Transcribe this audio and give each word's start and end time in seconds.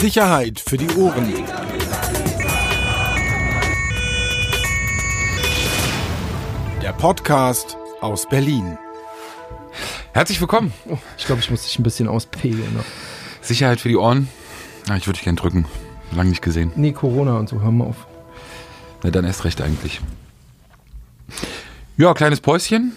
Sicherheit 0.00 0.60
für 0.60 0.76
die 0.76 0.88
Ohren. 0.96 1.32
Der 6.82 6.92
Podcast 6.92 7.76
aus 8.00 8.28
Berlin. 8.28 8.76
Herzlich 10.12 10.40
willkommen. 10.40 10.72
Ich 11.18 11.26
glaube, 11.26 11.40
ich 11.40 11.50
muss 11.50 11.62
dich 11.64 11.78
ein 11.78 11.82
bisschen 11.82 12.08
auspegeln. 12.08 12.74
Ne? 12.74 12.84
Sicherheit 13.40 13.80
für 13.80 13.88
die 13.88 13.96
Ohren. 13.96 14.28
Ich 14.96 15.06
würde 15.06 15.14
dich 15.14 15.22
gern 15.24 15.36
drücken. 15.36 15.66
Lang 16.12 16.28
nicht 16.28 16.42
gesehen. 16.42 16.72
Nee, 16.76 16.92
Corona 16.92 17.38
und 17.38 17.48
so, 17.48 17.60
hör 17.60 17.70
mal 17.72 17.86
auf. 17.86 18.06
Na, 19.02 19.10
dann 19.10 19.24
erst 19.24 19.44
recht 19.44 19.60
eigentlich. 19.60 20.00
Ja, 21.96 22.14
kleines 22.14 22.40
Päuschen. 22.40 22.96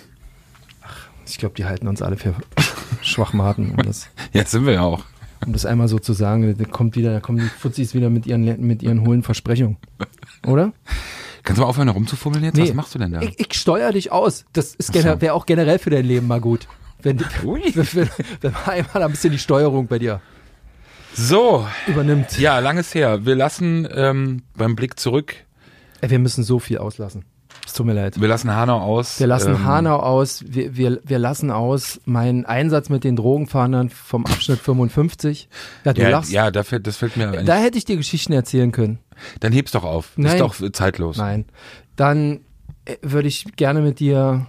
Ich 1.25 1.38
glaube, 1.38 1.55
die 1.55 1.66
halten 1.66 1.88
uns 1.88 2.02
alle 2.02 2.18
für 2.18 2.36
Schwachmaten, 3.02 3.71
um 3.71 3.77
das, 3.77 4.09
Ja, 4.34 4.45
sind 4.45 4.66
wir 4.66 4.73
ja 4.73 4.81
auch. 4.81 5.04
Um 5.50 5.54
das 5.54 5.66
einmal 5.66 5.88
so 5.88 5.97
zu 5.97 6.13
sagen. 6.13 6.55
Da 6.57 6.63
kommt 6.66 6.95
wieder, 6.95 7.11
da 7.11 7.20
kommen 7.20 7.39
die 7.39 7.45
Fuzis 7.45 7.95
wieder 7.95 8.09
mit 8.12 8.27
ihren, 8.27 8.44
mit 8.66 8.84
ihren 8.84 9.05
hohlen 9.05 9.23
Versprechungen. 9.23 9.77
Oder? 10.45 10.73
Kannst 11.44 11.57
du 11.57 11.63
mal 11.63 11.70
aufhören, 11.70 11.88
herumzufummeln 11.88 12.44
jetzt? 12.44 12.59
Was 12.59 12.73
machst 12.76 12.94
du 12.94 12.99
denn 12.99 13.13
da? 13.13 13.21
Ich, 13.21 13.40
ich 13.40 13.54
steuere 13.54 13.91
dich 13.91 14.12
aus. 14.12 14.45
Das 14.54 14.76
ist 14.76 14.91
Ach 14.95 15.02
so. 15.02 15.21
wäre 15.21 15.34
auch 15.34 15.48
generell 15.48 15.80
für 15.80 15.90
dein 15.90 16.05
Leben 16.05 16.27
mal 16.27 16.40
gut. 16.40 16.67
Wenn, 17.02 17.20
Ui. 17.43 17.62
wenn, 17.76 17.88
wenn, 17.93 18.09
wenn 18.41 18.52
man 18.52 18.63
einmal 18.66 19.04
ein 19.04 19.12
bisschen 19.12 19.31
die 19.31 19.40
Steuerung 19.40 19.88
bei 19.88 19.98
dir 19.98 20.21
So, 21.13 21.66
übernimmt. 21.88 22.38
ja, 22.40 22.59
langes 22.59 22.93
her. 22.93 23.26
Wir 23.26 23.35
lassen 23.35 23.88
ähm, 23.91 24.43
beim 24.55 24.76
Blick 24.76 24.99
zurück, 24.99 25.34
Ey, 26.02 26.09
wir 26.12 26.20
müssen 26.20 26.43
so 26.43 26.59
viel 26.59 26.77
auslassen. 26.77 27.26
Es 27.70 27.73
tut 27.76 27.86
mir 27.86 27.94
leid. 27.94 28.20
wir 28.20 28.28
lassen 28.28 28.52
Hanau 28.55 28.80
aus. 28.80 29.20
Wir 29.20 29.28
lassen 29.28 29.52
ähm, 29.52 29.64
Hanau 29.64 29.98
aus, 29.98 30.44
wir, 30.48 30.76
wir, 30.76 31.00
wir 31.04 31.20
lassen 31.20 31.52
aus 31.52 32.02
meinen 32.05 32.46
Einsatz 32.48 32.90
mit 32.90 33.04
den 33.04 33.16
Drogenfahndern 33.16 33.90
vom 33.91 34.26
Abschnitt 34.26 34.58
55. 34.60 35.48
Ja, 35.86 35.94
du 35.94 36.02
Ja, 36.02 36.10
lachst. 36.10 36.32
ja 36.32 36.50
da 36.50 36.63
fällt, 36.63 36.88
das 36.88 36.98
fällt 36.98 37.16
mir 37.16 37.27
eigentlich. 37.27 37.46
Da 37.46 37.58
hätte 37.58 37.77
ich 37.77 37.86
dir 37.86 37.96
Geschichten 37.96 38.34
erzählen 38.34 38.72
können. 38.72 38.98
Dann 39.40 39.52
heb's 39.54 39.71
doch 39.74 39.84
auf. 39.84 40.13
Nein. 40.16 40.32
Ist 40.34 40.40
doch 40.41 40.71
zeitlos. 40.71 41.18
Nein. 41.18 41.46
Dann 41.96 42.40
äh, 42.85 42.96
würde 43.04 43.27
ich 43.27 43.46
gerne 43.55 43.82
mit 43.82 43.99
dir 43.99 44.48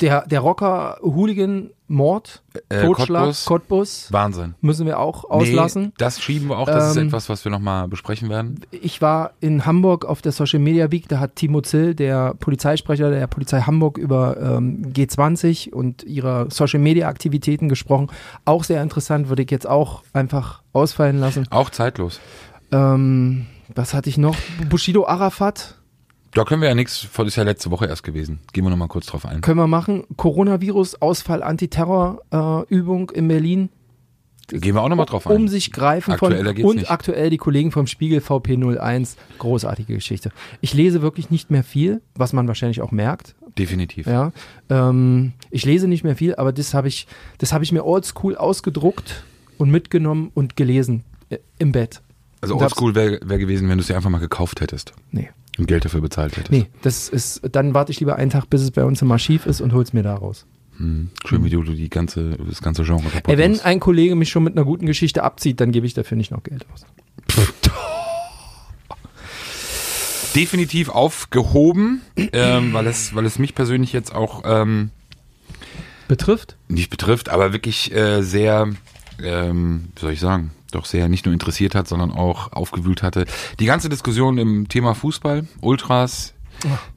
der, 0.00 0.26
der 0.26 0.40
Rocker 0.40 0.98
Hooligan 1.02 1.70
Mord, 1.90 2.42
Äh, 2.68 2.84
Totschlag, 2.84 3.22
Cottbus. 3.22 3.44
Cottbus, 3.46 4.12
Wahnsinn. 4.12 4.54
müssen 4.60 4.84
wir 4.84 4.98
auch 4.98 5.24
auslassen. 5.24 5.82
Nee, 5.84 5.92
das 5.96 6.20
schieben 6.20 6.48
wir 6.48 6.58
auch. 6.58 6.66
Das 6.66 6.94
Ähm, 6.96 7.02
ist 7.02 7.06
etwas, 7.08 7.28
was 7.30 7.44
wir 7.46 7.50
nochmal 7.52 7.88
besprechen 7.88 8.28
werden. 8.28 8.60
Ich 8.70 9.00
war 9.00 9.30
in 9.40 9.64
Hamburg 9.64 10.04
auf 10.04 10.20
der 10.20 10.32
Social 10.32 10.58
Media 10.60 10.90
Week, 10.92 11.08
da 11.08 11.18
hat 11.18 11.36
Timo 11.36 11.62
Zill, 11.62 11.94
der 11.94 12.34
Polizeisprecher 12.34 13.10
der 13.10 13.26
Polizei 13.26 13.62
Hamburg, 13.62 13.96
über 13.96 14.36
ähm, 14.38 14.82
G20 14.92 15.72
und 15.72 16.04
ihre 16.04 16.48
Social 16.50 16.80
Media 16.80 17.08
Aktivitäten 17.08 17.70
gesprochen. 17.70 18.08
Auch 18.44 18.64
sehr 18.64 18.82
interessant, 18.82 19.30
würde 19.30 19.42
ich 19.44 19.50
jetzt 19.50 19.66
auch 19.66 20.02
einfach 20.12 20.60
ausfallen 20.74 21.18
lassen. 21.20 21.46
Auch 21.50 21.70
zeitlos. 21.70 22.20
Ähm, 22.70 23.46
was 23.74 23.94
hatte 23.94 24.10
ich 24.10 24.18
noch? 24.18 24.36
Bushido 24.68 25.06
Arafat 25.06 25.77
Da 26.32 26.44
können 26.44 26.60
wir 26.60 26.68
ja 26.68 26.74
nichts, 26.74 27.08
das 27.16 27.26
ist 27.26 27.36
ja 27.36 27.42
letzte 27.42 27.70
Woche 27.70 27.86
erst 27.86 28.02
gewesen. 28.02 28.40
Gehen 28.52 28.64
wir 28.64 28.70
nochmal 28.70 28.88
kurz 28.88 29.06
drauf 29.06 29.24
ein. 29.24 29.40
können 29.40 29.58
wir 29.58 29.66
machen. 29.66 30.04
Coronavirus, 30.16 31.00
Ausfall, 31.00 31.42
Antiterror 31.42 32.20
äh, 32.30 32.74
in 32.74 33.28
Berlin. 33.28 33.70
Gehen 34.48 34.74
wir 34.74 34.82
auch 34.82 34.88
nochmal 34.88 35.06
drauf 35.06 35.26
ein. 35.26 35.36
Um 35.36 35.48
sich 35.48 35.72
greifen 35.72 36.12
Aktueller 36.12 36.54
von 36.54 36.64
und 36.64 36.76
nicht. 36.76 36.90
aktuell 36.90 37.28
die 37.28 37.36
Kollegen 37.36 37.70
vom 37.70 37.86
Spiegel 37.86 38.20
VP01. 38.20 39.16
Großartige 39.38 39.94
Geschichte. 39.94 40.32
Ich 40.62 40.72
lese 40.72 41.02
wirklich 41.02 41.30
nicht 41.30 41.50
mehr 41.50 41.62
viel, 41.62 42.00
was 42.14 42.32
man 42.32 42.48
wahrscheinlich 42.48 42.80
auch 42.80 42.90
merkt. 42.90 43.34
Definitiv. 43.58 44.06
Ja, 44.06 44.32
ähm, 44.70 45.32
ich 45.50 45.66
lese 45.66 45.86
nicht 45.86 46.02
mehr 46.02 46.16
viel, 46.16 46.34
aber 46.36 46.52
das 46.52 46.72
habe 46.72 46.88
ich, 46.88 47.06
das 47.38 47.52
habe 47.52 47.64
ich 47.64 47.72
mir 47.72 47.84
oldschool 47.84 48.36
ausgedruckt 48.36 49.24
und 49.58 49.70
mitgenommen 49.70 50.30
und 50.32 50.56
gelesen 50.56 51.04
äh, 51.28 51.38
im 51.58 51.72
Bett. 51.72 52.00
Also 52.40 52.56
oldschool 52.56 52.94
wäre 52.94 53.20
wär 53.24 53.38
gewesen, 53.38 53.68
wenn 53.68 53.76
du 53.76 53.82
es 53.82 53.88
dir 53.88 53.96
einfach 53.96 54.10
mal 54.10 54.18
gekauft 54.18 54.60
hättest 54.60 54.94
Nee, 55.10 55.28
und 55.58 55.66
Geld 55.66 55.84
dafür 55.84 56.00
bezahlt 56.00 56.36
hättest. 56.36 56.50
nee, 56.50 56.66
das 56.82 57.08
ist, 57.08 57.42
dann 57.52 57.74
warte 57.74 57.92
ich 57.92 58.00
lieber 58.00 58.16
einen 58.16 58.30
Tag, 58.30 58.48
bis 58.48 58.62
es 58.62 58.70
bei 58.70 58.84
uns 58.84 59.02
im 59.02 59.10
Archiv 59.10 59.46
ist 59.46 59.60
und 59.60 59.72
hol's 59.72 59.92
mir 59.92 60.02
da 60.02 60.14
raus. 60.14 60.46
Hm. 60.76 61.10
Schön, 61.26 61.44
wie 61.44 61.50
du 61.50 61.62
die 61.62 61.90
ganze, 61.90 62.36
das 62.48 62.62
ganze 62.62 62.84
Genre 62.84 63.08
kaputt 63.08 63.28
Ey, 63.28 63.36
wenn 63.36 63.52
machst. 63.52 63.64
ein 63.66 63.80
Kollege 63.80 64.14
mich 64.14 64.30
schon 64.30 64.44
mit 64.44 64.56
einer 64.56 64.64
guten 64.64 64.86
Geschichte 64.86 65.24
abzieht, 65.24 65.60
dann 65.60 65.72
gebe 65.72 65.86
ich 65.86 65.94
dafür 65.94 66.16
nicht 66.16 66.30
noch 66.30 66.44
Geld 66.44 66.64
aus. 66.72 66.86
Definitiv 70.34 70.88
aufgehoben, 70.88 72.02
ähm, 72.16 72.72
weil, 72.72 72.86
es, 72.86 73.14
weil 73.14 73.26
es 73.26 73.40
mich 73.40 73.54
persönlich 73.56 73.92
jetzt 73.92 74.14
auch 74.14 74.42
ähm, 74.44 74.90
Betrifft? 76.06 76.56
nicht 76.68 76.90
betrifft, 76.90 77.28
aber 77.28 77.52
wirklich 77.52 77.92
äh, 77.92 78.22
sehr, 78.22 78.68
ähm, 79.22 79.88
wie 79.96 80.00
soll 80.00 80.12
ich 80.12 80.20
sagen, 80.20 80.52
doch 80.70 80.84
sehr 80.84 81.08
nicht 81.08 81.24
nur 81.24 81.32
interessiert 81.32 81.74
hat, 81.74 81.88
sondern 81.88 82.10
auch 82.10 82.52
aufgewühlt 82.52 83.02
hatte. 83.02 83.24
Die 83.58 83.66
ganze 83.66 83.88
Diskussion 83.88 84.38
im 84.38 84.68
Thema 84.68 84.94
Fußball, 84.94 85.46
Ultras, 85.60 86.34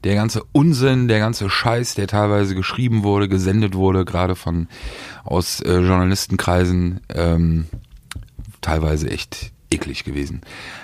der 0.04 0.14
ganze 0.14 0.42
Unsinn, 0.52 1.08
der 1.08 1.20
ganze 1.20 1.48
Scheiß, 1.48 1.94
der 1.94 2.06
teilweise 2.08 2.54
geschrieben 2.54 3.04
wurde, 3.04 3.28
gesendet 3.28 3.74
wurde, 3.74 4.04
gerade 4.04 4.34
von 4.34 4.68
aus 5.24 5.60
äh, 5.60 5.78
Journalistenkreisen, 5.78 7.00
ähm, 7.14 7.66
teilweise 8.60 9.10
echt 9.10 9.52
eklig 9.70 10.04
gewesen. 10.04 10.42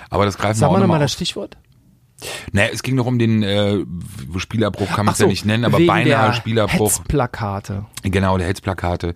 Aber 0.09 0.25
das 0.25 0.37
greifen 0.37 0.59
Sag 0.59 0.67
wir 0.67 0.69
auch 0.69 0.73
mal 0.73 0.79
nochmal 0.79 0.97
auf. 0.97 1.03
das 1.03 1.13
Stichwort. 1.13 1.57
Naja, 2.51 2.69
es 2.73 2.83
ging 2.83 2.95
noch 2.95 3.05
um 3.05 3.17
den 3.17 3.43
äh, 3.43 3.85
Spielerbruch, 4.37 4.89
kann 4.93 5.05
man 5.05 5.13
es 5.13 5.19
ja 5.19 5.27
nicht 5.27 5.45
nennen, 5.45 5.63
aber 5.63 5.79
beinahe 5.79 6.27
der 6.27 6.33
Spielerbruch. 6.33 6.89
Hetzplakate. 6.89 7.85
Genau, 8.03 8.37
der 8.37 8.47
Hetzplakate. 8.47 9.13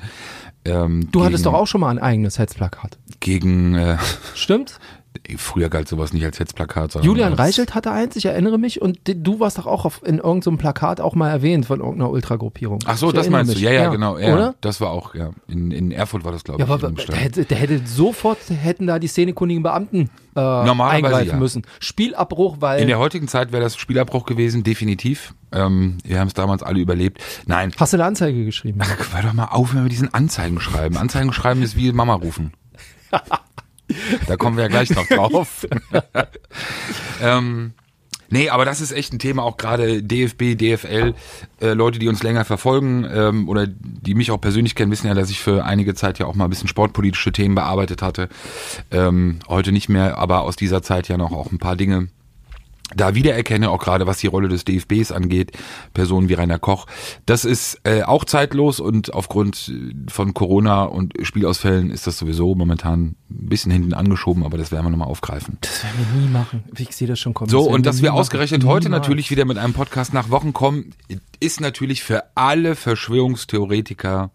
Ähm, 0.65 1.09
Du 1.11 1.19
gegen, 1.19 1.25
hattest 1.25 1.45
doch 1.45 1.53
auch 1.53 1.67
schon 1.67 1.81
mal 1.81 1.89
ein 1.89 1.99
eigenes 1.99 2.39
Hetzplakat. 2.39 2.97
Gegen, 3.19 3.75
äh, 3.75 3.97
Stimmt? 4.33 4.79
früher 5.37 5.69
galt 5.69 5.87
sowas 5.87 6.13
nicht 6.13 6.25
als 6.25 6.39
Hetzplakat. 6.39 6.91
sondern 6.91 7.05
Julian 7.07 7.33
Reichelt 7.33 7.75
hatte 7.75 7.91
eins, 7.91 8.15
ich 8.15 8.25
erinnere 8.25 8.57
mich, 8.57 8.81
und 8.81 8.99
du 9.05 9.39
warst 9.39 9.57
doch 9.57 9.65
auch 9.67 9.85
auf, 9.85 10.01
in 10.05 10.17
irgendeinem 10.17 10.57
Plakat 10.57 10.99
auch 11.01 11.15
mal 11.15 11.29
erwähnt 11.29 11.65
von 11.65 11.79
irgendeiner 11.79 12.09
Ultragruppierung. 12.09 12.79
Ach 12.85 12.97
so, 12.97 13.07
Ich 13.09 13.13
das 13.13 13.29
meinst 13.29 13.51
du? 13.51 13.55
mich. 13.55 13.63
Ja, 13.63 13.71
ja, 13.71 13.89
genau. 13.89 14.17
Ja, 14.17 14.33
Oder? 14.33 14.55
Das 14.61 14.81
war 14.81 14.89
auch, 14.91 15.15
ja. 15.15 15.31
In, 15.47 15.71
in 15.71 15.91
Erfurt 15.91 16.23
war 16.25 16.31
das, 16.31 16.43
glaube 16.43 16.59
Ja, 16.61 16.65
ich. 16.65 16.71
aber 16.71 16.91
der 16.91 17.15
hätte, 17.15 17.45
der 17.45 17.57
hätte 17.57 17.81
sofort, 17.85 18.37
hätten 18.49 18.87
da 18.87 18.99
die 18.99 19.07
szenekundigen 19.07 19.63
Beamten 19.63 20.09
äh, 20.35 20.39
Normalerweise 20.39 20.95
eingreifen 21.07 21.29
ja. 21.29 21.37
müssen. 21.37 21.61
Spielabbruch, 21.79 22.57
weil. 22.59 22.81
in 22.81 22.87
der 22.87 22.97
heutigen 22.99 23.27
Zeit 23.27 23.51
wäre 23.51 23.61
das 23.63 23.75
Spielabbruch 23.75 24.25
gewesen, 24.25 24.63
definitiv. 24.63 25.33
Ähm, 25.51 25.99
wir 26.03 26.19
haben 26.19 26.27
es 26.27 26.33
damals 26.33 26.63
alle 26.63 26.79
überlebt. 26.79 27.21
Nein, 27.45 27.71
hast 27.77 27.93
du 27.93 27.97
eine 27.97 28.05
Anzeige 28.05 28.43
geschrieben? 28.45 28.79
hör 29.13 29.21
doch 29.21 29.33
mal 29.33 29.45
auf, 29.45 29.73
wenn 29.75 29.83
wir 29.83 29.89
diesen 29.89 30.11
Anzeigen 30.13 30.59
schreiben. 30.59 30.97
Anzeigen 30.97 31.31
schreiben 31.33 31.61
ist 31.61 31.75
wie 31.77 31.91
Mama 31.91 32.15
rufen. 32.15 32.53
da 34.27 34.37
kommen 34.37 34.57
wir 34.57 34.63
ja 34.63 34.69
gleich 34.69 34.89
noch 34.91 35.07
drauf. 35.07 35.67
ähm, 37.21 37.73
nee, 38.29 38.49
aber 38.49 38.65
das 38.65 38.81
ist 38.81 38.91
echt 38.91 39.13
ein 39.13 39.19
Thema, 39.19 39.43
auch 39.43 39.57
gerade 39.57 40.01
DFB, 40.03 40.57
DFL, 40.57 41.13
äh, 41.61 41.73
Leute, 41.73 41.99
die 41.99 42.07
uns 42.07 42.23
länger 42.23 42.45
verfolgen 42.45 43.07
ähm, 43.11 43.49
oder 43.49 43.67
die 43.67 44.15
mich 44.15 44.31
auch 44.31 44.41
persönlich 44.41 44.75
kennen, 44.75 44.91
wissen 44.91 45.07
ja, 45.07 45.13
dass 45.13 45.29
ich 45.29 45.39
für 45.39 45.65
einige 45.65 45.95
Zeit 45.95 46.19
ja 46.19 46.25
auch 46.25 46.35
mal 46.35 46.45
ein 46.45 46.49
bisschen 46.49 46.67
sportpolitische 46.67 47.31
Themen 47.31 47.55
bearbeitet 47.55 48.01
hatte. 48.01 48.29
Ähm, 48.91 49.39
heute 49.47 49.71
nicht 49.71 49.89
mehr, 49.89 50.17
aber 50.17 50.41
aus 50.41 50.55
dieser 50.55 50.81
Zeit 50.81 51.07
ja 51.07 51.17
noch 51.17 51.31
auch 51.31 51.51
ein 51.51 51.59
paar 51.59 51.75
Dinge 51.75 52.07
da 52.95 53.15
wiedererkenne, 53.15 53.69
auch 53.69 53.79
gerade 53.79 54.07
was 54.07 54.17
die 54.19 54.27
Rolle 54.27 54.49
des 54.49 54.65
DFBs 54.65 55.11
angeht, 55.11 55.51
Personen 55.93 56.29
wie 56.29 56.33
Rainer 56.33 56.59
Koch. 56.59 56.85
Das 57.25 57.45
ist 57.45 57.79
äh, 57.83 58.03
auch 58.03 58.25
zeitlos 58.25 58.79
und 58.79 59.13
aufgrund 59.13 59.69
äh, 59.69 60.11
von 60.11 60.33
Corona 60.33 60.83
und 60.83 61.13
Spielausfällen 61.21 61.89
ist 61.89 62.07
das 62.07 62.17
sowieso 62.17 62.55
momentan 62.55 63.15
ein 63.29 63.49
bisschen 63.49 63.71
hinten 63.71 63.93
angeschoben, 63.93 64.43
aber 64.43 64.57
das 64.57 64.71
werden 64.71 64.85
wir 64.85 64.89
nochmal 64.89 65.07
aufgreifen. 65.07 65.57
Das 65.61 65.83
werden 65.83 65.95
wir 66.13 66.21
nie 66.21 66.27
machen. 66.29 66.63
Ich 66.77 66.95
sehe 66.95 67.07
das 67.07 67.19
schon 67.19 67.33
kommen. 67.33 67.49
So, 67.49 67.65
werden 67.65 67.75
und 67.75 67.85
dass 67.85 68.01
wir 68.01 68.11
machen. 68.11 68.19
ausgerechnet 68.19 68.65
heute 68.65 68.87
Niemals. 68.87 69.03
natürlich 69.03 69.31
wieder 69.31 69.45
mit 69.45 69.57
einem 69.57 69.73
Podcast 69.73 70.13
nach 70.13 70.29
Wochen 70.29 70.53
kommen, 70.53 70.93
ist 71.39 71.61
natürlich 71.61 72.03
für 72.03 72.23
alle 72.35 72.75
Verschwörungstheoretiker 72.75 74.31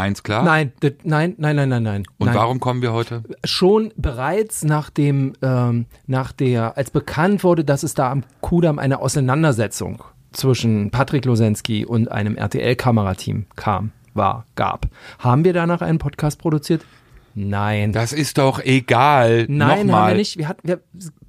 eins 0.00 0.22
klar. 0.22 0.42
Nein, 0.42 0.72
nein, 1.04 1.34
nein, 1.38 1.56
nein, 1.56 1.68
nein, 1.68 1.82
nein. 1.82 2.02
Und 2.18 2.26
nein. 2.26 2.36
warum 2.36 2.60
kommen 2.60 2.82
wir 2.82 2.92
heute? 2.92 3.22
schon 3.44 3.92
bereits 3.96 4.64
nach 4.64 4.90
dem, 4.90 5.34
ähm, 5.42 5.86
nach 6.06 6.32
der, 6.32 6.76
als 6.76 6.90
bekannt 6.90 7.44
wurde, 7.44 7.64
dass 7.64 7.82
es 7.82 7.94
da 7.94 8.10
am 8.10 8.24
Kudamm 8.40 8.78
eine 8.78 9.00
Auseinandersetzung 9.00 10.02
zwischen 10.32 10.90
Patrick 10.90 11.24
Losensky 11.24 11.84
und 11.84 12.10
einem 12.10 12.36
RTL-Kamerateam 12.36 13.46
kam, 13.56 13.92
war, 14.14 14.46
gab, 14.54 14.86
haben 15.18 15.44
wir 15.44 15.52
danach 15.52 15.82
einen 15.82 15.98
Podcast 15.98 16.38
produziert? 16.38 16.82
Nein. 17.34 17.92
Das 17.92 18.12
ist 18.12 18.38
doch 18.38 18.60
egal. 18.60 19.46
Nein, 19.48 19.86
Nochmal. 19.86 20.02
haben 20.02 20.08
wir 20.10 20.16
nicht. 20.16 20.36
Wir 20.36 20.48
hatten, 20.48 20.66
wir, 20.66 20.80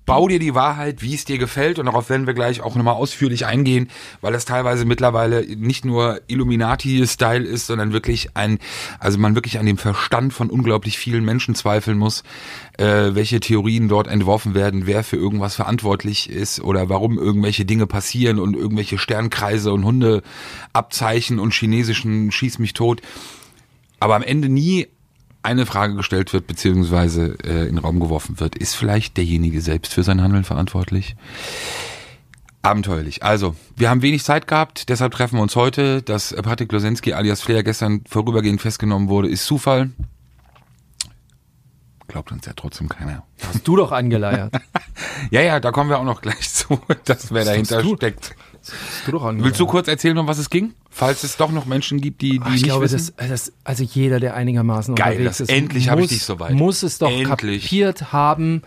bau 0.05 0.27
dir 0.27 0.39
die 0.39 0.55
Wahrheit, 0.55 1.01
wie 1.01 1.13
es 1.13 1.25
dir 1.25 1.37
gefällt. 1.37 1.79
Und 1.79 1.85
darauf 1.85 2.09
werden 2.09 2.27
wir 2.27 2.33
gleich 2.33 2.61
auch 2.61 2.75
nochmal 2.75 2.95
ausführlich 2.95 3.45
eingehen, 3.45 3.89
weil 4.21 4.33
das 4.33 4.45
teilweise 4.45 4.85
mittlerweile 4.85 5.45
nicht 5.55 5.85
nur 5.85 6.21
Illuminati-Style 6.27 7.45
ist, 7.45 7.67
sondern 7.67 7.93
wirklich 7.93 8.35
ein, 8.35 8.59
also 8.99 9.17
man 9.17 9.35
wirklich 9.35 9.59
an 9.59 9.65
dem 9.65 9.77
Verstand 9.77 10.33
von 10.33 10.49
unglaublich 10.49 10.97
vielen 10.97 11.23
Menschen 11.23 11.55
zweifeln 11.55 11.97
muss, 11.97 12.23
äh, 12.77 13.13
welche 13.13 13.39
Theorien 13.39 13.87
dort 13.87 14.07
entworfen 14.07 14.53
werden, 14.53 14.87
wer 14.87 15.03
für 15.03 15.17
irgendwas 15.17 15.55
verantwortlich 15.55 16.29
ist 16.29 16.61
oder 16.61 16.89
warum 16.89 17.17
irgendwelche 17.17 17.65
Dinge 17.65 17.87
passieren 17.87 18.39
und 18.39 18.55
irgendwelche 18.55 18.97
Sternkreise 18.97 19.71
und 19.71 19.85
Hundeabzeichen 19.85 21.39
und 21.39 21.53
chinesischen 21.53 22.31
Schieß 22.31 22.59
mich 22.59 22.73
tot, 22.73 23.01
aber 23.99 24.15
am 24.15 24.23
Ende 24.23 24.49
nie 24.49 24.87
eine 25.43 25.65
Frage 25.65 25.95
gestellt 25.95 26.33
wird, 26.33 26.47
beziehungsweise 26.47 27.37
äh, 27.43 27.67
in 27.67 27.75
den 27.75 27.77
Raum 27.79 27.99
geworfen 27.99 28.39
wird, 28.39 28.55
ist 28.55 28.75
vielleicht 28.75 29.17
derjenige 29.17 29.61
selbst 29.61 29.93
für 29.93 30.03
sein 30.03 30.21
Handeln 30.21 30.43
verantwortlich? 30.43 31.15
Abenteuerlich. 32.61 33.23
Also, 33.23 33.55
wir 33.75 33.89
haben 33.89 34.03
wenig 34.03 34.23
Zeit 34.23 34.47
gehabt, 34.47 34.89
deshalb 34.89 35.13
treffen 35.13 35.37
wir 35.37 35.41
uns 35.41 35.55
heute. 35.55 36.03
Dass 36.03 36.35
Patrick 36.43 36.71
Losensky 36.71 37.13
alias 37.13 37.41
Flair 37.41 37.63
gestern 37.63 38.03
vorübergehend 38.07 38.61
festgenommen 38.61 39.09
wurde, 39.09 39.29
ist 39.29 39.45
Zufall. 39.45 39.89
Glaubt 42.07 42.31
uns 42.31 42.45
ja 42.45 42.53
trotzdem 42.55 42.89
keiner. 42.89 43.23
Hast 43.41 43.67
du 43.67 43.75
doch 43.75 43.91
angeleiert. 43.91 44.53
Ja, 45.29 45.41
ja, 45.41 45.59
da 45.59 45.71
kommen 45.71 45.89
wir 45.89 45.99
auch 45.99 46.03
noch 46.03 46.21
gleich 46.21 46.49
zu, 46.49 46.79
dass 47.05 47.31
wer 47.31 47.45
dahinter 47.45 47.83
steckt. 47.83 48.35
Du 49.05 49.11
doch. 49.11 49.33
Willst 49.37 49.59
du 49.59 49.65
kurz 49.65 49.87
erzählen, 49.87 50.17
um 50.17 50.27
was 50.27 50.37
es 50.37 50.49
ging? 50.49 50.73
Falls 50.89 51.23
es 51.23 51.37
doch 51.37 51.51
noch 51.51 51.65
Menschen 51.65 51.99
gibt, 52.01 52.21
die, 52.21 52.33
die 52.33 52.39
Ach, 52.41 52.47
ich 52.47 52.53
nicht 52.53 52.63
glaube, 52.65 52.83
wissen. 52.91 53.13
das, 53.17 53.29
das, 53.29 53.53
also 53.63 53.83
jeder, 53.83 54.19
der 54.19 54.35
einigermaßen 54.35 54.93
Geil, 54.95 55.13
unterwegs 55.13 55.37
das- 55.39 55.49
ist, 55.49 55.55
endlich 55.55 55.89
habe 55.89 56.01
ich 56.01 56.09
dich 56.09 56.23
soweit. 56.23 56.51
muss 56.53 56.83
es 56.83 56.97
doch 56.99 57.09
Endlich. 57.11 57.63
kapiert 57.63 58.11
haben, 58.13 58.61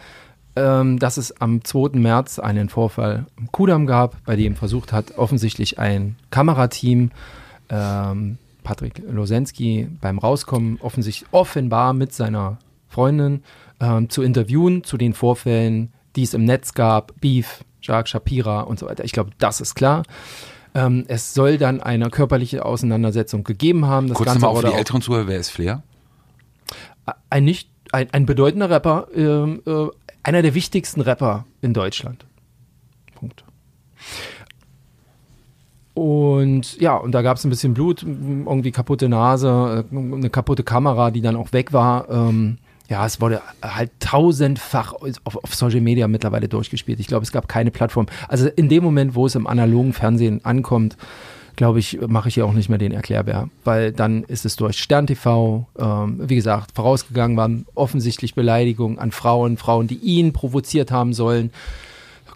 ähm, 0.57 0.99
dass 0.99 1.17
es 1.17 1.41
am 1.41 1.63
2. 1.65 1.99
März 2.01 2.39
einen 2.39 2.69
Vorfall 2.69 3.27
im 3.39 3.51
Kudamm 3.53 3.87
gab, 3.87 4.23
bei 4.25 4.37
dem 4.37 4.57
versucht 4.57 4.93
hat, 4.93 5.17
offensichtlich 5.19 5.79
ein 5.79 6.17
Kamerateam 6.31 7.11
ähm, 7.71 8.39
Patrick 8.63 9.03
Losensky 9.11 9.89
beim 10.01 10.19
Rauskommen 10.19 10.79
offensichtlich 10.81 11.29
offenbar 11.33 11.93
mit 11.93 12.13
seiner 12.13 12.59
Freundin 12.89 13.43
ähm, 13.81 14.09
zu 14.09 14.23
interviewen 14.23 14.85
zu 14.85 14.97
den 14.97 15.13
Vorfällen, 15.15 15.93
die 16.17 16.23
es 16.23 16.35
im 16.35 16.45
Netz 16.45 16.75
gab, 16.75 17.13
Beef, 17.21 17.65
Jacques 17.85 18.11
Shapira 18.11 18.63
und 18.63 18.79
so 18.79 18.87
weiter. 18.87 19.05
Ich 19.05 19.13
glaube, 19.13 19.31
das 19.39 19.61
ist 19.61 19.75
klar. 19.75 20.03
Ähm, 20.75 21.05
es 21.07 21.35
soll 21.35 21.59
dann 21.59 21.81
eine 21.81 22.11
körperliche 22.11 22.65
Auseinandersetzung 22.65 23.45
gegeben 23.45 23.87
haben. 23.87 24.09
Das 24.09 24.17
Kurz 24.17 24.27
Ganze 24.27 24.41
nochmal 24.41 24.63
wurde 24.63 24.73
die 24.73 24.79
älteren 24.79 25.03
Zuhörer, 25.03 25.27
wer 25.29 25.39
ist 25.39 25.51
Flair? 25.51 25.83
ein 27.31 27.45
nicht 27.45 27.69
ein, 27.93 28.09
ein 28.13 28.27
bedeutender 28.27 28.71
Rapper, 28.71 29.09
ähm, 29.15 29.63
äh, 29.67 29.87
einer 30.23 30.43
der 30.43 30.55
wichtigsten 30.55 31.01
Rapper 31.01 31.45
in 31.61 31.75
Deutschland. 31.75 32.25
Punkt. 33.15 33.45
Und 35.95 36.81
ja, 36.81 36.97
und 36.97 37.13
da 37.13 37.23
gab 37.23 37.37
es 37.37 37.45
ein 37.45 37.51
bisschen 37.51 37.73
Blut, 37.73 38.03
irgendwie 38.03 38.73
kaputte 38.73 39.09
Nase, 39.09 39.87
äh, 39.93 39.97
eine 39.97 40.31
kaputte 40.31 40.65
Kamera, 40.65 41.11
die 41.13 41.21
dann 41.21 41.37
auch 41.37 41.53
weg 41.53 41.73
war. 41.73 42.09
Ähm, 42.11 42.59
ja, 42.89 43.07
es 43.07 43.21
wurde 43.21 43.41
halt 43.63 43.91
tausendfach 43.99 44.93
auf, 44.93 45.37
auf 45.37 45.55
Social 45.55 45.81
Media 45.81 46.07
mittlerweile 46.07 46.49
durchgespielt. 46.49 47.01
Ich 47.01 47.07
glaube, 47.07 47.25
es 47.25 47.33
gab 47.33 47.49
keine 47.49 47.71
Plattform. 47.71 48.07
Also 48.29 48.49
in 48.49 48.69
dem 48.69 48.85
Moment, 48.85 49.15
wo 49.15 49.27
es 49.27 49.35
im 49.35 49.47
analogen 49.47 49.93
Fernsehen 49.93 50.45
ankommt, 50.45 50.97
glaube 51.57 51.79
ich, 51.79 51.99
mache 52.07 52.29
ich 52.29 52.35
hier 52.35 52.47
auch 52.47 52.53
nicht 52.53 52.69
mehr 52.69 52.79
den 52.79 52.93
Erklärbär, 52.93 53.49
weil 53.65 53.93
dann 53.93 54.25
ist 54.25 54.45
es 54.45 54.57
durch 54.57 54.79
Stern 54.79 55.07
TV, 55.07 55.67
ähm, 55.79 56.21
wie 56.29 56.35
gesagt, 56.35 56.73
vorausgegangen 56.75 57.37
waren 57.37 57.67
offensichtlich 57.75 58.35
Beleidigungen 58.35 58.99
an 58.99 59.13
Frauen, 59.13 59.57
Frauen, 59.57 59.87
die 59.87 59.99
ihn 59.99 60.33
provoziert 60.33 60.91
haben 60.91 61.13
sollen. 61.13 61.53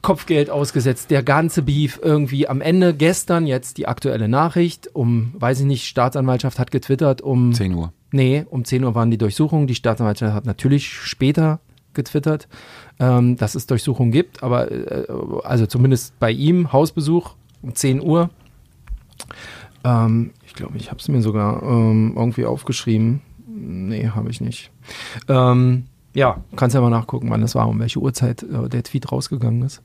Kopfgeld 0.00 0.48
ausgesetzt, 0.48 1.10
der 1.10 1.24
ganze 1.24 1.62
Beef 1.62 1.98
irgendwie 2.00 2.48
am 2.48 2.60
Ende 2.60 2.94
gestern 2.94 3.48
jetzt 3.48 3.78
die 3.78 3.88
aktuelle 3.88 4.28
Nachricht 4.28 4.94
um, 4.94 5.34
weiß 5.36 5.60
ich 5.60 5.66
nicht, 5.66 5.86
Staatsanwaltschaft 5.86 6.60
hat 6.60 6.70
getwittert 6.70 7.20
um 7.20 7.52
10 7.52 7.74
Uhr. 7.74 7.92
Nee, 8.10 8.46
um 8.48 8.64
10 8.64 8.84
Uhr 8.84 8.94
waren 8.94 9.10
die 9.10 9.18
Durchsuchungen. 9.18 9.66
Die 9.66 9.74
Staatsanwaltschaft 9.74 10.34
hat 10.34 10.46
natürlich 10.46 10.88
später 10.90 11.60
getwittert, 11.94 12.48
ähm, 12.98 13.36
dass 13.36 13.54
es 13.54 13.66
Durchsuchungen 13.66 14.12
gibt, 14.12 14.42
aber 14.42 14.70
äh, 14.70 15.06
also 15.44 15.66
zumindest 15.66 16.18
bei 16.18 16.30
ihm 16.30 16.72
Hausbesuch 16.72 17.34
um 17.62 17.74
10 17.74 18.00
Uhr. 18.00 18.30
Ähm, 19.84 20.32
ich 20.46 20.54
glaube, 20.54 20.76
ich 20.76 20.90
habe 20.90 21.00
es 21.00 21.08
mir 21.08 21.22
sogar 21.22 21.62
ähm, 21.62 22.14
irgendwie 22.16 22.44
aufgeschrieben. 22.44 23.20
Nee, 23.46 24.08
habe 24.08 24.30
ich 24.30 24.40
nicht. 24.40 24.70
Ähm, 25.28 25.84
ja, 26.14 26.42
kannst 26.56 26.74
ja 26.74 26.80
mal 26.80 26.90
nachgucken, 26.90 27.30
wann 27.30 27.42
es 27.42 27.54
war, 27.54 27.68
um 27.68 27.78
welche 27.80 27.98
Uhrzeit 27.98 28.42
äh, 28.42 28.68
der 28.68 28.82
Tweet 28.82 29.10
rausgegangen 29.10 29.62
ist. 29.62 29.82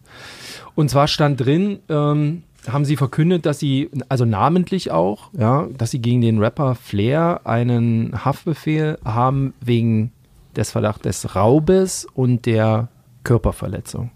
Und 0.75 0.89
zwar 0.89 1.07
stand 1.07 1.39
drin, 1.39 1.79
ähm, 1.89 2.43
haben 2.67 2.85
sie 2.85 2.95
verkündet, 2.95 3.45
dass 3.45 3.59
sie, 3.59 3.89
also 4.09 4.25
namentlich 4.25 4.91
auch, 4.91 5.29
ja, 5.33 5.67
dass 5.77 5.91
sie 5.91 5.99
gegen 5.99 6.21
den 6.21 6.39
Rapper 6.39 6.75
Flair 6.75 7.41
einen 7.45 8.23
Haftbefehl 8.23 8.97
haben 9.03 9.53
wegen 9.61 10.11
des 10.55 10.71
Verdachts 10.71 11.03
des 11.03 11.35
Raubes 11.35 12.07
und 12.13 12.45
der 12.45 12.89
Körperverletzung. 13.23 14.11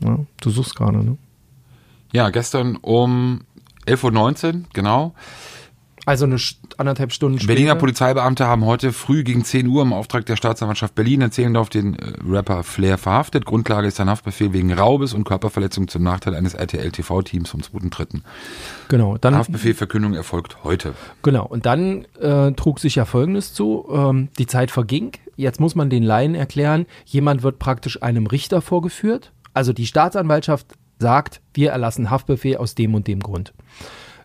Ja, 0.00 0.18
du 0.40 0.50
suchst 0.50 0.76
gerade, 0.76 0.98
ne? 0.98 1.16
Ja, 2.12 2.30
gestern 2.30 2.76
um 2.76 3.40
11.19 3.86 4.54
Uhr, 4.54 4.60
genau. 4.72 5.14
Also 6.06 6.24
eine 6.26 6.36
anderthalb 6.76 7.12
Stunden 7.12 7.38
später. 7.38 7.54
Berliner 7.54 7.74
Polizeibeamte 7.76 8.46
haben 8.46 8.64
heute 8.64 8.92
früh 8.92 9.24
gegen 9.24 9.44
10 9.44 9.66
Uhr 9.66 9.82
im 9.82 9.92
Auftrag 9.92 10.26
der 10.26 10.36
Staatsanwaltschaft 10.36 10.94
Berlin 10.94 11.22
in 11.22 11.30
Zehlendorf 11.30 11.70
den 11.70 11.98
äh, 11.98 12.12
Rapper 12.28 12.62
Flair 12.62 12.98
verhaftet. 12.98 13.46
Grundlage 13.46 13.88
ist 13.88 14.00
ein 14.00 14.10
Haftbefehl 14.10 14.52
wegen 14.52 14.72
Raubes 14.72 15.14
und 15.14 15.24
Körperverletzung 15.24 15.88
zum 15.88 16.02
Nachteil 16.02 16.34
eines 16.34 16.54
RTL-TV-Teams 16.54 17.48
vom 17.48 17.60
2.3. 17.60 18.20
Genau, 18.88 19.16
dann 19.18 19.34
Haftbefehlverkündung 19.34 20.14
erfolgt 20.14 20.62
heute. 20.64 20.94
Genau, 21.22 21.46
und 21.46 21.66
dann 21.66 22.04
äh, 22.20 22.52
trug 22.52 22.80
sich 22.80 22.96
ja 22.96 23.04
Folgendes 23.04 23.54
zu. 23.54 23.86
Ähm, 23.90 24.28
die 24.38 24.46
Zeit 24.46 24.70
verging. 24.70 25.12
Jetzt 25.36 25.60
muss 25.60 25.74
man 25.74 25.90
den 25.90 26.02
Laien 26.02 26.34
erklären, 26.34 26.86
jemand 27.06 27.42
wird 27.42 27.58
praktisch 27.58 28.02
einem 28.02 28.26
Richter 28.26 28.60
vorgeführt. 28.60 29.32
Also 29.52 29.72
die 29.72 29.86
Staatsanwaltschaft 29.86 30.66
sagt, 30.98 31.40
wir 31.54 31.70
erlassen 31.70 32.10
Haftbefehl 32.10 32.56
aus 32.56 32.74
dem 32.74 32.94
und 32.94 33.06
dem 33.08 33.20
Grund. 33.20 33.52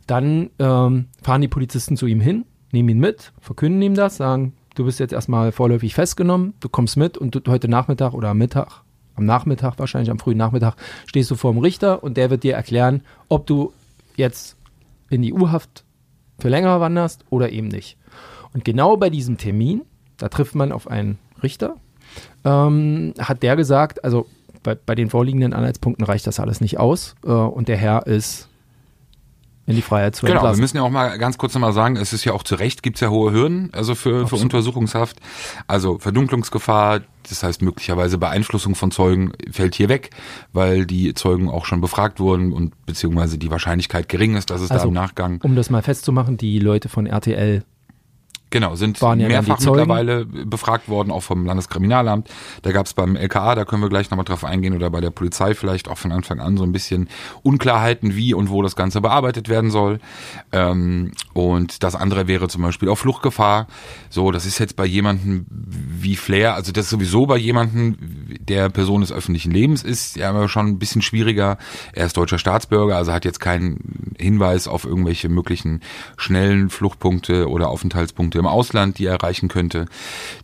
Dann 0.09 0.50
ähm, 0.57 1.06
fahren 1.21 1.41
die 1.41 1.47
Polizisten 1.47 1.95
zu 1.95 2.07
ihm 2.07 2.19
hin, 2.19 2.45
nehmen 2.71 2.89
ihn 2.89 3.00
mit, 3.00 3.31
verkünden 3.39 3.79
ihm 3.83 3.94
das, 3.94 4.17
sagen, 4.17 4.53
du 4.73 4.85
bist 4.85 5.00
jetzt 5.00 5.13
erstmal 5.13 5.51
vorläufig 5.51 5.94
festgenommen, 5.94 6.56
du 6.61 6.67
kommst 6.67 6.97
mit 6.97 7.15
und 7.15 7.35
du, 7.35 7.41
heute 7.47 7.67
Nachmittag 7.67 8.15
oder 8.15 8.29
am 8.29 8.39
Mittag, 8.39 8.81
am 9.13 9.25
Nachmittag 9.25 9.77
wahrscheinlich, 9.77 10.09
am 10.09 10.17
frühen 10.17 10.39
Nachmittag, 10.39 10.77
stehst 11.06 11.29
du 11.29 11.35
vor 11.35 11.53
dem 11.53 11.59
Richter 11.59 12.01
und 12.01 12.17
der 12.17 12.31
wird 12.31 12.41
dir 12.41 12.56
erklären, 12.56 13.03
ob 13.27 13.45
du 13.45 13.71
jetzt 14.15 14.57
in 15.11 15.21
die 15.21 15.31
U-Haft 15.31 15.83
für 16.39 16.50
länger 16.50 16.79
wanderst 16.79 17.23
oder 17.29 17.51
eben 17.51 17.67
nicht. 17.67 17.95
Und 18.51 18.65
genau 18.65 18.97
bei 18.97 19.11
diesem 19.11 19.38
Termin, 19.38 19.83
da 20.17 20.29
trifft 20.29 20.56
man 20.56 20.71
auf 20.71 20.88
einen 20.88 21.19
Richter, 21.44 21.75
ähm, 22.45 23.13
hat 23.19 23.44
der 23.44 23.56
gesagt, 23.56 24.03
also 24.03 24.25
bei, 24.63 24.73
bei 24.73 24.95
den 24.95 25.11
vorliegenden 25.11 25.53
Anhaltspunkten 25.53 26.03
reicht 26.03 26.25
das 26.25 26.39
alles 26.39 26.61
nicht 26.61 26.79
aus 26.79 27.15
äh, 27.23 27.29
und 27.29 27.67
der 27.67 27.77
Herr 27.77 28.07
ist 28.07 28.49
in 29.69 29.75
die 29.75 29.81
Freiheit 29.83 30.16
zu 30.16 30.25
Genau, 30.25 30.38
wir 30.38 30.39
entlassen. 30.39 30.62
müssen 30.62 30.77
ja 30.77 30.83
auch 30.83 30.89
mal 30.89 31.18
ganz 31.19 31.38
kurz 31.38 31.54
nochmal 31.54 31.74
sagen, 31.74 31.95
es 31.95 32.12
ist 32.12 32.25
ja 32.25 32.33
auch 32.33 32.42
zu 32.42 32.56
Recht, 32.56 32.81
gibt's 32.81 33.01
ja 33.01 33.10
hohe 33.10 33.31
Hürden, 33.31 33.69
also 33.71 33.94
für, 33.94 34.27
für. 34.27 34.36
Untersuchungshaft. 34.36 35.18
Also 35.68 36.00
Verdunklungsgefahr, 36.00 37.01
das 37.30 37.44
heißt 37.44 37.62
möglicherweise 37.62 38.18
Beeinflussung 38.18 38.73
von 38.73 38.90
Zeugen 38.90 39.31
fällt 39.52 39.76
hier 39.76 39.88
weg, 39.88 40.09
weil 40.54 40.88
die 40.88 41.14
Zeugen 41.14 41.49
auch 41.49 41.66
schon 41.66 41.81
befragt 41.81 42.19
wurden 42.19 42.52
und 42.52 42.73
beziehungsweise 42.88 43.38
die 43.38 43.52
Wahrscheinlichkeit 43.52 44.09
gering 44.09 44.35
ist, 44.35 44.49
dass 44.49 44.61
es 44.61 44.69
da 44.69 44.76
Also, 44.76 44.88
im 44.88 44.95
Nachgang 44.95 45.40
Um 45.44 45.56
das 45.56 45.69
mal 45.69 45.83
festzumachen, 45.83 46.38
die 46.38 46.57
Leute 46.57 46.90
von 46.90 47.06
RTL 47.06 47.64
Genau, 48.51 48.75
sind 48.75 48.99
Waren 49.01 49.19
ja 49.19 49.27
mehrfach 49.27 49.59
mittlerweile 49.59 50.25
befragt 50.25 50.89
worden, 50.89 51.11
auch 51.11 51.21
vom 51.21 51.45
Landeskriminalamt. 51.45 52.29
Da 52.63 52.71
gab 52.71 52.87
es 52.87 52.95
beim 52.95 53.15
LKA, 53.15 53.53
da 53.53 53.63
können 53.63 53.83
wir 53.83 53.89
gleich 53.89 54.09
nochmal 54.09 54.25
drauf 54.25 54.44
eingehen, 54.44 54.73
oder 54.73 54.89
bei 54.89 55.01
der 55.01 55.11
Polizei 55.11 55.53
vielleicht 55.53 55.87
auch 55.87 55.99
von 55.99 56.11
Anfang 56.11 56.39
an 56.39 56.57
so 56.57 56.63
ein 56.63 56.71
bisschen 56.71 57.09
Unklarheiten, 57.44 58.15
wie 58.15 58.33
und 58.33 58.49
wo 58.49 58.63
das 58.63 58.75
Ganze 58.75 59.01
bearbeitet 59.01 59.49
werden 59.49 59.69
soll. 59.69 59.99
Ähm, 60.51 61.11
und 61.33 61.83
das 61.83 61.95
andere 61.95 62.27
wäre 62.27 62.47
zum 62.47 62.63
Beispiel 62.63 62.89
auch 62.89 62.97
Fluchtgefahr. 62.97 63.68
So, 64.09 64.31
das 64.31 64.47
ist 64.47 64.57
jetzt 64.57 64.75
bei 64.75 64.85
jemandem 64.85 65.45
wie 65.49 66.15
Flair, 66.15 66.56
also 66.56 66.71
das 66.71 66.85
ist 66.85 66.91
sowieso 66.91 67.27
bei 67.27 67.37
jemandem, 67.37 67.97
der 68.39 68.69
Person 68.69 69.01
des 69.01 69.11
öffentlichen 69.11 69.51
Lebens 69.51 69.83
ist, 69.83 70.15
ja 70.15 70.29
aber 70.29 70.49
schon 70.49 70.68
ein 70.68 70.79
bisschen 70.79 71.03
schwieriger. 71.03 71.57
Er 71.94 72.07
ist 72.07 72.18
deutscher 72.18 72.39
Staatsbürger, 72.39 72.95
also 72.95 73.13
hat 73.13 73.25
jetzt 73.25 73.39
keinen 73.39 74.15
Hinweis 74.18 74.68
auf 74.68 74.85
irgendwelche 74.85 75.29
möglichen 75.29 75.81
schnellen 76.18 76.69
Fluchtpunkte 76.71 77.47
oder 77.47 77.69
Aufenthaltspunkte 77.69 78.39
im 78.40 78.48
Ausland, 78.48 78.98
die 78.98 79.06
er 79.06 79.14
erreichen 79.14 79.50
könnte. 79.50 79.86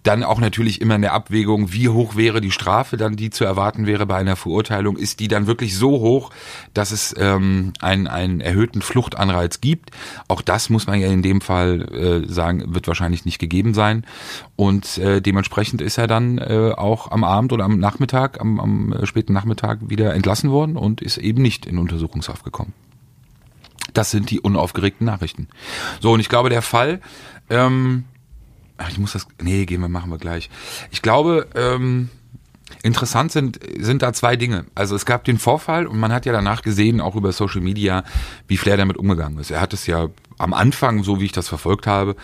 Dann 0.04 0.24
auch 0.24 0.40
natürlich 0.40 0.82
immer 0.82 0.96
in 0.96 1.02
der 1.02 1.14
Abwägung, 1.14 1.72
wie 1.74 1.90
hoch 1.90 2.16
wäre 2.16 2.42
die 2.42 2.52
Strafe 2.52 2.98
dann, 2.98 3.16
die 3.16 3.30
zu 3.30 3.46
erwarten 3.46 3.86
wäre 3.86 4.06
bei 4.06 4.18
einer 4.18 4.36
Verurteilung. 4.36 4.98
Ist 4.98 5.20
die 5.20 5.28
dann 5.28 5.48
wirklich 5.48 5.75
so 5.78 5.92
hoch, 5.92 6.32
dass 6.74 6.92
es 6.92 7.16
ähm, 7.18 7.74
einen, 7.82 8.08
einen 8.08 8.42
erhöhten 8.42 8.82
Fluchtanreiz 8.82 9.62
gibt? 9.62 9.92
Auch 10.28 10.42
das 10.42 10.70
muss 10.70 10.88
man 10.88 11.00
ja 11.00 11.08
in 11.08 11.22
dem 11.22 11.42
Fall 11.42 12.24
äh, 12.25 12.32
sagen, 12.32 12.74
wird 12.74 12.88
wahrscheinlich 12.88 13.25
nicht 13.25 13.40
gegeben 13.40 13.74
sein. 13.74 14.06
Und 14.56 14.98
äh, 14.98 15.22
dementsprechend 15.22 15.82
ist 15.82 15.98
er 15.98 16.08
dann 16.08 16.38
äh, 16.38 16.74
auch 16.75 17.12
am 17.12 17.24
Abend 17.24 17.54
oder 17.54 17.66
am 17.66 17.80
Nachmittag, 17.80 18.40
am, 18.40 18.60
am 18.60 18.94
äh, 18.94 19.06
späten 19.06 19.34
Nachmittag 19.34 19.90
wieder 19.90 20.14
entlassen 20.14 20.52
worden 20.52 20.78
und 20.78 21.02
ist 21.02 21.18
eben 21.18 21.42
nicht 21.42 21.66
in 21.66 21.78
Untersuchungshaft 21.78 22.44
gekommen. 22.44 22.74
Das 23.94 24.12
sind 24.12 24.30
die 24.30 24.42
unaufgeregten 24.42 25.06
Nachrichten. 25.06 25.48
So, 26.02 26.12
und 26.12 26.20
ich 26.20 26.30
glaube, 26.30 26.50
der 26.50 26.62
Fall, 26.62 27.00
ähm, 27.50 28.06
ich 28.90 28.98
muss 28.98 29.14
das, 29.14 29.28
nee, 29.42 29.66
gehen 29.66 29.82
wir, 29.82 29.90
machen 29.90 30.12
wir 30.12 30.18
gleich. 30.18 30.50
Ich 30.92 31.02
glaube, 31.02 31.48
ähm, 31.56 32.10
Interessant 32.82 33.32
sind, 33.32 33.60
sind 33.80 34.02
da 34.02 34.12
zwei 34.14 34.36
Dinge. 34.36 34.66
Also 34.74 34.96
es 34.96 35.06
gab 35.06 35.24
den 35.24 35.38
Vorfall 35.38 35.86
und 35.86 36.00
man 36.00 36.12
hat 36.12 36.25
ja 36.25 36.34
danach 36.34 36.62
gesehen, 36.62 37.00
auch 37.00 37.16
über 37.16 37.32
Social 37.32 37.62
Media, 37.62 38.04
wie 38.48 38.58
Flair 38.58 38.78
damit 38.78 38.98
umgegangen 38.98 39.38
ist. 39.40 39.52
Er 39.52 39.62
hat 39.62 39.74
es 39.74 39.86
ja 39.86 40.08
am 40.38 40.54
Anfang, 40.54 41.04
so 41.04 41.20
wie 41.20 41.25
ich 41.25 41.32
das 41.32 41.48
verfolgt 41.48 41.88
habe, 41.88 42.15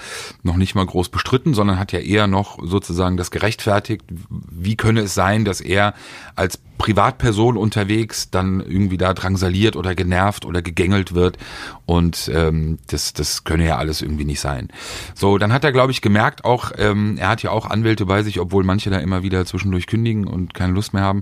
noch 0.44 0.58
nicht 0.58 0.76
mal 0.76 0.86
groß 0.86 1.10
bestritten, 1.10 1.54
sondern 1.54 1.80
hat 1.80 1.92
ja 1.92 2.00
eher 2.00 2.28
noch 2.28 2.60
sozusagen 2.62 3.18
das 3.18 3.32
gerechtfertigt. 3.32 4.04
Wie 4.30 4.76
könne 4.76 5.02
es 5.02 5.14
sein, 5.14 5.46
dass 5.46 5.62
er 5.62 5.94
als 6.36 6.60
Privatperson 6.82 7.58
unterwegs 7.58 8.32
dann 8.32 8.60
irgendwie 8.60 8.98
da 8.98 9.14
drangsaliert 9.14 9.76
oder 9.76 9.94
genervt 9.94 10.46
oder 10.46 10.64
gegängelt 10.64 11.14
wird 11.14 11.38
und 11.86 12.32
ähm, 12.34 12.80
das, 12.88 13.14
das 13.14 13.44
könne 13.44 13.68
ja 13.68 13.78
alles 13.78 14.02
irgendwie 14.02 14.26
nicht 14.26 14.40
sein. 14.40 14.70
So, 15.14 15.38
dann 15.38 15.54
hat 15.54 15.64
er, 15.64 15.74
glaube 15.74 15.92
ich, 15.92 16.02
gemerkt, 16.02 16.44
auch 16.44 16.72
ähm, 16.80 17.18
er 17.20 17.30
hat 17.30 17.44
ja 17.44 17.52
auch 17.52 17.70
Anwälte 17.70 18.08
bei 18.08 18.24
sich, 18.24 18.40
obwohl 18.40 18.64
manche 18.64 18.90
da 18.90 18.98
immer 18.98 19.22
wieder 19.22 19.46
zwischendurch 19.46 19.86
kündigen 19.86 20.26
und 20.26 20.56
keine 20.56 20.74
Lust 20.74 20.96
mehr 20.96 21.04
haben, 21.04 21.22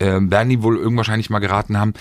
ähm, 0.00 0.30
werden 0.30 0.48
die 0.48 0.62
wohl 0.62 0.76
irgendwann 0.76 1.04
wahrscheinlich 1.04 1.28
mal 1.28 1.38
geraten 1.38 1.78
haben, 1.78 1.92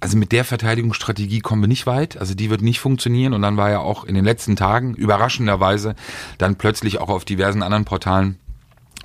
also 0.00 0.16
mit 0.16 0.32
der 0.32 0.44
Verteidigungsstrategie 0.44 1.40
kommen 1.40 1.62
wir 1.62 1.68
nicht 1.68 1.86
weit. 1.86 2.18
Also 2.18 2.34
die 2.34 2.50
wird 2.50 2.62
nicht 2.62 2.80
funktionieren. 2.80 3.32
Und 3.32 3.42
dann 3.42 3.56
war 3.56 3.70
er 3.70 3.80
auch 3.80 4.04
in 4.04 4.14
den 4.14 4.24
letzten 4.24 4.56
Tagen 4.56 4.94
überraschenderweise 4.94 5.94
dann 6.38 6.56
plötzlich 6.56 7.00
auch 7.00 7.08
auf 7.08 7.24
diversen 7.24 7.62
anderen 7.62 7.84
Portalen 7.84 8.38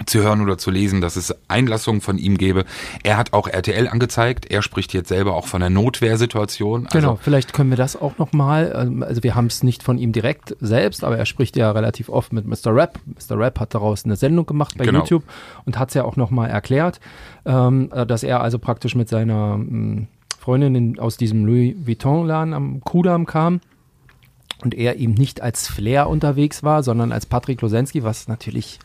zu 0.08 0.24
hören 0.24 0.42
oder 0.42 0.58
zu 0.58 0.72
lesen, 0.72 1.02
dass 1.02 1.16
es 1.16 1.36
Einlassungen 1.48 2.02
von 2.02 2.18
ihm 2.18 2.38
gäbe. 2.38 2.66
Er 3.04 3.16
hat 3.16 3.32
auch 3.34 3.48
RTL 3.48 3.88
angezeigt. 3.88 4.50
Er 4.50 4.64
spricht 4.64 4.92
jetzt 4.94 5.10
selber 5.10 5.36
auch 5.36 5.46
von 5.46 5.62
einer 5.62 5.70
Notwehrsituation. 5.70 6.88
Also 6.88 6.98
genau, 6.98 7.20
vielleicht 7.22 7.54
können 7.54 7.70
wir 7.70 7.78
das 7.78 7.96
auch 7.96 8.18
nochmal. 8.18 8.74
Ähm, 8.76 9.04
also 9.04 9.22
wir 9.22 9.36
haben 9.36 9.46
es 9.46 9.62
nicht 9.62 9.84
von 9.84 10.00
ihm 10.00 10.12
direkt 10.12 10.56
selbst, 10.60 11.04
aber 11.04 11.18
er 11.18 11.26
spricht 11.26 11.56
ja 11.56 11.72
relativ 11.72 12.10
oft 12.10 12.34
mit 12.34 12.48
Mr. 12.48 12.76
Rap. 12.76 13.00
Mr. 13.06 13.38
Rap 13.38 13.60
hat 13.60 13.76
daraus 13.76 14.04
eine 14.04 14.16
Sendung 14.16 14.48
gemacht 14.48 14.76
bei 14.78 14.86
genau. 14.86 15.00
YouTube 15.00 15.24
und 15.66 15.78
hat 15.78 15.90
es 15.90 15.94
ja 15.94 16.04
auch 16.04 16.16
nochmal 16.16 16.50
erklärt, 16.50 17.00
ähm, 17.46 17.90
dass 18.08 18.24
er 18.24 18.42
also 18.42 18.58
praktisch 18.58 18.96
mit 18.96 19.10
seiner 19.10 19.54
hm, 19.54 20.08
Freundin 20.44 21.00
aus 21.00 21.16
diesem 21.16 21.46
Louis 21.46 21.74
Vuitton-Laden 21.86 22.54
am 22.54 22.82
Kudamm 22.82 23.26
kam 23.26 23.62
und 24.62 24.74
er 24.74 24.98
eben 24.98 25.14
nicht 25.14 25.40
als 25.40 25.70
Flair 25.70 26.10
unterwegs 26.10 26.64
war, 26.64 26.84
sondern 26.84 27.14
als 27.14 27.26
Patrick 27.26 27.62
Losensky, 27.62 28.04
was 28.04 28.28
natürlich 28.28 28.80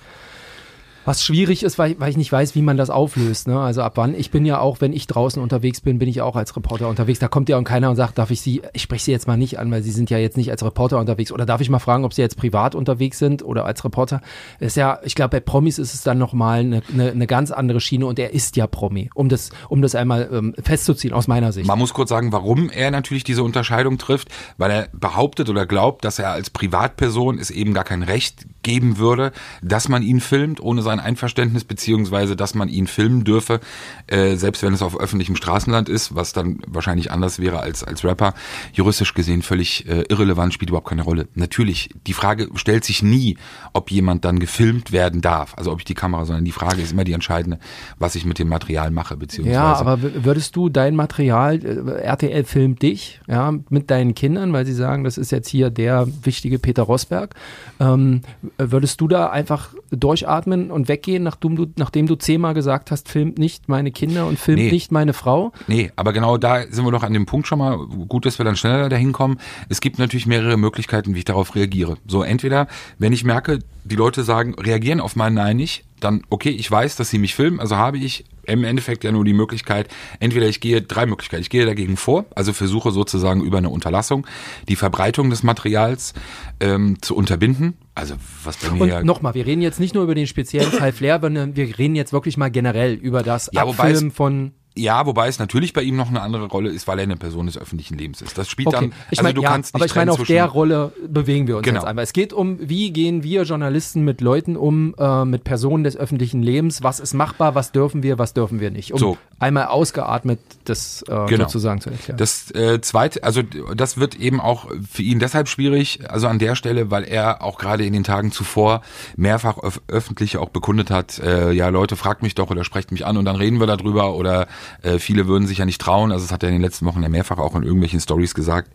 was 1.08 1.24
schwierig 1.24 1.62
ist, 1.62 1.78
weil, 1.78 1.98
weil 1.98 2.10
ich 2.10 2.18
nicht 2.18 2.30
weiß, 2.30 2.54
wie 2.54 2.60
man 2.60 2.76
das 2.76 2.90
auflöst. 2.90 3.48
Ne? 3.48 3.58
Also 3.58 3.80
ab 3.80 3.94
wann, 3.96 4.14
ich 4.14 4.30
bin 4.30 4.44
ja 4.44 4.60
auch, 4.60 4.82
wenn 4.82 4.92
ich 4.92 5.06
draußen 5.06 5.42
unterwegs 5.42 5.80
bin, 5.80 5.98
bin 5.98 6.06
ich 6.06 6.20
auch 6.20 6.36
als 6.36 6.54
Reporter 6.54 6.86
unterwegs. 6.86 7.18
Da 7.18 7.28
kommt 7.28 7.48
ja 7.48 7.58
auch 7.58 7.64
keiner 7.64 7.88
und 7.88 7.96
sagt, 7.96 8.18
darf 8.18 8.30
ich 8.30 8.42
Sie, 8.42 8.60
ich 8.74 8.82
spreche 8.82 9.04
Sie 9.04 9.10
jetzt 9.10 9.26
mal 9.26 9.38
nicht 9.38 9.58
an, 9.58 9.70
weil 9.70 9.82
Sie 9.82 9.90
sind 9.90 10.10
ja 10.10 10.18
jetzt 10.18 10.36
nicht 10.36 10.50
als 10.50 10.62
Reporter 10.62 10.98
unterwegs. 10.98 11.32
Oder 11.32 11.46
darf 11.46 11.62
ich 11.62 11.70
mal 11.70 11.78
fragen, 11.78 12.04
ob 12.04 12.12
Sie 12.12 12.20
jetzt 12.20 12.36
privat 12.36 12.74
unterwegs 12.74 13.18
sind 13.18 13.42
oder 13.42 13.64
als 13.64 13.82
Reporter? 13.84 14.20
ist 14.60 14.76
ja, 14.76 14.98
ich 15.02 15.14
glaube, 15.14 15.30
bei 15.30 15.40
Promis 15.40 15.78
ist 15.78 15.94
es 15.94 16.02
dann 16.02 16.18
nochmal 16.18 16.60
eine, 16.60 16.82
eine, 16.92 17.10
eine 17.10 17.26
ganz 17.26 17.52
andere 17.52 17.80
Schiene 17.80 18.04
und 18.04 18.18
er 18.18 18.34
ist 18.34 18.56
ja 18.56 18.66
Promi, 18.66 19.08
um 19.14 19.30
das, 19.30 19.48
um 19.70 19.80
das 19.80 19.94
einmal 19.94 20.28
ähm, 20.30 20.54
festzuziehen, 20.62 21.14
aus 21.14 21.26
meiner 21.26 21.52
Sicht. 21.52 21.66
Man 21.66 21.78
muss 21.78 21.94
kurz 21.94 22.10
sagen, 22.10 22.32
warum 22.32 22.68
er 22.68 22.90
natürlich 22.90 23.24
diese 23.24 23.42
Unterscheidung 23.42 23.96
trifft, 23.96 24.28
weil 24.58 24.70
er 24.70 24.88
behauptet 24.92 25.48
oder 25.48 25.64
glaubt, 25.64 26.04
dass 26.04 26.18
er 26.18 26.32
als 26.32 26.50
Privatperson 26.50 27.38
es 27.38 27.50
eben 27.50 27.72
gar 27.72 27.84
kein 27.84 28.02
Recht 28.02 28.44
geben 28.62 28.98
würde, 28.98 29.32
dass 29.62 29.88
man 29.88 30.02
ihn 30.02 30.20
filmt, 30.20 30.60
ohne 30.60 30.82
sein 30.98 31.06
Einverständnis, 31.06 31.64
beziehungsweise 31.64 32.36
dass 32.36 32.54
man 32.54 32.68
ihn 32.68 32.86
filmen 32.86 33.24
dürfe, 33.24 33.60
äh, 34.06 34.36
selbst 34.36 34.62
wenn 34.62 34.72
es 34.72 34.82
auf 34.82 34.98
öffentlichem 34.98 35.36
Straßenland 35.36 35.88
ist, 35.88 36.14
was 36.14 36.32
dann 36.32 36.58
wahrscheinlich 36.66 37.10
anders 37.10 37.38
wäre 37.38 37.60
als, 37.60 37.84
als 37.84 38.04
Rapper. 38.04 38.34
Juristisch 38.72 39.14
gesehen 39.14 39.42
völlig 39.42 39.88
äh, 39.88 40.04
irrelevant, 40.08 40.52
spielt 40.52 40.70
überhaupt 40.70 40.88
keine 40.88 41.02
Rolle. 41.02 41.28
Natürlich, 41.34 41.90
die 42.06 42.12
Frage 42.12 42.48
stellt 42.54 42.84
sich 42.84 43.02
nie, 43.02 43.36
ob 43.72 43.90
jemand 43.90 44.24
dann 44.24 44.38
gefilmt 44.38 44.92
werden 44.92 45.20
darf, 45.20 45.54
also 45.56 45.72
ob 45.72 45.78
ich 45.78 45.84
die 45.84 45.94
Kamera, 45.94 46.24
sondern 46.24 46.44
die 46.44 46.52
Frage 46.52 46.82
ist 46.82 46.92
immer 46.92 47.04
die 47.04 47.12
entscheidende, 47.12 47.58
was 47.98 48.14
ich 48.14 48.24
mit 48.24 48.38
dem 48.38 48.48
Material 48.48 48.90
mache, 48.90 49.16
beziehungsweise. 49.16 49.54
Ja, 49.54 49.74
aber 49.76 49.98
würdest 50.24 50.56
du 50.56 50.68
dein 50.68 50.96
Material, 50.96 51.64
äh, 51.64 52.02
RTL 52.02 52.44
filmt 52.44 52.82
dich, 52.82 53.20
ja, 53.26 53.54
mit 53.68 53.90
deinen 53.90 54.14
Kindern, 54.14 54.52
weil 54.52 54.66
sie 54.66 54.74
sagen, 54.74 55.04
das 55.04 55.18
ist 55.18 55.30
jetzt 55.30 55.48
hier 55.48 55.70
der 55.70 56.06
wichtige 56.22 56.58
Peter 56.58 56.82
Rosberg, 56.82 57.34
ähm, 57.80 58.22
würdest 58.56 59.00
du 59.00 59.08
da 59.08 59.30
einfach 59.30 59.70
durchatmen 59.90 60.70
und 60.70 60.87
weggehen, 60.88 61.22
nachdem 61.22 61.56
du, 61.56 61.66
nachdem 61.76 62.06
du 62.06 62.16
zehnmal 62.16 62.54
gesagt 62.54 62.90
hast, 62.90 63.08
filmt 63.08 63.38
nicht 63.38 63.68
meine 63.68 63.90
Kinder 63.90 64.26
und 64.26 64.38
filmt 64.38 64.62
nee. 64.62 64.70
nicht 64.70 64.92
meine 64.92 65.12
Frau? 65.12 65.52
Nee, 65.66 65.90
aber 65.96 66.12
genau 66.12 66.36
da 66.36 66.62
sind 66.62 66.84
wir 66.84 66.92
doch 66.92 67.02
an 67.02 67.12
dem 67.12 67.26
Punkt 67.26 67.46
schon 67.46 67.58
mal. 67.58 67.78
Gut, 67.78 68.26
dass 68.26 68.38
wir 68.38 68.44
dann 68.44 68.56
schneller 68.56 68.88
dahin 68.88 69.12
kommen. 69.12 69.38
Es 69.68 69.80
gibt 69.80 69.98
natürlich 69.98 70.26
mehrere 70.26 70.56
Möglichkeiten, 70.56 71.14
wie 71.14 71.18
ich 71.18 71.24
darauf 71.24 71.54
reagiere. 71.54 71.96
So, 72.06 72.22
entweder, 72.22 72.66
wenn 72.98 73.12
ich 73.12 73.24
merke, 73.24 73.60
die 73.84 73.96
Leute 73.96 74.22
sagen, 74.22 74.54
reagieren 74.54 75.00
auf 75.00 75.16
mein 75.16 75.34
Nein 75.34 75.56
nicht, 75.56 75.84
dann, 76.00 76.22
okay, 76.30 76.50
ich 76.50 76.70
weiß, 76.70 76.96
dass 76.96 77.10
sie 77.10 77.18
mich 77.18 77.34
filmen, 77.34 77.60
also 77.60 77.76
habe 77.76 77.98
ich 77.98 78.24
im 78.44 78.64
Endeffekt 78.64 79.04
ja 79.04 79.12
nur 79.12 79.24
die 79.24 79.32
Möglichkeit, 79.32 79.88
entweder 80.20 80.46
ich 80.48 80.60
gehe, 80.60 80.80
drei 80.80 81.06
Möglichkeiten, 81.06 81.42
ich 81.42 81.50
gehe 81.50 81.66
dagegen 81.66 81.96
vor, 81.96 82.24
also 82.34 82.52
versuche 82.52 82.92
sozusagen 82.92 83.42
über 83.42 83.58
eine 83.58 83.68
Unterlassung 83.68 84.26
die 84.68 84.76
Verbreitung 84.76 85.30
des 85.30 85.42
Materials 85.42 86.14
ähm, 86.60 86.96
zu 87.02 87.14
unterbinden. 87.14 87.76
Also 87.98 88.14
was 88.44 88.56
bei 88.58 88.70
mir 88.70 88.80
Und 88.82 88.88
ja 88.88 89.02
nochmal, 89.02 89.34
wir 89.34 89.44
reden 89.44 89.60
jetzt 89.60 89.80
nicht 89.80 89.92
nur 89.92 90.04
über 90.04 90.14
den 90.14 90.28
speziellen 90.28 90.70
Fall 90.70 90.92
Flair, 90.92 91.18
sondern 91.20 91.56
wir 91.56 91.78
reden 91.78 91.96
jetzt 91.96 92.12
wirklich 92.12 92.36
mal 92.36 92.48
generell 92.48 92.94
über 92.94 93.24
das 93.24 93.50
ja, 93.52 93.64
Abfilmen 93.64 94.12
von 94.12 94.52
ja, 94.78 95.06
wobei 95.06 95.28
es 95.28 95.38
natürlich 95.38 95.72
bei 95.72 95.82
ihm 95.82 95.96
noch 95.96 96.08
eine 96.08 96.20
andere 96.20 96.46
Rolle 96.46 96.70
ist, 96.70 96.86
weil 96.86 96.98
er 96.98 97.02
eine 97.02 97.16
Person 97.16 97.46
des 97.46 97.58
öffentlichen 97.58 97.98
Lebens 97.98 98.22
ist. 98.22 98.38
Das 98.38 98.48
spielt 98.48 98.68
okay. 98.68 98.76
dann. 98.76 98.92
Ich 99.10 99.18
also 99.18 99.22
mein, 99.22 99.34
du 99.34 99.42
ja, 99.42 99.50
kannst 99.50 99.74
nicht 99.74 99.80
aber 99.80 99.86
ich 99.86 99.94
meine, 99.94 100.12
auf 100.12 100.22
der 100.22 100.44
Rolle 100.46 100.92
bewegen 101.06 101.46
wir 101.46 101.56
uns 101.56 101.64
genau. 101.64 101.80
jetzt 101.80 101.86
einmal. 101.86 102.04
Es 102.04 102.12
geht 102.12 102.32
um, 102.32 102.58
wie 102.60 102.90
gehen 102.90 103.22
wir 103.22 103.42
Journalisten 103.42 104.02
mit 104.02 104.20
Leuten 104.20 104.56
um, 104.56 104.94
äh, 104.98 105.24
mit 105.24 105.44
Personen 105.44 105.84
des 105.84 105.96
öffentlichen 105.96 106.42
Lebens? 106.42 106.82
Was 106.82 107.00
ist 107.00 107.14
machbar? 107.14 107.54
Was 107.54 107.72
dürfen 107.72 108.02
wir? 108.02 108.18
Was 108.18 108.34
dürfen 108.34 108.60
wir 108.60 108.70
nicht? 108.70 108.92
Um 108.92 108.98
so. 108.98 109.18
einmal 109.38 109.66
ausgeatmet 109.66 110.38
das 110.64 111.02
äh, 111.02 111.26
genau. 111.26 111.44
sozusagen 111.44 111.80
zu 111.80 111.90
erklären. 111.90 112.18
Das 112.18 112.50
äh, 112.52 112.80
zweite, 112.80 113.24
also 113.24 113.42
das 113.42 113.98
wird 113.98 114.16
eben 114.16 114.40
auch 114.40 114.68
für 114.88 115.02
ihn 115.02 115.18
deshalb 115.18 115.48
schwierig, 115.48 116.00
also 116.08 116.28
an 116.28 116.38
der 116.38 116.54
Stelle, 116.54 116.90
weil 116.90 117.04
er 117.04 117.42
auch 117.42 117.58
gerade 117.58 117.84
in 117.84 117.92
den 117.92 118.04
Tagen 118.04 118.32
zuvor 118.32 118.82
mehrfach 119.16 119.62
öf 119.62 119.80
öffentlich 119.88 120.36
auch 120.36 120.50
bekundet 120.50 120.90
hat, 120.90 121.18
äh, 121.18 121.50
ja 121.52 121.68
Leute, 121.68 121.96
fragt 121.96 122.22
mich 122.22 122.34
doch 122.34 122.50
oder 122.50 122.64
sprecht 122.64 122.92
mich 122.92 123.06
an 123.06 123.16
und 123.16 123.24
dann 123.24 123.36
reden 123.36 123.60
wir 123.60 123.66
darüber 123.66 124.14
oder 124.14 124.46
äh, 124.82 124.98
viele 124.98 125.26
würden 125.26 125.46
sich 125.46 125.58
ja 125.58 125.64
nicht 125.64 125.80
trauen. 125.80 126.12
Also 126.12 126.24
das 126.24 126.32
hat 126.32 126.42
er 126.42 126.48
in 126.48 126.56
den 126.56 126.62
letzten 126.62 126.86
Wochen 126.86 127.02
ja 127.02 127.08
mehrfach 127.08 127.38
auch 127.38 127.54
in 127.54 127.62
irgendwelchen 127.62 128.00
Stories 128.00 128.34
gesagt. 128.34 128.70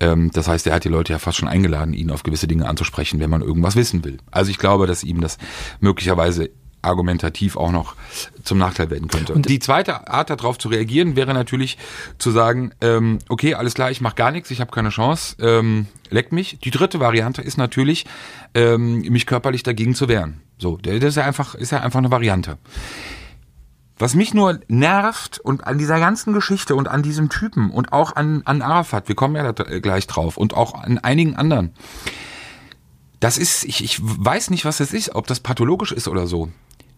Ähm, 0.00 0.30
das 0.32 0.48
heißt, 0.48 0.66
er 0.66 0.74
hat 0.74 0.84
die 0.84 0.88
Leute 0.88 1.12
ja 1.12 1.18
fast 1.18 1.38
schon 1.38 1.48
eingeladen, 1.48 1.94
ihn 1.94 2.10
auf 2.10 2.22
gewisse 2.22 2.46
Dinge 2.46 2.68
anzusprechen, 2.68 3.20
wenn 3.20 3.30
man 3.30 3.42
irgendwas 3.42 3.76
wissen 3.76 4.04
will. 4.04 4.18
Also 4.30 4.50
ich 4.50 4.58
glaube, 4.58 4.86
dass 4.86 5.04
ihm 5.04 5.20
das 5.20 5.38
möglicherweise 5.80 6.50
argumentativ 6.82 7.56
auch 7.56 7.70
noch 7.70 7.94
zum 8.42 8.58
Nachteil 8.58 8.90
werden 8.90 9.08
könnte. 9.08 9.32
Und 9.32 9.48
die 9.48 9.60
zweite 9.60 10.08
Art 10.08 10.30
darauf 10.30 10.58
zu 10.58 10.68
reagieren 10.68 11.16
wäre 11.16 11.32
natürlich 11.32 11.78
zu 12.18 12.30
sagen, 12.30 12.72
ähm, 12.80 13.20
okay, 13.28 13.54
alles 13.54 13.74
klar, 13.74 13.90
ich 13.90 14.00
mache 14.00 14.16
gar 14.16 14.32
nichts, 14.32 14.50
ich 14.50 14.60
habe 14.60 14.72
keine 14.72 14.90
Chance, 14.90 15.36
ähm, 15.40 15.86
leck 16.10 16.32
mich. 16.32 16.58
Die 16.58 16.70
dritte 16.70 17.00
Variante 17.00 17.40
ist 17.40 17.56
natürlich, 17.56 18.04
ähm, 18.54 19.00
mich 19.02 19.26
körperlich 19.26 19.62
dagegen 19.62 19.94
zu 19.94 20.08
wehren. 20.08 20.40
So, 20.58 20.76
das 20.76 20.94
ist 21.02 21.16
ja 21.16 21.24
einfach, 21.24 21.54
ist 21.54 21.72
ja 21.72 21.80
einfach 21.80 21.98
eine 21.98 22.10
Variante. 22.10 22.58
Was 24.02 24.16
mich 24.16 24.34
nur 24.34 24.58
nervt 24.66 25.38
und 25.38 25.64
an 25.64 25.78
dieser 25.78 26.00
ganzen 26.00 26.32
Geschichte 26.32 26.74
und 26.74 26.88
an 26.88 27.04
diesem 27.04 27.28
Typen 27.28 27.70
und 27.70 27.92
auch 27.92 28.16
an, 28.16 28.42
an 28.46 28.60
Arafat, 28.60 29.06
wir 29.06 29.14
kommen 29.14 29.36
ja 29.36 29.52
da 29.52 29.78
gleich 29.78 30.08
drauf, 30.08 30.36
und 30.36 30.54
auch 30.54 30.74
an 30.74 30.98
einigen 30.98 31.36
anderen, 31.36 31.70
das 33.20 33.38
ist, 33.38 33.62
ich, 33.62 33.84
ich 33.84 34.00
weiß 34.02 34.50
nicht, 34.50 34.64
was 34.64 34.78
das 34.78 34.92
ist, 34.92 35.14
ob 35.14 35.28
das 35.28 35.38
pathologisch 35.38 35.92
ist 35.92 36.08
oder 36.08 36.26
so. 36.26 36.50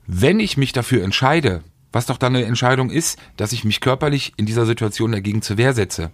Wenn 0.06 0.40
ich 0.40 0.56
mich 0.56 0.72
dafür 0.72 1.04
entscheide, 1.04 1.62
was 1.92 2.06
doch 2.06 2.16
dann 2.16 2.34
eine 2.34 2.46
Entscheidung 2.46 2.88
ist, 2.88 3.18
dass 3.36 3.52
ich 3.52 3.64
mich 3.64 3.82
körperlich 3.82 4.32
in 4.38 4.46
dieser 4.46 4.64
Situation 4.64 5.12
dagegen 5.12 5.42
zur 5.42 5.58
Wehr 5.58 5.74
setze, 5.74 6.10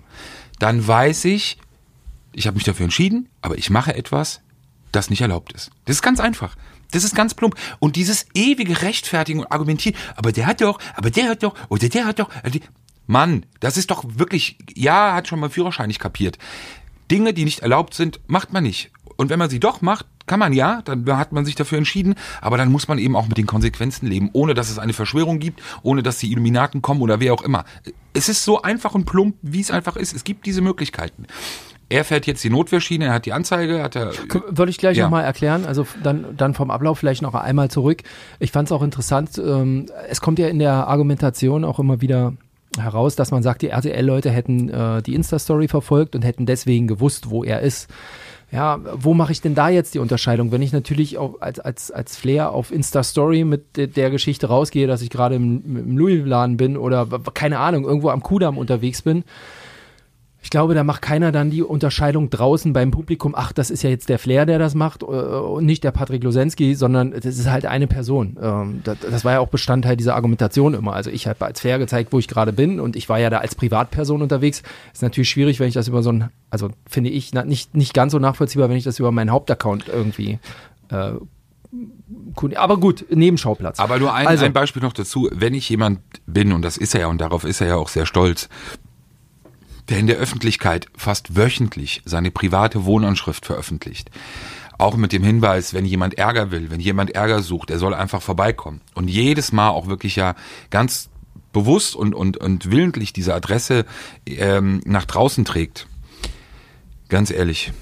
dann 0.59 0.85
weiß 0.85 1.25
ich, 1.27 1.59
ich 2.33 2.49
habe 2.49 2.57
mich 2.57 2.65
dafür 2.65 2.83
entschieden, 2.83 3.29
aber 3.43 3.57
ich 3.57 3.71
mache 3.71 3.95
etwas, 3.95 4.41
das 4.91 5.09
nicht 5.09 5.21
erlaubt 5.21 5.53
ist. 5.53 5.71
Das 5.85 5.95
ist 5.95 6.03
ganz 6.03 6.19
einfach. 6.19 6.57
Das 6.91 7.05
ist 7.05 7.15
ganz 7.15 7.35
plump. 7.35 7.55
Und 7.79 7.97
dieses 7.97 8.27
ewige 8.35 8.83
Rechtfertigen 8.83 9.41
und 9.41 9.53
Argumentieren, 9.53 9.97
aber 10.17 10.33
der 10.33 10.47
hat 10.47 10.61
doch, 10.61 10.79
aber 10.95 11.11
der 11.11 11.29
hat 11.29 11.43
doch, 11.43 11.55
oder 11.69 11.89
der 11.89 12.07
hat 12.07 12.19
doch. 12.19 12.31
Also 12.43 12.59
Mann, 13.07 13.45
das 13.59 13.77
ist 13.77 13.91
doch 13.91 14.05
wirklich, 14.07 14.57
ja, 14.75 15.15
hat 15.15 15.27
schon 15.27 15.41
mal 15.41 15.51
Führerschein 15.51 15.89
nicht 15.89 16.01
kapiert. 16.01 16.39
Dinge, 17.11 17.35
die 17.35 17.45
nicht 17.45 17.61
erlaubt 17.61 17.95
sind, 17.95 18.21
macht 18.29 18.53
man 18.53 18.63
nicht. 18.63 18.91
Und 19.17 19.31
wenn 19.31 19.39
man 19.39 19.51
sie 19.51 19.61
doch 19.61 19.83
macht, 19.83 20.07
kann 20.27 20.39
man 20.39 20.53
ja, 20.53 20.81
dann 20.83 21.05
hat 21.17 21.33
man 21.33 21.45
sich 21.45 21.57
dafür 21.57 21.79
entschieden, 21.79 22.15
aber 22.41 22.57
dann 22.57 22.71
muss 22.71 22.87
man 22.87 22.99
eben 22.99 23.17
auch 23.17 23.27
mit 23.27 23.37
den 23.37 23.49
Konsequenzen 23.49 24.07
leben, 24.07 24.31
ohne 24.33 24.55
dass 24.55 24.71
es 24.71 24.79
eine 24.79 24.93
Verschwörung 24.93 25.41
gibt, 25.41 25.61
ohne 25.83 26.05
dass 26.05 26.19
die 26.19 26.31
Illuminaten 26.31 26.83
kommen 26.83 27.03
oder 27.03 27.19
wer 27.19 27.35
auch 27.35 27.43
immer. 27.43 27.65
Es 28.13 28.29
ist 28.29 28.45
so 28.45 28.63
einfach 28.63 28.95
und 28.95 29.07
plump, 29.07 29.35
wie 29.43 29.61
es 29.61 29.73
einfach 29.73 29.97
ist. 29.97 30.15
Es 30.15 30.23
gibt 30.23 30.47
diese 30.47 30.61
Möglichkeiten. 30.61 31.27
Er 31.91 32.05
fährt 32.05 32.27
jetzt 32.27 32.43
die 32.45 32.51
Notwehrschiene, 32.51 33.07
er 33.07 33.15
hat 33.15 33.27
die 33.27 33.33
Anzeige, 33.33 33.83
hat 33.83 33.97
er. 33.97 34.13
Würde 34.49 34.71
ich 34.71 34.79
gleich 34.79 34.97
ja. 34.97 35.05
nochmal 35.05 35.25
erklären, 35.25 35.65
also 35.67 35.87
dann, 36.03 36.37
dann 36.37 36.55
vom 36.55 36.71
Ablauf 36.71 37.01
vielleicht 37.01 37.21
noch 37.21 37.35
einmal 37.35 37.69
zurück. 37.69 38.05
Ich 38.39 38.53
fand 38.53 38.69
es 38.69 38.73
auch 38.73 38.83
interessant, 38.83 39.39
ähm, 39.39 39.87
es 40.09 40.21
kommt 40.21 40.39
ja 40.39 40.47
in 40.47 40.61
der 40.61 40.87
Argumentation 40.87 41.65
auch 41.65 41.81
immer 41.81 42.01
wieder 42.01 42.35
heraus, 42.79 43.17
dass 43.17 43.33
man 43.33 43.43
sagt, 43.43 43.63
die 43.63 43.71
RTL-Leute 43.71 44.31
hätten 44.31 44.69
äh, 44.69 45.03
die 45.03 45.17
Insta-Story 45.17 45.67
verfolgt 45.67 46.15
und 46.15 46.25
hätten 46.25 46.47
deswegen 46.47 46.87
gewusst, 46.87 47.29
wo 47.29 47.43
er 47.43 47.61
ist. 47.61 47.91
ja, 48.53 48.79
wo 48.95 49.13
mache 49.13 49.33
ich 49.33 49.41
denn 49.41 49.57
da 49.57 49.69
jetzt 49.69 49.95
die 49.95 49.99
Unterscheidung? 49.99 50.53
Wenn 50.53 50.63
ich 50.63 50.73
natürlich 50.73 51.19
auch 51.19 51.41
als, 51.41 51.59
als, 51.59 51.91
als 51.91 52.17
Flair 52.17 52.53
auf 52.53 52.71
Insta-Story 52.71 53.43
mit 53.43 53.77
de, 53.77 53.89
der 53.89 54.11
Geschichte 54.11 54.47
rausgehe, 54.47 54.87
dass 54.87 55.03
ich 55.03 55.11
gerade 55.11 55.35
im, 55.35 55.65
im 55.65 55.99
Louis-Laden 55.99 56.57
bin 56.57 56.77
oder 56.77 57.09
keine 57.35 57.59
Ahnung, 57.59 57.83
irgendwo 57.83 58.11
am 58.11 58.23
Kudamm 58.23 58.59
unterwegs 58.59 59.03
bin, 59.03 59.25
ich 60.43 60.51
glaube, 60.51 60.75
da 60.75 60.85
macht 60.85 61.03
keiner 61.03 61.33
dann 61.33 61.51
die 61.51 61.63
Unterscheidung 61.63 62.31
draußen 62.31 62.73
beim 62.73 62.91
Publikum, 62.91 63.35
ach, 63.37 63.53
das 63.53 63.71
ist 63.71 63.83
ja 63.83 63.91
jetzt 63.91 64.09
der 64.09 64.19
Flair, 64.19 64.47
der 64.47 64.59
das 64.59 64.75
macht, 64.75 65.03
äh, 65.03 65.07
und 65.07 65.67
nicht 65.67 65.85
der 65.85 65.91
Patrick 65.91 66.25
Losensky, 66.25 66.75
sondern 66.75 67.13
das 67.13 67.25
ist 67.25 67.51
halt 67.51 67.67
eine 67.67 67.87
Person. 67.87 68.39
Ähm, 68.41 68.81
das, 68.85 68.99
das 69.01 69.25
war 69.25 69.33
ja 69.35 69.41
auch 69.41 69.49
Bestandteil 69.49 69.97
dieser 69.97 70.15
Argumentation 70.15 70.75
immer. 70.75 70.95
Also 70.95 71.11
ich 71.11 71.27
habe 71.27 71.45
als 71.45 71.61
Flair 71.61 71.79
gezeigt, 71.79 72.13
wo 72.13 72.19
ich 72.19 72.29
gerade 72.29 72.53
bin 72.53 72.81
und 72.81 72.97
ich 72.97 73.09
war 73.09 73.19
ja 73.19 73.31
da 73.31 73.39
als 73.39 73.55
Privatperson 73.55 74.23
unterwegs. 74.23 74.63
Ist 74.93 75.03
natürlich 75.03 75.31
schwierig, 75.31 75.61
wenn 75.61 75.69
ich 75.69 75.75
das 75.75 75.89
über 75.89 76.03
so 76.03 76.11
ein, 76.11 76.31
also 76.49 76.71
finde 76.89 77.11
ich 77.11 77.33
nicht, 77.33 77.75
nicht 77.75 77.95
ganz 77.95 78.13
so 78.13 78.19
nachvollziehbar, 78.19 78.69
wenn 78.69 78.77
ich 78.77 78.85
das 78.85 78.99
über 78.99 79.13
meinen 79.13 79.31
Hauptaccount 79.31 79.89
irgendwie 79.89 80.39
äh, 80.91 81.13
aber 82.57 82.79
gut, 82.79 83.05
Nebenschauplatz. 83.11 83.79
Aber 83.79 83.99
nur 83.99 84.13
ein, 84.13 84.27
also, 84.27 84.45
ein 84.45 84.53
Beispiel 84.53 84.83
noch 84.83 84.93
dazu. 84.93 85.29
Wenn 85.33 85.55
ich 85.55 85.69
jemand 85.69 86.01
bin, 86.27 86.53
und 86.53 86.63
das 86.63 86.77
ist 86.77 86.95
er 86.95 87.03
ja, 87.03 87.07
und 87.07 87.21
darauf 87.21 87.45
ist 87.45 87.61
er 87.61 87.69
ja 87.69 87.77
auch 87.77 87.89
sehr 87.89 88.07
stolz, 88.07 88.49
der 89.91 89.99
in 89.99 90.07
der 90.07 90.17
Öffentlichkeit 90.17 90.87
fast 90.97 91.37
wöchentlich 91.37 92.01
seine 92.05 92.31
private 92.31 92.85
Wohnanschrift 92.85 93.45
veröffentlicht. 93.45 94.11
Auch 94.79 94.97
mit 94.97 95.13
dem 95.13 95.23
Hinweis, 95.23 95.75
wenn 95.75 95.85
jemand 95.85 96.17
Ärger 96.17 96.51
will, 96.51 96.71
wenn 96.71 96.81
jemand 96.81 97.11
Ärger 97.11 97.43
sucht, 97.43 97.71
er 97.71 97.79
soll 97.79 97.93
einfach 97.93 98.23
vorbeikommen. 98.23 98.81
Und 98.95 99.09
jedes 99.09 99.53
Mal 99.53 99.69
auch 99.69 99.89
wirklich 99.89 100.17
ja 100.17 100.35
ganz 100.71 101.11
bewusst 101.53 101.97
und, 101.97 102.15
und, 102.15 102.39
und 102.39 102.71
willentlich 102.71 103.13
diese 103.13 103.35
Adresse 103.35 103.85
ähm, 104.27 104.81
nach 104.87 105.05
draußen 105.05 105.45
trägt. 105.45 105.87
Ganz 107.09 107.31
ehrlich. 107.31 107.73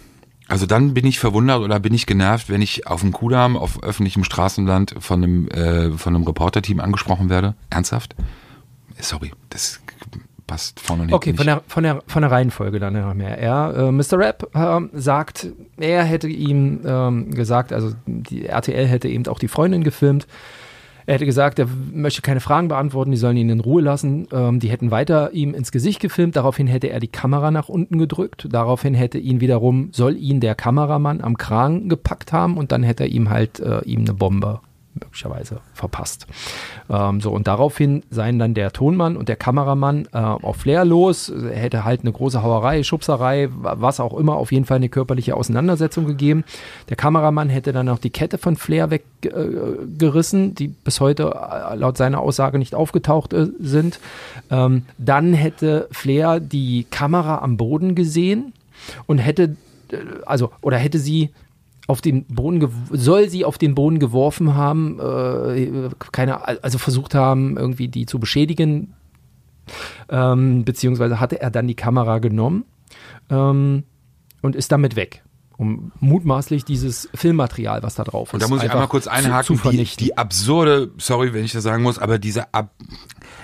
Also 0.48 0.64
dann 0.64 0.94
bin 0.94 1.06
ich 1.06 1.18
verwundert 1.18 1.60
oder 1.60 1.78
bin 1.78 1.92
ich 1.92 2.06
genervt, 2.06 2.48
wenn 2.48 2.62
ich 2.62 2.86
auf 2.86 3.02
dem 3.02 3.12
Kudamm, 3.12 3.56
auf 3.58 3.82
öffentlichem 3.82 4.24
Straßenland 4.24 4.94
von 4.98 5.22
einem, 5.22 5.48
äh, 5.48 5.90
von 5.92 6.16
einem 6.16 6.24
Reporterteam 6.24 6.80
angesprochen 6.80 7.28
werde. 7.28 7.54
Ernsthaft? 7.68 8.16
Sorry, 8.98 9.32
das 9.50 9.80
passt 10.48 10.80
vorne 10.80 11.04
und 11.04 11.12
Okay, 11.12 11.34
von 11.34 11.46
der, 11.46 11.62
von, 11.68 11.84
der, 11.84 12.02
von 12.08 12.22
der 12.22 12.32
Reihenfolge 12.32 12.80
dann 12.80 12.94
noch 12.94 13.14
mehr. 13.14 13.38
Er, 13.38 13.74
äh, 13.76 13.92
Mr. 13.92 14.18
Rap 14.18 14.50
äh, 14.54 14.80
sagt, 14.98 15.46
er 15.78 16.02
hätte 16.02 16.26
ihm 16.26 16.80
ähm, 16.84 17.30
gesagt, 17.30 17.72
also 17.72 17.92
die 18.06 18.46
RTL 18.46 18.86
hätte 18.88 19.08
eben 19.08 19.24
auch 19.28 19.38
die 19.38 19.46
Freundin 19.46 19.84
gefilmt. 19.84 20.26
Er 21.06 21.14
hätte 21.14 21.24
gesagt, 21.24 21.58
er 21.58 21.68
möchte 21.92 22.20
keine 22.20 22.40
Fragen 22.40 22.68
beantworten, 22.68 23.12
die 23.12 23.16
sollen 23.16 23.38
ihn 23.38 23.48
in 23.48 23.60
Ruhe 23.60 23.80
lassen. 23.80 24.26
Ähm, 24.30 24.60
die 24.60 24.68
hätten 24.68 24.90
weiter 24.90 25.32
ihm 25.32 25.54
ins 25.54 25.72
Gesicht 25.72 26.00
gefilmt. 26.00 26.36
Daraufhin 26.36 26.66
hätte 26.66 26.90
er 26.90 27.00
die 27.00 27.08
Kamera 27.08 27.50
nach 27.50 27.70
unten 27.70 27.98
gedrückt. 27.98 28.48
Daraufhin 28.50 28.92
hätte 28.92 29.16
ihn 29.16 29.40
wiederum, 29.40 29.88
soll 29.92 30.16
ihn 30.16 30.40
der 30.40 30.54
Kameramann 30.54 31.22
am 31.22 31.38
Kragen 31.38 31.88
gepackt 31.88 32.32
haben 32.32 32.58
und 32.58 32.72
dann 32.72 32.82
hätte 32.82 33.04
er 33.04 33.10
ihm 33.10 33.30
halt 33.30 33.60
äh, 33.60 33.80
ihm 33.84 34.00
eine 34.00 34.12
Bombe 34.12 34.60
möglicherweise 35.02 35.60
verpasst. 35.74 36.26
Ähm, 36.90 37.20
so, 37.20 37.30
und 37.30 37.46
daraufhin 37.46 38.02
seien 38.10 38.38
dann 38.38 38.54
der 38.54 38.72
Tonmann 38.72 39.16
und 39.16 39.28
der 39.28 39.36
Kameramann 39.36 40.08
äh, 40.12 40.18
auf 40.18 40.56
Flair 40.56 40.84
los. 40.84 41.32
Hätte 41.50 41.84
halt 41.84 42.02
eine 42.02 42.12
große 42.12 42.42
Hauerei, 42.42 42.82
Schubserei, 42.82 43.48
was 43.50 44.00
auch 44.00 44.16
immer, 44.18 44.36
auf 44.36 44.52
jeden 44.52 44.64
Fall 44.64 44.76
eine 44.76 44.88
körperliche 44.88 45.36
Auseinandersetzung 45.36 46.06
gegeben. 46.06 46.44
Der 46.88 46.96
Kameramann 46.96 47.48
hätte 47.48 47.72
dann 47.72 47.88
auch 47.88 47.98
die 47.98 48.10
Kette 48.10 48.38
von 48.38 48.56
Flair 48.56 48.90
weggerissen, 48.90 50.50
äh, 50.50 50.54
die 50.54 50.68
bis 50.68 51.00
heute 51.00 51.34
äh, 51.34 51.76
laut 51.76 51.96
seiner 51.96 52.20
Aussage 52.20 52.58
nicht 52.58 52.74
aufgetaucht 52.74 53.32
äh, 53.32 53.46
sind. 53.60 54.00
Ähm, 54.50 54.82
dann 54.98 55.32
hätte 55.32 55.88
Flair 55.90 56.40
die 56.40 56.86
Kamera 56.90 57.38
am 57.38 57.56
Boden 57.56 57.94
gesehen 57.94 58.52
und 59.06 59.18
hätte, 59.18 59.56
äh, 59.90 59.96
also, 60.26 60.50
oder 60.60 60.78
hätte 60.78 60.98
sie 60.98 61.30
auf 61.88 62.02
den 62.02 62.26
Boden 62.26 62.70
soll 62.90 63.30
sie 63.30 63.44
auf 63.44 63.58
den 63.58 63.74
Boden 63.74 63.98
geworfen 63.98 64.54
haben, 64.54 65.00
äh, 65.00 65.88
keine, 66.12 66.62
also 66.62 66.78
versucht 66.78 67.14
haben, 67.14 67.56
irgendwie 67.56 67.88
die 67.88 68.04
zu 68.04 68.20
beschädigen, 68.20 68.94
ähm, 70.10 70.64
beziehungsweise 70.64 71.18
hatte 71.18 71.40
er 71.40 71.50
dann 71.50 71.66
die 71.66 71.74
Kamera 71.74 72.18
genommen 72.18 72.66
ähm, 73.30 73.84
und 74.42 74.54
ist 74.54 74.70
damit 74.70 74.94
weg 74.96 75.24
um 75.58 75.90
mutmaßlich 75.98 76.64
dieses 76.64 77.08
Filmmaterial, 77.14 77.82
was 77.82 77.96
da 77.96 78.04
drauf 78.04 78.28
ist. 78.28 78.34
Und 78.34 78.42
da 78.42 78.48
muss 78.48 78.62
ich 78.62 78.70
einmal 78.70 78.86
kurz 78.86 79.08
einhaken, 79.08 79.56
zu, 79.56 79.60
zu 79.60 79.70
die, 79.70 79.84
die, 79.84 80.16
absurde, 80.16 80.92
sorry, 80.98 81.34
wenn 81.34 81.44
ich 81.44 81.50
das 81.50 81.64
sagen 81.64 81.82
muss, 81.82 81.98
aber 81.98 82.20
diese 82.20 82.54
ab, 82.54 82.70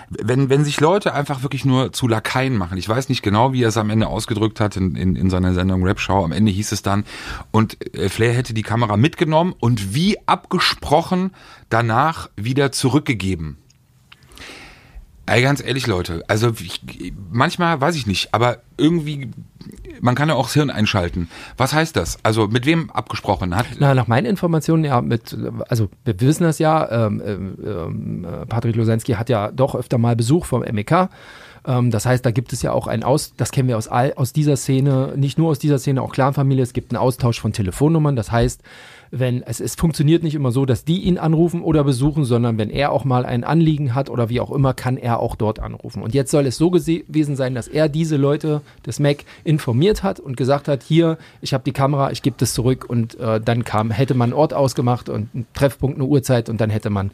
wenn, 0.09 0.49
wenn 0.49 0.65
sich 0.65 0.81
Leute 0.81 1.15
einfach 1.15 1.43
wirklich 1.43 1.65
nur 1.65 1.93
zu 1.93 2.09
Lakaien 2.09 2.57
machen, 2.57 2.78
ich 2.78 2.89
weiß 2.89 3.09
nicht 3.09 3.23
genau, 3.23 3.52
wie 3.52 3.63
er 3.63 3.69
es 3.69 3.76
am 3.76 3.91
Ende 3.91 4.07
ausgedrückt 4.07 4.61
hat 4.61 4.76
in, 4.76 4.95
in, 4.95 5.17
in 5.17 5.30
seiner 5.30 5.54
Sendung 5.54 5.85
Rap 5.85 6.00
Show, 6.00 6.25
am 6.25 6.33
Ende 6.33 6.52
hieß 6.52 6.73
es 6.73 6.83
dann, 6.83 7.04
und 7.50 7.76
äh, 7.97 8.09
Flair 8.09 8.33
hätte 8.33 8.54
die 8.54 8.63
Kamera 8.63 8.97
mitgenommen 8.97 9.54
und 9.59 9.95
wie 9.95 10.17
abgesprochen 10.26 11.33
danach 11.69 12.30
wieder 12.37 12.73
zurückgegeben. 12.73 13.59
Ey, 15.26 15.41
ganz 15.41 15.65
ehrlich, 15.65 15.87
Leute, 15.87 16.23
also 16.28 16.50
ich, 16.60 16.82
manchmal 17.30 17.80
weiß 17.80 17.97
ich 17.97 18.06
nicht, 18.06 18.34
aber 18.34 18.58
irgendwie, 18.76 19.30
man 20.02 20.15
kann 20.15 20.28
ja 20.28 20.34
auch 20.34 20.47
das 20.47 20.54
Hirn 20.54 20.69
einschalten. 20.69 21.30
Was 21.56 21.73
heißt 21.73 21.97
das? 21.97 22.19
Also 22.23 22.47
mit 22.49 22.67
wem 22.67 22.91
abgesprochen 22.91 23.56
hat? 23.56 23.67
Na, 23.78 23.95
nach 23.95 24.06
meinen 24.06 24.26
Informationen, 24.26 24.84
ja, 24.84 25.00
mit, 25.00 25.37
also 25.69 25.89
wir 26.04 26.21
wissen 26.21 26.43
das 26.43 26.58
ja, 26.58 27.06
ähm, 27.06 27.23
ähm, 27.25 27.56
ähm 27.65 28.26
Patrick 28.49 28.76
Losensky 28.76 29.13
hat 29.13 29.30
ja 29.30 29.50
doch 29.50 29.75
öfter 29.75 29.97
mal 29.97 30.15
Besuch 30.15 30.45
vom 30.45 30.60
MEK. 30.60 31.08
Ähm, 31.67 31.91
das 31.91 32.04
heißt, 32.04 32.25
da 32.25 32.30
gibt 32.30 32.52
es 32.52 32.63
ja 32.63 32.73
auch 32.73 32.87
ein 32.87 33.02
Aus, 33.02 33.34
das 33.37 33.50
kennen 33.50 33.69
wir 33.69 33.78
aus, 33.78 33.89
all, 33.89 34.13
aus 34.15 34.32
dieser 34.32 34.56
Szene, 34.56 35.15
nicht 35.17 35.39
nur 35.39 35.50
aus 35.50 35.58
dieser 35.58 35.78
Szene, 35.78 36.02
auch 36.02 36.13
Clanfamilie, 36.13 36.63
es 36.63 36.73
gibt 36.73 36.93
einen 36.93 37.00
Austausch 37.00 37.41
von 37.41 37.52
Telefonnummern. 37.52 38.17
Das 38.17 38.30
heißt, 38.30 38.63
wenn 39.19 39.43
es, 39.43 39.61
es 39.61 39.77
funktioniert 39.77 40.23
nicht 40.23 40.35
immer 40.35 40.50
so, 40.50 40.67
dass 40.67 40.85
die 40.85 41.03
ihn 41.03 41.19
anrufen 41.19 41.63
oder 41.63 41.85
besuchen, 41.85 42.25
sondern 42.25 42.59
wenn 42.59 42.69
er 42.69 42.91
auch 42.91 43.05
mal 43.05 43.25
ein 43.25 43.45
Anliegen 43.45 43.95
hat 43.95 44.11
oder 44.11 44.29
wie 44.29 44.41
auch 44.41 44.50
immer, 44.50 44.75
kann 44.75 44.97
er 44.97 45.21
auch 45.21 45.37
dort 45.37 45.61
anrufen. 45.61 46.03
Und 46.03 46.15
jetzt 46.15 46.31
soll 46.31 46.47
es 46.47 46.57
so 46.57 46.71
gewesen 46.71 47.37
sein, 47.37 47.55
dass 47.55 47.69
er 47.69 47.89
diese 47.89 48.17
Leute 48.17 48.61
des 48.85 48.99
Mac 48.99 49.25
informiert 49.45 50.03
hat 50.03 50.19
und 50.19 50.37
gesagt 50.37 50.67
hat, 50.67 50.83
hier, 50.83 51.17
ich 51.41 51.55
habe 51.55 51.63
die 51.65 51.73
Kamera, 51.73 52.11
ich 52.11 52.23
gebe 52.23 52.37
das 52.39 52.55
zurück 52.55 52.85
und 52.89 53.19
äh, 53.21 53.41
dann 53.41 53.65
kam, 53.65 53.91
hätte 53.91 54.15
man 54.15 54.31
einen 54.31 54.39
Ort 54.39 54.53
ausgemacht 54.53 55.09
und 55.09 55.29
einen 55.33 55.47
Treffpunkt, 55.55 55.97
eine 55.97 56.07
Uhrzeit 56.07 56.49
und 56.49 56.61
dann 56.61 56.71
hätte 56.71 56.91
man 56.91 57.13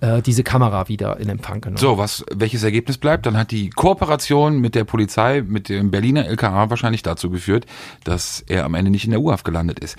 äh, 0.00 0.22
diese 0.22 0.42
Kamera 0.42 0.88
wieder 0.88 1.18
in 1.18 1.28
Empfang 1.28 1.60
genommen. 1.60 1.78
So, 1.78 1.98
was, 1.98 2.24
welches 2.34 2.62
Ergebnis 2.62 2.98
bleibt? 2.98 3.26
Dann 3.26 3.36
hat 3.36 3.50
die 3.50 3.70
Kooperation 3.70 4.60
mit 4.60 4.74
der 4.74 4.84
Polizei, 4.84 5.42
mit 5.46 5.68
dem 5.68 5.90
Berliner 5.90 6.26
LKA 6.26 6.70
wahrscheinlich 6.70 7.02
dazu 7.02 7.30
geführt, 7.30 7.66
dass 8.04 8.44
er 8.46 8.64
am 8.64 8.74
Ende 8.74 8.90
nicht 8.90 9.04
in 9.04 9.10
der 9.10 9.20
U-Haft 9.20 9.44
gelandet 9.44 9.78
ist. 9.80 9.96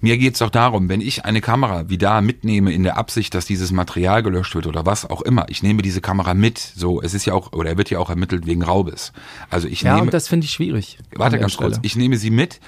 Mir 0.00 0.18
geht 0.18 0.34
es 0.34 0.40
doch 0.40 0.50
darum, 0.50 0.88
wenn 0.88 1.00
ich 1.00 1.24
eine 1.24 1.40
Kamera 1.40 1.88
wie 1.88 1.98
da 1.98 2.20
mitnehme 2.20 2.72
in 2.72 2.82
der 2.82 2.96
Absicht, 2.96 3.34
dass 3.34 3.46
dieses 3.46 3.72
Material 3.72 4.22
gelöscht 4.22 4.54
wird 4.54 4.66
oder 4.66 4.84
was 4.86 5.08
auch 5.08 5.22
immer, 5.22 5.46
ich 5.48 5.62
nehme 5.62 5.82
diese 5.82 6.00
Kamera 6.00 6.34
mit. 6.34 6.58
So, 6.58 7.00
es 7.00 7.14
ist 7.14 7.24
ja 7.24 7.34
auch, 7.34 7.52
oder 7.52 7.70
er 7.70 7.78
wird 7.78 7.90
ja 7.90 7.98
auch 7.98 8.10
ermittelt 8.10 8.46
wegen 8.46 8.62
Raubes. 8.62 9.12
Also 9.50 9.68
ich 9.68 9.82
ja, 9.82 9.94
nehme. 9.94 10.06
und 10.06 10.14
das 10.14 10.28
finde 10.28 10.44
ich 10.44 10.50
schwierig. 10.50 10.98
Warte 11.14 11.38
ganz 11.38 11.56
kurz. 11.56 11.78
Ich 11.82 11.96
nehme 11.96 12.16
sie 12.18 12.30
mit 12.30 12.60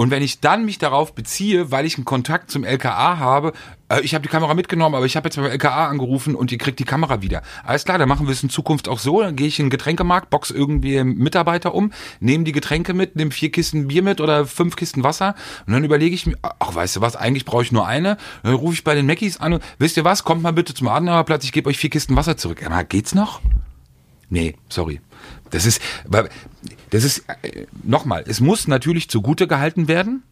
und 0.00 0.10
wenn 0.10 0.22
ich 0.22 0.40
dann 0.40 0.64
mich 0.64 0.78
darauf 0.78 1.14
beziehe, 1.14 1.70
weil 1.70 1.84
ich 1.84 1.96
einen 1.98 2.06
Kontakt 2.06 2.50
zum 2.50 2.64
LKA 2.64 3.18
habe, 3.18 3.52
äh, 3.90 4.00
ich 4.00 4.14
habe 4.14 4.22
die 4.22 4.30
Kamera 4.30 4.54
mitgenommen, 4.54 4.94
aber 4.94 5.04
ich 5.04 5.14
habe 5.14 5.26
jetzt 5.26 5.36
beim 5.36 5.44
LKA 5.44 5.88
angerufen 5.88 6.34
und 6.34 6.50
ihr 6.50 6.56
kriegt 6.56 6.78
die 6.78 6.84
Kamera 6.84 7.20
wieder. 7.20 7.42
Alles 7.64 7.84
klar, 7.84 7.98
dann 7.98 8.08
machen 8.08 8.26
wir 8.26 8.32
es 8.32 8.42
in 8.42 8.48
Zukunft 8.48 8.88
auch 8.88 8.98
so. 8.98 9.20
Dann 9.20 9.36
gehe 9.36 9.46
ich 9.46 9.58
in 9.58 9.66
den 9.66 9.70
Getränkemarkt, 9.70 10.30
box 10.30 10.50
irgendwie 10.52 11.04
Mitarbeiter 11.04 11.74
um, 11.74 11.92
nehme 12.18 12.44
die 12.44 12.52
Getränke 12.52 12.94
mit, 12.94 13.14
nehme 13.14 13.30
vier 13.30 13.52
Kisten 13.52 13.88
Bier 13.88 14.02
mit 14.02 14.22
oder 14.22 14.46
fünf 14.46 14.74
Kisten 14.74 15.04
Wasser 15.04 15.34
und 15.66 15.74
dann 15.74 15.84
überlege 15.84 16.14
ich 16.14 16.24
mir, 16.24 16.38
ach 16.40 16.74
weißt 16.74 16.96
du 16.96 17.02
was, 17.02 17.14
eigentlich 17.14 17.44
brauche 17.44 17.64
ich 17.64 17.70
nur 17.70 17.86
eine. 17.86 18.16
Dann 18.42 18.54
rufe 18.54 18.72
ich 18.72 18.84
bei 18.84 18.94
den 18.94 19.04
Mackies 19.04 19.38
an 19.38 19.52
und 19.52 19.62
wisst 19.78 19.98
ihr 19.98 20.04
was, 20.06 20.24
kommt 20.24 20.40
mal 20.40 20.54
bitte 20.54 20.72
zum 20.72 20.88
Adenauerplatz, 20.88 21.44
ich 21.44 21.52
gebe 21.52 21.68
euch 21.68 21.76
vier 21.76 21.90
Kisten 21.90 22.16
Wasser 22.16 22.38
zurück. 22.38 22.62
Ja, 22.62 22.82
geht's 22.84 23.14
noch? 23.14 23.42
Nee, 24.30 24.56
sorry. 24.70 25.02
Das 25.50 25.66
ist, 25.66 25.80
das 26.90 27.04
ist, 27.04 27.24
äh, 27.42 27.66
nochmal, 27.82 28.24
es 28.26 28.40
muss 28.40 28.68
natürlich 28.68 29.08
zugute 29.08 29.46
gehalten 29.46 29.88
werden, 29.88 30.22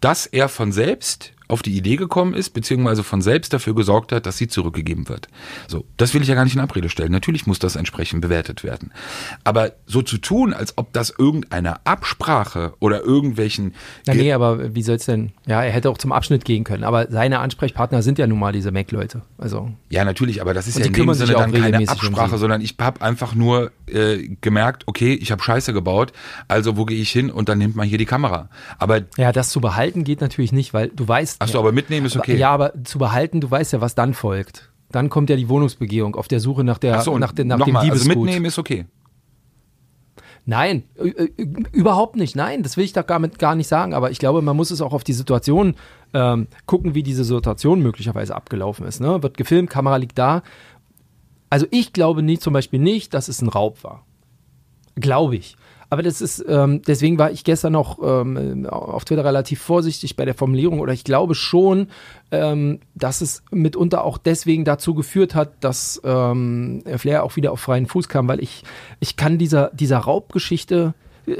dass 0.00 0.26
er 0.26 0.48
von 0.48 0.72
selbst 0.72 1.32
auf 1.54 1.62
die 1.62 1.76
Idee 1.76 1.94
gekommen 1.94 2.34
ist, 2.34 2.50
beziehungsweise 2.50 3.04
von 3.04 3.22
selbst 3.22 3.52
dafür 3.52 3.76
gesorgt 3.76 4.10
hat, 4.10 4.26
dass 4.26 4.36
sie 4.36 4.48
zurückgegeben 4.48 5.08
wird. 5.08 5.28
So, 5.68 5.84
das 5.96 6.12
will 6.12 6.20
ich 6.20 6.26
ja 6.26 6.34
gar 6.34 6.42
nicht 6.42 6.56
in 6.56 6.60
Abrede 6.60 6.88
stellen. 6.88 7.12
Natürlich 7.12 7.46
muss 7.46 7.60
das 7.60 7.76
entsprechend 7.76 8.22
bewertet 8.22 8.64
werden. 8.64 8.90
Aber 9.44 9.70
so 9.86 10.02
zu 10.02 10.18
tun, 10.18 10.52
als 10.52 10.76
ob 10.76 10.92
das 10.92 11.14
irgendeine 11.16 11.86
Absprache 11.86 12.74
oder 12.80 13.02
irgendwelchen. 13.02 13.74
Na 14.04 14.14
nee, 14.14 14.32
aber 14.32 14.74
wie 14.74 14.82
soll 14.82 14.96
es 14.96 15.06
denn? 15.06 15.30
Ja, 15.46 15.62
er 15.62 15.70
hätte 15.70 15.90
auch 15.90 15.98
zum 15.98 16.10
Abschnitt 16.10 16.44
gehen 16.44 16.64
können. 16.64 16.82
Aber 16.82 17.06
seine 17.08 17.38
Ansprechpartner 17.38 18.02
sind 18.02 18.18
ja 18.18 18.26
nun 18.26 18.40
mal 18.40 18.52
diese 18.52 18.72
Mac-Leute. 18.72 19.22
Also. 19.38 19.70
Ja, 19.90 20.04
natürlich, 20.04 20.40
aber 20.40 20.54
das 20.54 20.66
ist 20.66 20.80
ja 20.80 20.86
in 20.86 20.92
dem 20.92 21.14
Sinne 21.14 21.34
dann 21.34 21.52
keine 21.52 21.88
Absprache, 21.88 22.34
um 22.34 22.38
sondern 22.38 22.62
ich 22.62 22.74
habe 22.80 23.00
einfach 23.00 23.36
nur 23.36 23.70
äh, 23.86 24.28
gemerkt, 24.40 24.88
okay, 24.88 25.14
ich 25.14 25.30
habe 25.30 25.40
Scheiße 25.40 25.72
gebaut, 25.72 26.12
also 26.48 26.76
wo 26.76 26.84
gehe 26.84 27.00
ich 27.00 27.12
hin 27.12 27.30
und 27.30 27.48
dann 27.48 27.58
nimmt 27.58 27.76
man 27.76 27.86
hier 27.86 27.98
die 27.98 28.06
Kamera. 28.06 28.48
Aber. 28.80 29.02
Ja, 29.16 29.30
das 29.30 29.50
zu 29.50 29.60
behalten 29.60 30.02
geht 30.02 30.20
natürlich 30.20 30.50
nicht, 30.50 30.74
weil 30.74 30.88
du 30.88 31.06
weißt, 31.06 31.40
Achso, 31.44 31.58
aber 31.58 31.72
mitnehmen 31.72 32.06
ist 32.06 32.16
okay. 32.16 32.36
Ja, 32.36 32.50
aber 32.50 32.72
zu 32.84 32.98
behalten, 32.98 33.40
du 33.40 33.50
weißt 33.50 33.72
ja, 33.72 33.80
was 33.80 33.94
dann 33.94 34.14
folgt. 34.14 34.70
Dann 34.90 35.08
kommt 35.10 35.30
ja 35.30 35.36
die 35.36 35.48
Wohnungsbegehung 35.48 36.14
auf 36.16 36.28
der 36.28 36.40
Suche 36.40 36.64
nach 36.64 36.78
der 36.78 37.00
so, 37.00 37.18
nach, 37.18 37.32
der, 37.32 37.44
nach 37.44 37.64
dem 37.64 37.74
mal, 37.74 37.82
Diebesgut. 37.82 38.10
Also 38.10 38.20
mitnehmen 38.20 38.46
ist 38.46 38.58
okay. 38.58 38.86
Nein, 40.46 40.84
überhaupt 41.72 42.16
nicht. 42.16 42.36
Nein, 42.36 42.62
das 42.62 42.76
will 42.76 42.84
ich 42.84 42.92
doch 42.92 43.06
gar, 43.06 43.18
mit, 43.18 43.38
gar 43.38 43.54
nicht 43.54 43.66
sagen. 43.66 43.94
Aber 43.94 44.10
ich 44.10 44.18
glaube, 44.18 44.42
man 44.42 44.54
muss 44.56 44.70
es 44.70 44.82
auch 44.82 44.92
auf 44.92 45.02
die 45.02 45.14
Situation 45.14 45.74
ähm, 46.12 46.48
gucken, 46.66 46.94
wie 46.94 47.02
diese 47.02 47.24
Situation 47.24 47.80
möglicherweise 47.80 48.34
abgelaufen 48.34 48.86
ist. 48.86 49.00
Ne? 49.00 49.22
Wird 49.22 49.38
gefilmt, 49.38 49.70
Kamera 49.70 49.96
liegt 49.96 50.18
da. 50.18 50.42
Also 51.48 51.66
ich 51.70 51.92
glaube 51.92 52.22
nicht, 52.22 52.42
zum 52.42 52.52
Beispiel 52.52 52.78
nicht, 52.78 53.14
dass 53.14 53.28
es 53.28 53.40
ein 53.40 53.48
Raub 53.48 53.82
war. 53.84 54.04
Glaube 54.96 55.36
ich. 55.36 55.56
Aber 55.94 56.02
das 56.02 56.20
ist, 56.20 56.44
ähm, 56.48 56.82
deswegen 56.82 57.18
war 57.18 57.30
ich 57.30 57.44
gestern 57.44 57.74
noch 57.74 58.00
ähm, 58.02 58.66
auf 58.66 59.04
Twitter 59.04 59.24
relativ 59.24 59.62
vorsichtig 59.62 60.16
bei 60.16 60.24
der 60.24 60.34
Formulierung. 60.34 60.80
Oder 60.80 60.92
ich 60.92 61.04
glaube 61.04 61.36
schon, 61.36 61.86
ähm, 62.32 62.80
dass 62.96 63.20
es 63.20 63.44
mitunter 63.52 64.02
auch 64.02 64.18
deswegen 64.18 64.64
dazu 64.64 64.94
geführt 64.94 65.36
hat, 65.36 65.52
dass 65.60 66.02
ähm, 66.02 66.82
Flair 66.96 67.22
auch 67.22 67.36
wieder 67.36 67.52
auf 67.52 67.60
freien 67.60 67.86
Fuß 67.86 68.08
kam, 68.08 68.26
weil 68.26 68.42
ich, 68.42 68.64
ich 68.98 69.14
kann 69.14 69.38
dieser, 69.38 69.70
dieser 69.72 69.98
Raubgeschichte, 69.98 70.94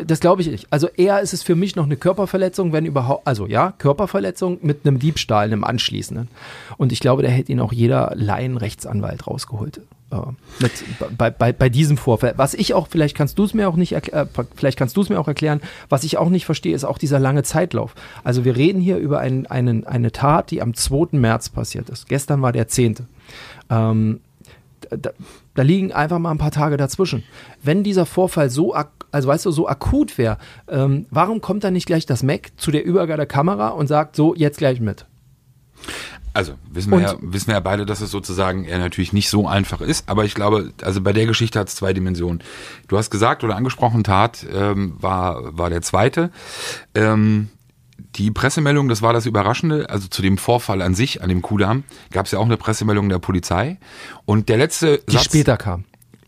das 0.04 0.20
glaube 0.20 0.42
ich 0.42 0.48
nicht. 0.48 0.66
Also 0.70 0.88
eher 0.88 1.20
ist 1.20 1.32
es 1.32 1.42
für 1.42 1.54
mich 1.54 1.76
noch 1.76 1.84
eine 1.84 1.96
Körperverletzung, 1.96 2.72
wenn 2.72 2.86
überhaupt, 2.86 3.26
also 3.26 3.46
ja, 3.46 3.72
Körperverletzung 3.72 4.58
mit 4.62 4.86
einem 4.86 4.98
Diebstahl, 4.98 5.46
einem 5.46 5.64
anschließenden. 5.64 6.28
Und 6.76 6.92
ich 6.92 7.00
glaube, 7.00 7.22
da 7.22 7.28
hätte 7.28 7.52
ihn 7.52 7.60
auch 7.60 7.72
jeder 7.72 8.12
Laienrechtsanwalt 8.14 9.26
rausgeholt. 9.26 9.80
Äh, 10.10 10.16
mit, 10.60 10.72
bei, 11.18 11.30
bei, 11.30 11.52
bei 11.52 11.68
diesem 11.68 11.96
Vorfall. 11.96 12.34
Was 12.36 12.54
ich 12.54 12.74
auch, 12.74 12.88
vielleicht 12.88 13.16
kannst 13.16 13.38
du 13.38 13.44
es 13.44 13.54
mir 13.54 13.68
auch 13.68 13.76
nicht 13.76 13.92
äh, 13.92 14.26
vielleicht 14.54 14.78
kannst 14.78 14.96
du 14.96 15.02
es 15.02 15.08
mir 15.08 15.18
auch 15.18 15.28
erklären, 15.28 15.60
was 15.88 16.04
ich 16.04 16.16
auch 16.18 16.28
nicht 16.28 16.46
verstehe, 16.46 16.74
ist 16.74 16.84
auch 16.84 16.98
dieser 16.98 17.18
lange 17.18 17.42
Zeitlauf. 17.42 17.94
Also 18.22 18.44
wir 18.44 18.56
reden 18.56 18.80
hier 18.80 18.98
über 18.98 19.18
ein, 19.18 19.46
einen, 19.46 19.86
eine 19.86 20.12
Tat, 20.12 20.50
die 20.50 20.62
am 20.62 20.74
2. 20.74 21.18
März 21.18 21.50
passiert 21.50 21.90
ist. 21.90 22.08
Gestern 22.08 22.42
war 22.42 22.52
der 22.52 22.68
10. 22.68 22.96
Ähm, 23.70 24.20
da, 24.90 25.10
da, 25.54 25.62
liegen 25.62 25.92
einfach 25.92 26.18
mal 26.18 26.30
ein 26.30 26.38
paar 26.38 26.50
Tage 26.50 26.76
dazwischen. 26.76 27.22
Wenn 27.62 27.82
dieser 27.82 28.06
Vorfall 28.06 28.50
so, 28.50 28.74
also 28.74 29.28
weißt 29.28 29.46
du, 29.46 29.50
so 29.50 29.68
akut 29.68 30.18
wäre, 30.18 30.38
ähm, 30.68 31.06
warum 31.10 31.40
kommt 31.40 31.64
da 31.64 31.70
nicht 31.70 31.86
gleich 31.86 32.06
das 32.06 32.22
Mac 32.22 32.52
zu 32.56 32.70
der 32.70 32.84
Übergabe 32.84 33.18
der 33.18 33.26
Kamera 33.26 33.68
und 33.68 33.86
sagt 33.86 34.16
so, 34.16 34.34
jetzt 34.34 34.58
gleich 34.58 34.80
mit? 34.80 35.06
Also 36.34 36.54
wissen 36.68 36.90
wir, 36.90 37.00
ja, 37.00 37.14
wissen 37.20 37.46
wir 37.46 37.54
ja 37.54 37.60
beide, 37.60 37.86
dass 37.86 38.00
es 38.00 38.10
sozusagen 38.10 38.64
eher 38.64 38.80
natürlich 38.80 39.12
nicht 39.12 39.30
so 39.30 39.46
einfach 39.46 39.80
ist, 39.80 40.08
aber 40.08 40.24
ich 40.24 40.34
glaube, 40.34 40.72
also 40.82 41.00
bei 41.00 41.12
der 41.12 41.26
Geschichte 41.26 41.60
hat 41.60 41.68
es 41.68 41.76
zwei 41.76 41.92
Dimensionen. 41.92 42.42
Du 42.88 42.98
hast 42.98 43.10
gesagt 43.10 43.44
oder 43.44 43.54
angesprochen, 43.54 44.02
Tat 44.02 44.44
ähm, 44.52 44.94
war, 45.00 45.56
war 45.56 45.70
der 45.70 45.80
zweite. 45.80 46.30
Ähm, 46.96 47.50
die 48.16 48.30
Pressemeldung, 48.30 48.88
das 48.88 49.02
war 49.02 49.12
das 49.12 49.26
Überraschende, 49.26 49.90
also 49.90 50.08
zu 50.08 50.22
dem 50.22 50.38
Vorfall 50.38 50.82
an 50.82 50.94
sich, 50.94 51.22
an 51.22 51.28
dem 51.28 51.42
Kudamm, 51.42 51.84
gab 52.10 52.26
es 52.26 52.32
ja 52.32 52.38
auch 52.38 52.44
eine 52.44 52.56
Pressemeldung 52.56 53.08
der 53.08 53.18
Polizei. 53.18 53.78
Und 54.24 54.48
der 54.48 54.56
letzte 54.56 54.98
Die 55.08 55.12
Satz, 55.12 55.24
später 55.24 55.56
kam. 55.56 55.84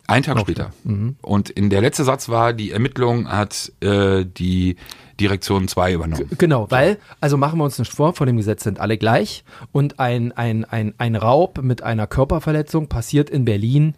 Ein 0.07 0.23
Tag 0.23 0.39
später. 0.41 0.73
Mhm. 0.85 1.17
Und 1.23 1.51
in 1.51 1.71
der 1.71 1.81
letzte 1.81 2.05
Satz 2.05 2.29
war, 2.29 2.53
die 2.53 2.71
Ermittlung 2.71 3.29
hat 3.29 3.73
äh, 3.81 4.25
die 4.25 4.77
Direktion 5.19 5.67
2 5.67 5.95
übernommen. 5.95 6.31
Genau, 6.39 6.71
weil, 6.71 6.99
also 7.21 7.37
machen 7.37 7.59
wir 7.59 7.65
uns 7.65 7.79
nicht 7.79 7.93
vor, 7.93 8.13
vor 8.15 8.27
dem 8.27 8.37
Gesetz 8.37 8.65
sind 8.65 8.79
alle 8.79 8.99
gleich 8.99 9.45
und 9.73 9.99
ein, 9.99 10.33
ein, 10.33 10.65
ein, 10.65 10.95
ein 10.99 11.17
Raub 11.17 11.63
mit 11.63 11.83
einer 11.83 12.07
Körperverletzung 12.07 12.89
passiert 12.89 13.31
in 13.31 13.45
Berlin 13.45 13.95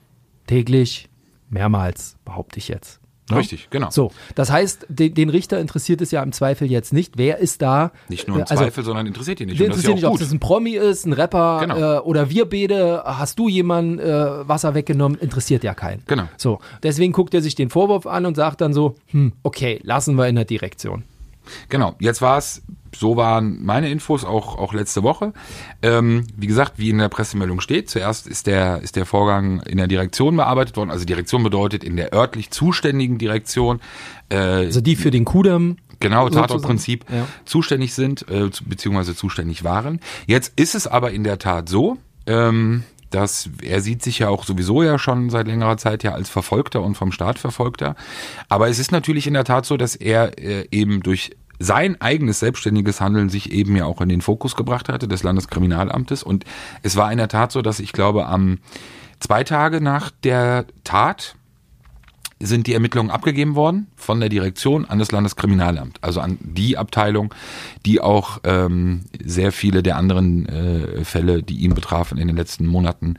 täglich 0.46 1.08
mehrmals, 1.50 2.16
behaupte 2.24 2.58
ich 2.58 2.68
jetzt. 2.68 2.97
Ne? 3.30 3.38
Richtig, 3.38 3.68
genau. 3.70 3.90
So, 3.90 4.10
das 4.34 4.50
heißt, 4.50 4.86
den, 4.88 5.14
den, 5.14 5.28
Richter 5.28 5.60
interessiert 5.60 6.00
es 6.00 6.10
ja 6.10 6.22
im 6.22 6.32
Zweifel 6.32 6.70
jetzt 6.70 6.92
nicht. 6.92 7.18
Wer 7.18 7.38
ist 7.38 7.62
da? 7.62 7.92
Nicht 8.08 8.28
nur 8.28 8.38
im 8.38 8.42
äh, 8.42 8.46
also, 8.48 8.62
Zweifel, 8.62 8.84
sondern 8.84 9.06
interessiert 9.06 9.40
ihn 9.40 9.48
nicht. 9.48 9.60
Interessiert 9.60 9.94
nicht, 9.94 10.04
ob 10.04 10.20
es 10.20 10.32
ein 10.32 10.40
Promi 10.40 10.72
ist, 10.72 11.06
ein 11.06 11.12
Rapper 11.12 11.60
genau. 11.60 11.96
äh, 11.96 11.98
oder 12.00 12.30
wir 12.30 12.48
beide. 12.48 13.02
Hast 13.04 13.38
du 13.38 13.48
jemanden 13.48 13.98
äh, 13.98 14.48
Wasser 14.48 14.74
weggenommen? 14.74 15.18
Interessiert 15.18 15.64
ja 15.64 15.74
keinen. 15.74 16.02
Genau. 16.06 16.24
So, 16.36 16.60
deswegen 16.82 17.12
guckt 17.12 17.34
er 17.34 17.42
sich 17.42 17.54
den 17.54 17.70
Vorwurf 17.70 18.06
an 18.06 18.26
und 18.26 18.36
sagt 18.36 18.60
dann 18.60 18.72
so, 18.72 18.96
hm, 19.06 19.32
okay, 19.42 19.80
lassen 19.82 20.14
wir 20.16 20.28
in 20.28 20.36
der 20.36 20.44
Direktion. 20.44 21.04
Genau, 21.68 21.94
jetzt 22.00 22.22
war 22.22 22.38
es, 22.38 22.62
so 22.94 23.16
waren 23.16 23.64
meine 23.64 23.90
Infos 23.90 24.24
auch, 24.24 24.56
auch 24.58 24.72
letzte 24.72 25.02
Woche. 25.02 25.32
Ähm, 25.82 26.26
wie 26.36 26.46
gesagt, 26.46 26.74
wie 26.76 26.90
in 26.90 26.98
der 26.98 27.08
Pressemeldung 27.08 27.60
steht, 27.60 27.90
zuerst 27.90 28.26
ist 28.26 28.46
der, 28.46 28.80
ist 28.82 28.96
der 28.96 29.06
Vorgang 29.06 29.60
in 29.62 29.78
der 29.78 29.86
Direktion 29.86 30.36
bearbeitet 30.36 30.76
worden. 30.76 30.90
Also 30.90 31.04
Direktion 31.04 31.42
bedeutet 31.42 31.84
in 31.84 31.96
der 31.96 32.12
örtlich 32.12 32.50
zuständigen 32.50 33.18
Direktion. 33.18 33.80
Äh, 34.28 34.36
also 34.36 34.80
die 34.80 34.96
für 34.96 35.10
den 35.10 35.24
Kudamm 35.24 35.76
Genau, 36.00 36.28
Tatortprinzip 36.28 37.04
ja. 37.10 37.26
zuständig 37.44 37.92
sind, 37.94 38.28
äh, 38.30 38.50
beziehungsweise 38.64 39.16
zuständig 39.16 39.64
waren. 39.64 40.00
Jetzt 40.26 40.52
ist 40.56 40.74
es 40.74 40.86
aber 40.86 41.10
in 41.10 41.24
der 41.24 41.38
Tat 41.38 41.68
so, 41.68 41.98
ähm, 42.26 42.84
dass 43.10 43.50
er 43.62 43.80
sieht 43.80 44.02
sich 44.02 44.18
ja 44.20 44.28
auch 44.28 44.44
sowieso 44.44 44.82
ja 44.82 44.98
schon 44.98 45.30
seit 45.30 45.46
längerer 45.46 45.76
Zeit 45.76 46.02
ja 46.02 46.12
als 46.12 46.28
Verfolgter 46.28 46.82
und 46.82 46.96
vom 46.96 47.12
Staat 47.12 47.38
Verfolgter. 47.38 47.96
Aber 48.48 48.68
es 48.68 48.78
ist 48.78 48.92
natürlich 48.92 49.26
in 49.26 49.34
der 49.34 49.44
Tat 49.44 49.66
so, 49.66 49.76
dass 49.76 49.96
er 49.96 50.38
äh, 50.38 50.66
eben 50.70 51.02
durch 51.02 51.32
sein 51.58 52.00
eigenes 52.00 52.40
selbstständiges 52.40 53.00
Handeln 53.00 53.28
sich 53.28 53.50
eben 53.52 53.74
ja 53.76 53.84
auch 53.84 54.00
in 54.00 54.08
den 54.08 54.20
Fokus 54.20 54.54
gebracht 54.54 54.88
hatte 54.88 55.08
des 55.08 55.22
Landeskriminalamtes. 55.22 56.22
Und 56.22 56.44
es 56.82 56.96
war 56.96 57.10
in 57.10 57.18
der 57.18 57.28
Tat 57.28 57.52
so, 57.52 57.62
dass 57.62 57.80
ich 57.80 57.92
glaube, 57.92 58.26
am 58.26 58.58
zwei 59.18 59.42
Tage 59.44 59.80
nach 59.80 60.10
der 60.22 60.66
Tat 60.84 61.34
sind 62.40 62.66
die 62.66 62.74
Ermittlungen 62.74 63.10
abgegeben 63.10 63.54
worden 63.54 63.88
von 63.96 64.20
der 64.20 64.28
Direktion 64.28 64.84
an 64.84 64.98
das 64.98 65.10
Landeskriminalamt, 65.10 65.98
also 66.02 66.20
an 66.20 66.38
die 66.40 66.76
Abteilung, 66.76 67.34
die 67.84 68.00
auch 68.00 68.40
ähm, 68.44 69.02
sehr 69.22 69.52
viele 69.52 69.82
der 69.82 69.96
anderen 69.96 70.46
äh, 70.46 71.04
Fälle, 71.04 71.42
die 71.42 71.58
ihn 71.58 71.74
betrafen, 71.74 72.18
in 72.18 72.28
den 72.28 72.36
letzten 72.36 72.66
Monaten 72.66 73.16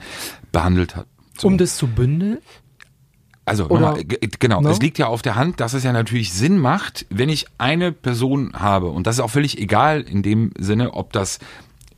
behandelt 0.52 0.96
hat. 0.96 1.08
So. 1.38 1.48
Um 1.48 1.58
das 1.58 1.78
zu 1.78 1.88
bündeln? 1.88 2.40
Also 3.46 3.64
nochmal, 3.64 4.04
genau, 4.40 4.62
no? 4.62 4.70
es 4.70 4.80
liegt 4.80 5.00
ja 5.00 5.08
auf 5.08 5.24
der 5.24 5.36
Hand, 5.36 5.60
dass 5.60 5.74
es 5.74 5.84
ja 5.84 5.92
natürlich 5.92 6.32
Sinn 6.32 6.60
macht, 6.60 7.08
wenn 7.10 7.30
ich 7.30 7.48
eine 7.58 7.92
Person 7.92 8.54
habe, 8.54 8.88
und 8.88 9.08
das 9.08 9.16
ist 9.16 9.22
auch 9.22 9.32
völlig 9.32 9.58
egal 9.58 10.02
in 10.02 10.22
dem 10.22 10.52
Sinne, 10.60 10.94
ob 10.94 11.14
das 11.14 11.40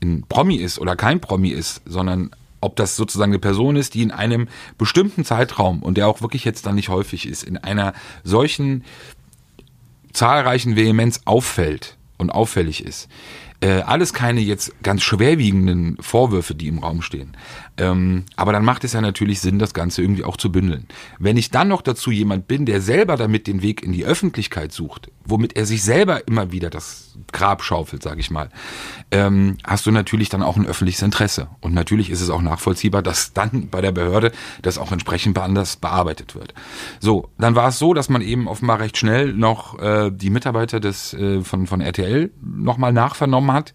ein 0.02 0.24
Promi 0.28 0.56
ist 0.56 0.80
oder 0.80 0.96
kein 0.96 1.20
Promi 1.20 1.50
ist, 1.50 1.82
sondern 1.86 2.32
ob 2.62 2.76
das 2.76 2.96
sozusagen 2.96 3.32
eine 3.32 3.40
Person 3.40 3.76
ist, 3.76 3.94
die 3.96 4.04
in 4.04 4.12
einem 4.12 4.48
bestimmten 4.78 5.26
Zeitraum, 5.26 5.84
und 5.84 5.98
der 5.98 6.08
auch 6.08 6.22
wirklich 6.22 6.46
jetzt 6.46 6.66
dann 6.66 6.76
nicht 6.76 6.90
häufig 6.90 7.28
ist, 7.28 7.44
in 7.44 7.58
einer 7.58 7.94
solchen 8.24 8.84
zahlreichen 10.14 10.76
Vehemenz 10.76 11.22
auffällt 11.26 11.98
und 12.18 12.30
auffällig 12.30 12.86
ist. 12.86 13.10
Äh, 13.62 13.82
alles 13.82 14.14
keine 14.14 14.42
jetzt 14.42 14.82
ganz 14.84 15.04
schwerwiegenden 15.04 15.98
Vorwürfe, 16.00 16.56
die 16.56 16.68
im 16.68 16.80
Raum 16.80 17.02
stehen. 17.02 17.38
Ähm, 17.82 18.26
aber 18.36 18.54
dann 18.54 18.64
macht 18.64 18.84
es 18.84 18.94
ja 18.94 19.02
natürlich 19.02 19.42
Sinn, 19.42 19.58
das 19.58 19.74
Ganze 19.74 20.04
irgendwie 20.04 20.24
auch 20.24 20.38
zu 20.38 20.52
bündeln. 20.52 20.86
Wenn 21.18 21.36
ich 21.36 21.50
dann 21.50 21.68
noch 21.68 21.82
dazu 21.82 22.12
jemand 22.12 22.48
bin, 22.48 22.68
der 22.68 22.80
selber 22.80 23.18
damit 23.18 23.48
den 23.48 23.64
Weg 23.64 23.82
in 23.82 23.92
die 23.92 24.06
Öffentlichkeit 24.06 24.72
sucht, 24.72 25.10
womit 25.26 25.56
er 25.56 25.66
sich 25.66 25.82
selber 25.82 26.28
immer 26.28 26.52
wieder 26.52 26.70
das 26.70 27.18
Grab 27.32 27.64
schaufelt, 27.64 28.04
sage 28.04 28.20
ich 28.20 28.30
mal, 28.30 28.50
ähm, 29.10 29.58
hast 29.64 29.88
du 29.88 29.92
natürlich 29.92 30.30
dann 30.30 30.44
auch 30.44 30.58
ein 30.58 30.68
öffentliches 30.68 31.02
Interesse. 31.02 31.48
Und 31.60 31.74
natürlich 31.74 32.12
ist 32.12 32.22
es 32.22 32.30
auch 32.30 32.44
nachvollziehbar, 32.44 33.02
dass 33.02 33.34
dann 33.34 33.70
bei 33.70 33.82
der 33.82 33.92
Behörde 33.92 34.32
das 34.62 34.78
auch 34.78 34.92
entsprechend 34.92 35.40
anders 35.40 35.78
bearbeitet 35.78 36.36
wird. 36.36 36.54
So, 37.00 37.30
dann 37.40 37.56
war 37.56 37.70
es 37.70 37.80
so, 37.80 37.96
dass 37.96 38.10
man 38.10 38.22
eben 38.22 38.48
offenbar 38.48 38.80
recht 38.80 38.96
schnell 38.96 39.34
noch 39.34 39.80
äh, 39.80 40.12
die 40.14 40.30
Mitarbeiter 40.30 40.80
des 40.80 41.16
äh, 41.16 41.42
von, 41.42 41.66
von 41.66 41.82
RTL 41.82 42.30
nochmal 42.42 42.94
nachvernommen 42.94 43.52
hat 43.52 43.74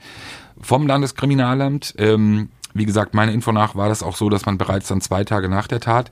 vom 0.60 0.86
Landeskriminalamt. 0.86 1.94
Ähm, 1.98 2.50
wie 2.78 2.86
gesagt, 2.86 3.14
meine 3.14 3.32
Info 3.32 3.52
nach 3.52 3.74
war 3.74 3.88
das 3.88 4.02
auch 4.02 4.16
so, 4.16 4.28
dass 4.28 4.46
man 4.46 4.58
bereits 4.58 4.88
dann 4.88 5.00
zwei 5.00 5.24
Tage 5.24 5.48
nach 5.48 5.66
der 5.66 5.80
Tat 5.80 6.10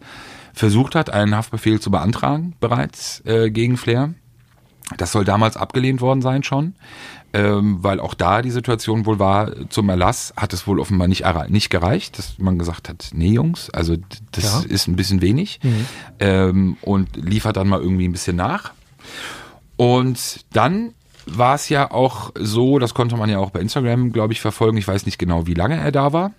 versucht 0.52 0.94
hat, 0.94 1.10
einen 1.10 1.34
Haftbefehl 1.34 1.80
zu 1.80 1.90
beantragen, 1.90 2.54
bereits 2.60 3.22
äh, 3.26 3.50
gegen 3.50 3.76
Flair. 3.76 4.14
Das 4.96 5.12
soll 5.12 5.24
damals 5.24 5.56
abgelehnt 5.56 6.00
worden 6.00 6.20
sein 6.20 6.42
schon, 6.42 6.74
ähm, 7.32 7.78
weil 7.80 8.00
auch 8.00 8.14
da 8.14 8.42
die 8.42 8.50
Situation 8.50 9.06
wohl 9.06 9.18
war, 9.18 9.68
zum 9.70 9.88
Erlass 9.88 10.34
hat 10.36 10.52
es 10.52 10.66
wohl 10.66 10.78
offenbar 10.78 11.08
nicht, 11.08 11.24
nicht 11.48 11.70
gereicht, 11.70 12.18
dass 12.18 12.38
man 12.38 12.58
gesagt 12.58 12.88
hat, 12.88 13.10
nee 13.14 13.32
Jungs, 13.32 13.70
also 13.70 13.96
das 14.32 14.44
ja. 14.44 14.62
ist 14.68 14.86
ein 14.86 14.96
bisschen 14.96 15.22
wenig 15.22 15.58
mhm. 15.62 15.86
ähm, 16.20 16.76
und 16.82 17.16
liefert 17.16 17.56
dann 17.56 17.68
mal 17.68 17.80
irgendwie 17.80 18.06
ein 18.06 18.12
bisschen 18.12 18.36
nach. 18.36 18.72
Und 19.76 20.44
dann 20.52 20.92
war 21.26 21.54
es 21.54 21.68
ja 21.68 21.90
auch 21.90 22.32
so, 22.38 22.78
das 22.78 22.94
konnte 22.94 23.16
man 23.16 23.30
ja 23.30 23.38
auch 23.38 23.50
bei 23.50 23.60
Instagram, 23.60 24.12
glaube 24.12 24.32
ich, 24.32 24.40
verfolgen, 24.40 24.76
ich 24.76 24.86
weiß 24.86 25.06
nicht 25.06 25.18
genau, 25.18 25.46
wie 25.46 25.54
lange 25.54 25.76
er 25.76 25.92
da 25.92 26.12
war, 26.12 26.32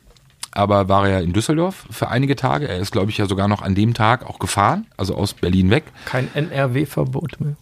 aber 0.55 0.89
war 0.89 1.07
er 1.07 1.19
ja 1.19 1.19
in 1.19 1.33
Düsseldorf 1.33 1.85
für 1.91 2.07
einige 2.07 2.35
Tage. 2.35 2.67
Er 2.67 2.77
ist, 2.77 2.91
glaube 2.91 3.11
ich, 3.11 3.17
ja 3.17 3.27
sogar 3.27 3.47
noch 3.47 3.61
an 3.61 3.75
dem 3.75 3.93
Tag 3.93 4.25
auch 4.25 4.39
gefahren, 4.39 4.87
also 4.97 5.15
aus 5.15 5.33
Berlin 5.33 5.69
weg. 5.69 5.83
Kein 6.05 6.33
NRW-Verbot 6.33 7.39
mehr. 7.39 7.55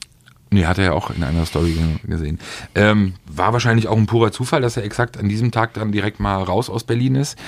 Nee, 0.51 0.67
hat 0.67 0.77
er 0.77 0.86
ja 0.86 0.91
auch 0.93 1.10
in 1.10 1.23
einer 1.23 1.47
Story 1.47 1.75
gesehen. 2.03 2.38
Ähm, 2.75 3.15
war 3.25 3.53
wahrscheinlich 3.53 3.88
auch 3.88 3.97
ein 3.97 4.06
purer 4.06 4.32
Zufall, 4.32 4.62
dass 4.62 4.77
er 4.77 4.84
exakt 4.84 5.17
an 5.17 5.27
diesem 5.27 5.51
Tag 5.51 5.73
dann 5.73 5.91
direkt 5.91 6.19
mal 6.19 6.43
raus 6.43 6.69
aus 6.69 6.84
Berlin 6.84 7.15
ist 7.15 7.39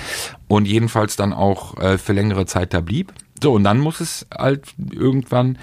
und 0.47 0.65
jedenfalls 0.67 1.15
dann 1.15 1.31
auch 1.31 1.77
äh, 1.77 1.99
für 1.99 2.13
längere 2.13 2.47
Zeit 2.47 2.73
da 2.73 2.81
blieb. 2.81 3.13
So, 3.41 3.53
und 3.53 3.63
dann 3.63 3.79
muss 3.79 3.99
es 3.99 4.25
halt 4.36 4.73
irgendwann 4.91 5.60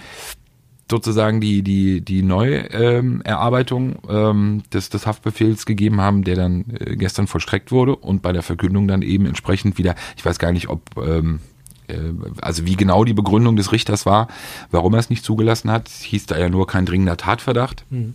sozusagen 0.92 1.40
die, 1.40 1.62
die, 1.62 2.00
die 2.00 2.22
Neuerarbeitung 2.22 3.96
ähm, 4.08 4.62
des, 4.72 4.90
des 4.90 5.06
Haftbefehls 5.06 5.66
gegeben 5.66 6.00
haben, 6.00 6.22
der 6.22 6.36
dann 6.36 6.64
äh, 6.78 6.94
gestern 6.96 7.26
vollstreckt 7.26 7.72
wurde 7.72 7.96
und 7.96 8.22
bei 8.22 8.32
der 8.32 8.42
Verkündung 8.42 8.86
dann 8.86 9.02
eben 9.02 9.26
entsprechend 9.26 9.78
wieder, 9.78 9.96
ich 10.16 10.24
weiß 10.24 10.38
gar 10.38 10.52
nicht, 10.52 10.68
ob 10.68 10.82
ähm, 10.96 11.40
Äh, 11.88 12.14
also 12.40 12.64
wie 12.64 12.76
genau 12.76 13.04
die 13.04 13.14
Begründung 13.14 13.56
des 13.56 13.72
Richters 13.72 14.06
war, 14.06 14.28
warum 14.70 14.94
er 14.94 15.00
es 15.00 15.10
nicht 15.10 15.24
zugelassen 15.24 15.68
hat, 15.70 15.88
hieß 15.88 16.26
da 16.26 16.38
ja 16.38 16.48
nur 16.48 16.66
kein 16.66 16.86
dringender 16.86 17.16
Tatverdacht. 17.16 17.84
Mhm. 17.90 18.14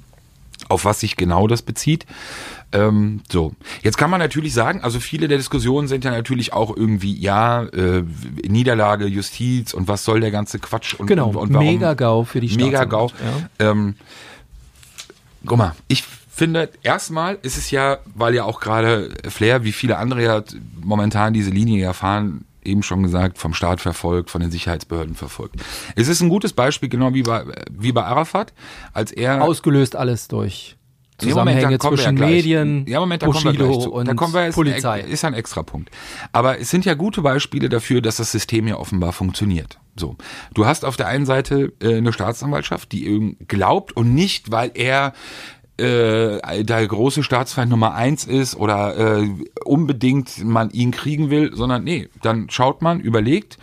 Auf 0.70 0.86
was 0.86 1.00
sich 1.00 1.15
genau 1.15 1.48
das 1.48 1.62
bezieht. 1.62 2.06
Ähm, 2.74 3.22
so, 3.32 3.54
jetzt 3.82 3.98
kann 3.98 4.10
man 4.10 4.20
natürlich 4.20 4.54
sagen, 4.54 4.82
also 4.82 5.00
viele 5.00 5.28
der 5.28 5.38
Diskussionen 5.38 5.88
sind 5.88 6.04
ja 6.04 6.12
natürlich 6.12 6.52
auch 6.52 6.76
irgendwie, 6.76 7.17
ja, 7.17 7.63
äh, 7.63 8.04
Niederlage, 8.46 9.06
Justiz 9.06 9.74
und 9.74 9.88
was 9.88 10.04
soll 10.04 10.20
der 10.20 10.32
ganze 10.32 10.60
Quatsch 10.60 10.96
und, 10.96 11.08
genau, 11.08 11.30
und, 11.30 11.36
und 11.38 11.54
warum, 11.54 11.65
Mega-GAU 11.65 12.26
für 12.26 12.41
die 12.41 12.54
Mega-GAU. 12.58 13.08
Ja. 13.60 13.72
Ähm, 13.72 13.96
guck 15.46 15.58
mal, 15.58 15.76
ich 15.88 16.04
finde, 16.04 16.70
erstmal 16.84 17.38
ist 17.41 17.58
es 17.58 17.72
ja, 17.72 18.00
weil 18.13 18.36
ja 18.36 18.43
auch 18.43 18.60
gerade 18.60 19.12
Flair, 19.30 19.63
wie 19.63 19.72
viele 19.72 19.98
andere 19.98 20.24
ja 20.24 20.43
momentan 20.82 21.34
diese 21.34 21.52
Linie 21.52 21.82
ja 21.82 21.93
fahren, 21.93 22.46
eben 22.67 22.84
schon 22.84 23.03
gesagt, 23.03 23.38
vom 23.38 23.53
Staat 23.53 23.82
verfolgt, 23.82 24.30
von 24.30 24.41
den 24.41 24.51
Sicherheitsbehörden 24.51 25.15
verfolgt. 25.15 25.56
Es 25.95 26.08
ist 26.08 26.21
ein 26.21 26.30
gutes 26.30 26.53
Beispiel, 26.53 26.89
genau 26.89 27.13
wie 27.13 27.23
bei, 27.23 27.43
wie 27.71 27.91
bei 27.91 28.03
Arafat, 28.03 28.53
als 28.93 29.12
er... 29.12 29.41
Ausgelöst 29.41 29.95
alles 29.95 30.27
durch 30.27 30.77
Zusammenhänge 31.17 31.62
ja, 31.62 31.67
Moment, 31.69 31.82
zwischen 31.82 32.15
Medien, 32.15 32.86
ja, 32.88 32.99
Moment, 32.99 33.23
da 33.23 33.25
Bushido 33.25 33.51
kommen 33.51 33.69
wir 33.69 33.80
zu. 33.80 33.91
und 33.91 34.08
da 34.08 34.13
kommen 34.13 34.34
wir, 34.36 34.47
ist 34.47 34.56
Polizei. 34.56 35.03
Ein, 35.03 35.10
ist 35.10 35.25
ein 35.25 35.34
extra 35.34 35.63
Punkt. 35.63 35.89
Aber 36.32 36.60
es 36.60 36.69
sind 36.69 36.86
ja 36.86 36.93
gute 36.93 37.23
Beispiele 37.23 37.69
dafür, 37.69 38.01
dass 38.01 38.17
das 38.17 38.32
System 38.32 38.67
ja 38.67 38.77
offenbar 38.77 39.13
funktioniert. 39.13 39.80
So, 39.95 40.15
du 40.53 40.67
hast 40.67 40.86
auf 40.86 40.95
der 40.95 41.08
einen 41.08 41.25
Seite 41.25 41.73
äh, 41.82 41.97
eine 41.97 42.13
Staatsanwaltschaft, 42.13 42.91
die 42.91 43.36
glaubt 43.47 43.97
und 43.97 44.13
nicht, 44.13 44.51
weil 44.51 44.69
er 44.75 45.13
äh, 45.78 46.63
der 46.63 46.88
große 46.88 47.24
Staatsfeind 47.24 47.70
Nummer 47.70 47.94
eins 47.94 48.26
ist 48.26 48.56
oder 48.56 48.98
äh, 48.98 49.30
unbedingt 49.63 50.44
man 50.44 50.70
ihn 50.72 50.92
kriegen 50.92 51.30
will, 51.30 51.56
sondern 51.56 51.84
nee, 51.84 52.10
dann 52.22 52.50
schaut 52.50 52.82
man, 52.82 53.00
überlegt, 53.00 53.58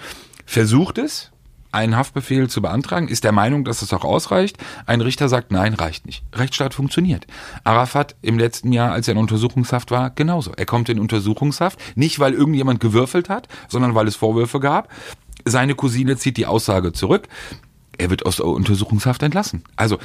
versucht 0.47 0.99
es, 0.99 1.33
einen 1.75 1.97
Haftbefehl 1.97 2.49
zu 2.49 2.63
beantragen, 2.63 3.09
ist 3.09 3.25
der 3.25 3.33
Meinung, 3.33 3.65
dass 3.65 3.83
es 3.83 3.93
auch 3.93 4.05
ausreicht. 4.05 4.57
Ein 4.87 5.01
Richter 5.01 5.29
sagt, 5.29 5.51
nein, 5.51 5.75
reicht 5.75 6.07
nicht. 6.07 6.23
Rechtsstaat 6.33 6.73
funktioniert. 6.73 7.27
Arafat 7.65 8.15
im 8.23 8.39
letzten 8.39 8.73
Jahr, 8.73 8.93
als 8.93 9.09
er 9.09 9.13
in 9.13 9.19
Untersuchungshaft 9.19 9.91
war, 9.91 10.11
genauso. 10.11 10.53
Er 10.53 10.67
kommt 10.67 10.89
in 10.89 11.01
Untersuchungshaft, 11.01 11.81
nicht 11.97 12.21
weil 12.21 12.33
irgendjemand 12.33 12.79
gewürfelt 12.79 13.29
hat, 13.29 13.49
sondern 13.69 13.97
weil 13.97 14.07
es 14.07 14.15
Vorwürfe 14.15 14.61
gab. 14.61 14.89
Seine 15.45 15.75
Cousine 15.75 16.17
zieht 16.17 16.37
die 16.37 16.47
Aussage 16.47 16.93
zurück. 16.93 17.27
Er 17.99 18.09
wird 18.09 18.25
aus 18.25 18.37
der 18.37 18.47
Untersuchungshaft 18.47 19.23
entlassen. 19.25 19.65
Also 19.75 19.99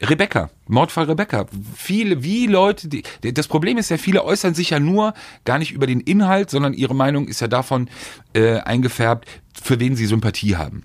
Rebecca, 0.00 0.50
Mordfall 0.66 1.04
Rebecca. 1.04 1.46
Viele, 1.76 2.22
wie 2.22 2.46
Leute, 2.46 2.88
die, 2.88 3.02
das 3.22 3.48
Problem 3.48 3.76
ist 3.78 3.90
ja, 3.90 3.98
viele 3.98 4.24
äußern 4.24 4.54
sich 4.54 4.70
ja 4.70 4.80
nur 4.80 5.14
gar 5.44 5.58
nicht 5.58 5.72
über 5.72 5.86
den 5.86 6.00
Inhalt, 6.00 6.50
sondern 6.50 6.72
ihre 6.72 6.94
Meinung 6.94 7.28
ist 7.28 7.40
ja 7.40 7.48
davon 7.48 7.88
äh, 8.32 8.58
eingefärbt, 8.60 9.26
für 9.62 9.78
wen 9.78 9.96
sie 9.96 10.06
Sympathie 10.06 10.56
haben 10.56 10.84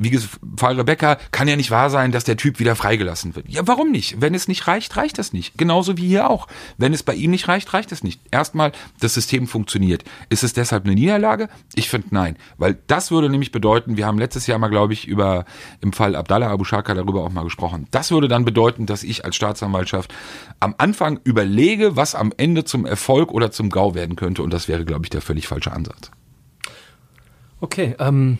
wie 0.00 0.10
gesagt, 0.10 0.38
Fall 0.56 0.76
Rebecca, 0.76 1.18
kann 1.32 1.48
ja 1.48 1.56
nicht 1.56 1.70
wahr 1.70 1.90
sein, 1.90 2.12
dass 2.12 2.24
der 2.24 2.36
Typ 2.36 2.58
wieder 2.58 2.76
freigelassen 2.76 3.36
wird. 3.36 3.48
Ja, 3.48 3.66
warum 3.66 3.90
nicht? 3.90 4.20
Wenn 4.20 4.34
es 4.34 4.48
nicht 4.48 4.66
reicht, 4.66 4.96
reicht 4.96 5.18
das 5.18 5.32
nicht. 5.32 5.58
Genauso 5.58 5.96
wie 5.96 6.06
hier 6.06 6.30
auch. 6.30 6.46
Wenn 6.76 6.94
es 6.94 7.02
bei 7.02 7.14
ihm 7.14 7.30
nicht 7.30 7.48
reicht, 7.48 7.72
reicht 7.72 7.92
es 7.92 8.02
nicht. 8.02 8.20
Erstmal, 8.30 8.72
das 9.00 9.14
System 9.14 9.46
funktioniert. 9.46 10.04
Ist 10.28 10.44
es 10.44 10.52
deshalb 10.52 10.84
eine 10.84 10.94
Niederlage? 10.94 11.48
Ich 11.74 11.88
finde 11.88 12.08
nein. 12.10 12.36
Weil 12.56 12.78
das 12.86 13.10
würde 13.10 13.28
nämlich 13.28 13.52
bedeuten, 13.52 13.96
wir 13.96 14.06
haben 14.06 14.18
letztes 14.18 14.46
Jahr 14.46 14.58
mal, 14.58 14.68
glaube 14.68 14.92
ich, 14.92 15.06
über 15.06 15.44
im 15.80 15.92
Fall 15.92 16.16
Abdallah 16.16 16.50
Abu 16.50 16.64
Shaka 16.64 16.94
darüber 16.94 17.24
auch 17.24 17.32
mal 17.32 17.44
gesprochen. 17.44 17.86
Das 17.90 18.10
würde 18.10 18.28
dann 18.28 18.44
bedeuten, 18.44 18.86
dass 18.86 19.02
ich 19.02 19.24
als 19.24 19.36
Staatsanwaltschaft 19.36 20.14
am 20.60 20.74
Anfang 20.78 21.20
überlege, 21.24 21.96
was 21.96 22.14
am 22.14 22.32
Ende 22.36 22.64
zum 22.64 22.86
Erfolg 22.86 23.32
oder 23.32 23.50
zum 23.50 23.70
GAU 23.70 23.94
werden 23.94 24.16
könnte. 24.16 24.42
Und 24.42 24.52
das 24.52 24.68
wäre, 24.68 24.84
glaube 24.84 25.04
ich, 25.04 25.10
der 25.10 25.20
völlig 25.20 25.46
falsche 25.46 25.72
Ansatz. 25.72 26.10
Okay, 27.60 27.96
ähm, 27.98 28.38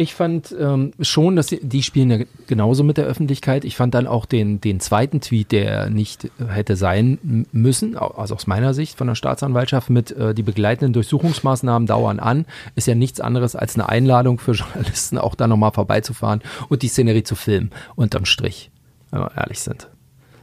ich 0.00 0.14
fand 0.14 0.54
ähm, 0.56 0.92
schon, 1.00 1.34
dass 1.34 1.48
die, 1.48 1.58
die 1.60 1.82
spielen 1.82 2.10
ja 2.10 2.18
genauso 2.46 2.84
mit 2.84 2.98
der 2.98 3.04
Öffentlichkeit. 3.04 3.64
Ich 3.64 3.76
fand 3.76 3.94
dann 3.94 4.06
auch 4.06 4.26
den, 4.26 4.60
den 4.60 4.78
zweiten 4.78 5.20
Tweet, 5.20 5.50
der 5.50 5.90
nicht 5.90 6.30
hätte 6.38 6.76
sein 6.76 7.46
müssen, 7.50 7.96
also 7.96 8.36
aus 8.36 8.46
meiner 8.46 8.74
Sicht 8.74 8.96
von 8.96 9.08
der 9.08 9.16
Staatsanwaltschaft 9.16 9.90
mit 9.90 10.12
äh, 10.12 10.34
die 10.34 10.44
begleitenden 10.44 10.92
Durchsuchungsmaßnahmen 10.92 11.88
dauern 11.88 12.20
an, 12.20 12.46
ist 12.76 12.86
ja 12.86 12.94
nichts 12.94 13.20
anderes 13.20 13.56
als 13.56 13.74
eine 13.74 13.88
Einladung 13.88 14.38
für 14.38 14.52
Journalisten, 14.52 15.18
auch 15.18 15.34
da 15.34 15.48
nochmal 15.48 15.72
vorbeizufahren 15.72 16.42
und 16.68 16.82
die 16.82 16.88
Szenerie 16.88 17.24
zu 17.24 17.34
filmen, 17.34 17.70
unterm 17.96 18.24
Strich, 18.24 18.70
wenn 19.10 19.20
wir 19.20 19.36
ehrlich 19.36 19.58
sind. 19.58 19.88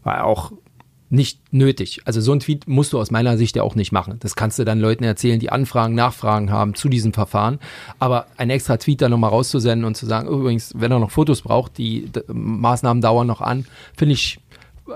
War 0.03 0.25
auch 0.25 0.51
nicht 1.09 1.53
nötig. 1.53 2.01
Also 2.05 2.19
so 2.21 2.31
ein 2.31 2.39
Tweet 2.39 2.67
musst 2.67 2.93
du 2.93 2.99
aus 2.99 3.11
meiner 3.11 3.37
Sicht 3.37 3.55
ja 3.55 3.63
auch 3.63 3.75
nicht 3.75 3.91
machen. 3.91 4.17
Das 4.19 4.35
kannst 4.35 4.57
du 4.57 4.65
dann 4.65 4.79
Leuten 4.79 5.03
erzählen, 5.03 5.39
die 5.39 5.51
Anfragen, 5.51 5.95
Nachfragen 5.95 6.51
haben 6.51 6.73
zu 6.73 6.89
diesem 6.89 7.13
Verfahren. 7.13 7.59
Aber 7.99 8.25
ein 8.37 8.49
extra 8.49 8.77
Tweet 8.77 9.01
da 9.01 9.09
nochmal 9.09 9.29
rauszusenden 9.29 9.85
und 9.85 9.95
zu 9.95 10.05
sagen, 10.05 10.27
übrigens, 10.27 10.73
wenn 10.75 10.91
er 10.91 10.99
noch 10.99 11.11
Fotos 11.11 11.41
braucht, 11.41 11.77
die 11.77 12.09
Maßnahmen 12.27 13.01
dauern 13.01 13.27
noch 13.27 13.41
an, 13.41 13.65
finde 13.95 14.13
ich 14.13 14.39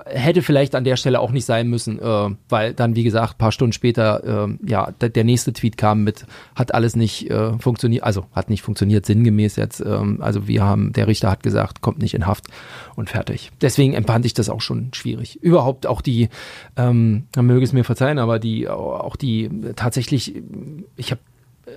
hätte 0.06 0.42
vielleicht 0.42 0.76
an 0.76 0.84
der 0.84 0.98
Stelle 0.98 1.20
auch 1.20 1.32
nicht 1.32 1.46
sein 1.46 1.68
müssen, 1.68 2.00
äh, 2.00 2.30
weil 2.48 2.74
dann, 2.74 2.96
wie 2.96 3.04
gesagt, 3.04 3.38
paar 3.38 3.52
Stunden 3.52 3.74
später, 3.74 4.48
äh, 4.48 4.58
ja, 4.70 4.92
der, 4.92 5.24
nächste 5.24 5.52
Tweet 5.52 5.78
kam 5.78 6.04
mit, 6.04 6.26
hat 6.56 6.74
alles 6.74 6.96
nicht 6.96 7.30
äh, 7.30 7.58
funktioniert, 7.58 8.04
also 8.04 8.26
hat 8.34 8.50
nicht 8.50 8.62
funktioniert, 8.62 9.06
sinngemäß 9.06 9.56
jetzt. 9.56 9.80
Ähm, 9.82 10.20
also 10.22 10.48
wir 10.48 10.64
haben, 10.64 10.94
der 10.94 11.08
Richter 11.08 11.32
hat 11.32 11.42
gesagt, 11.42 11.82
kommt 11.82 12.00
nicht 12.00 12.14
in 12.14 12.28
Haft 12.28 12.46
und 12.96 13.10
fertig. 13.10 13.52
Deswegen 13.62 13.94
empfand 13.94 14.26
ich 14.26 14.34
das 14.34 14.50
auch 14.50 14.62
schon 14.62 14.94
schwierig. 14.94 15.42
Überhaupt 15.42 15.88
auch 15.88 16.02
die, 16.02 16.30
ähm, 16.78 17.26
möge 17.36 17.64
es 17.64 17.74
mir 17.74 17.84
verzeihen, 17.84 18.20
aber 18.20 18.38
die, 18.38 18.70
auch 18.70 19.16
die 19.16 19.50
tatsächlich, 19.76 20.36
ich 20.98 21.12
habe 21.12 21.22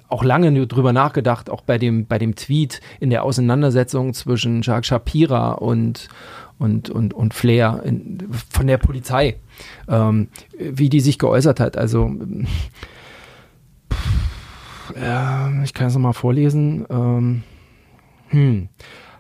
auch 0.08 0.24
lange 0.24 0.66
drüber 0.66 0.92
nachgedacht, 0.92 1.50
auch 1.50 1.62
bei 1.62 1.78
dem, 1.78 2.06
bei 2.06 2.18
dem 2.18 2.34
Tweet 2.34 2.80
in 3.00 3.10
der 3.10 3.24
Auseinandersetzung 3.24 4.14
zwischen 4.14 4.62
Jacques 4.62 4.86
Shapira 4.86 5.52
und 5.52 6.08
und, 6.62 6.88
und, 6.90 7.12
und 7.12 7.34
Flair 7.34 7.82
in, 7.84 8.18
von 8.50 8.66
der 8.66 8.78
Polizei, 8.78 9.36
ähm, 9.88 10.28
wie 10.56 10.88
die 10.88 11.00
sich 11.00 11.18
geäußert 11.18 11.60
hat. 11.60 11.76
Also, 11.76 12.10
äh, 14.94 15.64
ich 15.64 15.74
kann 15.74 15.88
es 15.88 15.94
nochmal 15.94 16.12
vorlesen. 16.12 16.86
Ähm, 16.88 17.42
hm. 18.28 18.68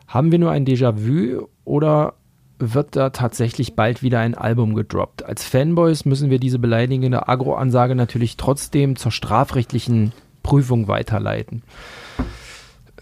Haben 0.06 0.30
wir 0.30 0.38
nur 0.38 0.50
ein 0.50 0.64
Déjà-vu 0.64 1.48
oder 1.64 2.14
wird 2.58 2.94
da 2.94 3.10
tatsächlich 3.10 3.74
bald 3.74 4.02
wieder 4.02 4.20
ein 4.20 4.34
Album 4.34 4.74
gedroppt? 4.74 5.24
Als 5.24 5.44
Fanboys 5.44 6.04
müssen 6.04 6.30
wir 6.30 6.38
diese 6.38 6.58
beleidigende 6.58 7.28
Agro-Ansage 7.28 7.94
natürlich 7.94 8.36
trotzdem 8.36 8.96
zur 8.96 9.10
strafrechtlichen 9.10 10.12
Prüfung 10.42 10.86
weiterleiten. 10.86 11.62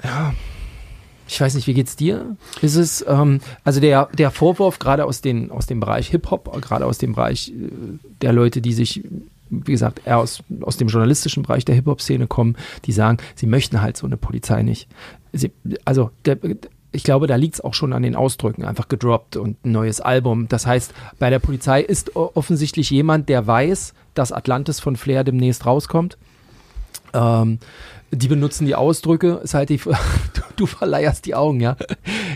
Ja, 0.03 0.33
ich 1.31 1.41
weiß 1.41 1.55
nicht, 1.55 1.67
wie 1.69 1.75
geht's 1.75 1.95
dir? 1.95 2.37
Ist 2.61 2.75
es, 2.75 3.05
ähm, 3.07 3.41
also 3.63 3.81
der, 3.81 4.07
der 4.07 4.33
Vorwurf 4.33 4.81
gerade 4.81 5.05
aus, 5.05 5.21
den, 5.21 5.51
aus 5.53 5.67
dem 5.67 5.79
Bereich 5.79 6.09
Hip-Hop, 6.09 6.61
gerade 6.61 6.87
aus 6.87 6.99
dem 6.99 7.15
Bereich 7.15 7.51
äh, 7.51 7.71
der 8.21 8.33
Leute, 8.33 8.61
die 8.61 8.73
sich, 8.73 9.05
wie 9.49 9.73
gesagt, 9.73 10.03
eher 10.05 10.19
aus, 10.19 10.43
aus 10.61 10.77
dem 10.77 10.89
journalistischen 10.89 11.45
Bereich 11.45 11.65
der 11.65 11.77
Hip-Hop-Szene 11.77 12.27
kommen, 12.27 12.57
die 12.85 12.93
sagen, 12.93 13.19
sie 13.37 13.47
möchten 13.47 13.81
halt 13.81 13.97
so 13.97 14.07
eine 14.07 14.17
Polizei 14.17 14.63
nicht. 14.63 14.89
Sie, 15.33 15.53
also 15.85 16.11
der, 16.25 16.37
ich 16.91 17.05
glaube, 17.05 17.29
da 17.29 17.37
liegt 17.37 17.55
es 17.55 17.61
auch 17.61 17.75
schon 17.75 17.93
an 17.93 18.03
den 18.03 18.17
Ausdrücken, 18.17 18.65
einfach 18.65 18.89
gedroppt 18.89 19.37
und 19.37 19.65
ein 19.65 19.71
neues 19.71 20.01
Album. 20.01 20.49
Das 20.49 20.67
heißt, 20.67 20.93
bei 21.21 21.31
der 21.31 21.39
Polizei 21.39 21.81
ist 21.81 22.17
offensichtlich 22.17 22.91
jemand, 22.91 23.29
der 23.29 23.47
weiß, 23.47 23.95
dass 24.15 24.33
Atlantis 24.33 24.81
von 24.81 24.97
Flair 24.97 25.23
demnächst 25.23 25.65
rauskommt. 25.65 26.19
Ähm, 27.15 27.61
die 28.11 28.29
benutzen 28.29 28.67
die 28.67 28.75
Ausdrücke, 28.75 29.41
ist 29.43 29.55
halt 29.55 29.69
die, 29.69 29.77
du, 29.79 29.93
du 30.57 30.67
verleierst 30.67 31.27
die 31.27 31.35
Augen, 31.35 31.61
ja. 31.61 31.77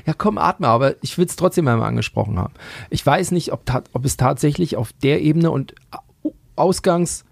Ja, 0.06 0.14
komm, 0.16 0.38
atme, 0.38 0.68
aber 0.68 0.94
ich 1.02 1.18
will 1.18 1.26
es 1.26 1.36
trotzdem 1.36 1.68
einmal 1.68 1.88
angesprochen 1.88 2.38
haben. 2.38 2.54
Ich 2.90 3.04
weiß 3.04 3.30
nicht, 3.32 3.52
ob, 3.52 3.62
ob 3.92 4.04
es 4.04 4.16
tatsächlich 4.16 4.76
auf 4.76 4.92
der 5.02 5.22
Ebene 5.22 5.50
und 5.50 5.74
Ausgangs- 6.56 7.24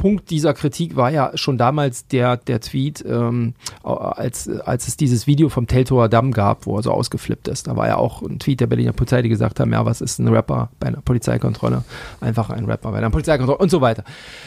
Punkt 0.00 0.30
dieser 0.30 0.54
Kritik 0.54 0.96
war 0.96 1.10
ja 1.10 1.32
schon 1.34 1.58
damals 1.58 2.06
der, 2.06 2.38
der 2.38 2.62
Tweet, 2.62 3.04
ähm, 3.06 3.52
als, 3.82 4.48
als 4.48 4.88
es 4.88 4.96
dieses 4.96 5.26
Video 5.26 5.50
vom 5.50 5.66
Teltower 5.66 6.08
Damm 6.08 6.32
gab, 6.32 6.64
wo 6.64 6.78
er 6.78 6.82
so 6.82 6.90
ausgeflippt 6.90 7.48
ist. 7.48 7.66
Da 7.66 7.76
war 7.76 7.86
ja 7.86 7.96
auch 7.96 8.22
ein 8.22 8.38
Tweet 8.38 8.60
der 8.60 8.66
Berliner 8.66 8.94
Polizei, 8.94 9.20
die 9.20 9.28
gesagt 9.28 9.60
haben, 9.60 9.74
ja, 9.74 9.84
was 9.84 10.00
ist 10.00 10.18
ein 10.18 10.28
Rapper 10.28 10.70
bei 10.80 10.86
einer 10.86 11.02
Polizeikontrolle? 11.02 11.84
Einfach 12.22 12.48
ein 12.48 12.64
Rapper 12.64 12.92
bei 12.92 12.96
einer 12.96 13.10
Polizeikontrolle 13.10 13.58
und 13.58 13.70
so 13.70 13.82
weiter. 13.82 14.04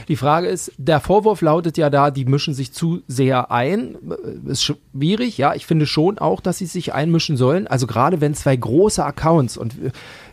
Die 0.07 0.15
Frage 0.15 0.47
ist, 0.47 0.71
der 0.77 0.99
Vorwurf 0.99 1.41
lautet 1.41 1.77
ja 1.77 1.91
da, 1.91 2.09
die 2.09 2.25
mischen 2.25 2.55
sich 2.55 2.73
zu 2.73 3.03
sehr 3.07 3.51
ein. 3.51 3.95
Ist 4.47 4.63
schwierig, 4.63 5.37
ja, 5.37 5.53
ich 5.53 5.67
finde 5.67 5.85
schon 5.85 6.17
auch, 6.17 6.41
dass 6.41 6.57
sie 6.57 6.65
sich 6.65 6.95
einmischen 6.95 7.37
sollen. 7.37 7.67
Also 7.67 7.85
gerade 7.85 8.21
wenn 8.21 8.33
zwei 8.33 8.55
große 8.55 9.05
Accounts 9.05 9.57
und 9.57 9.75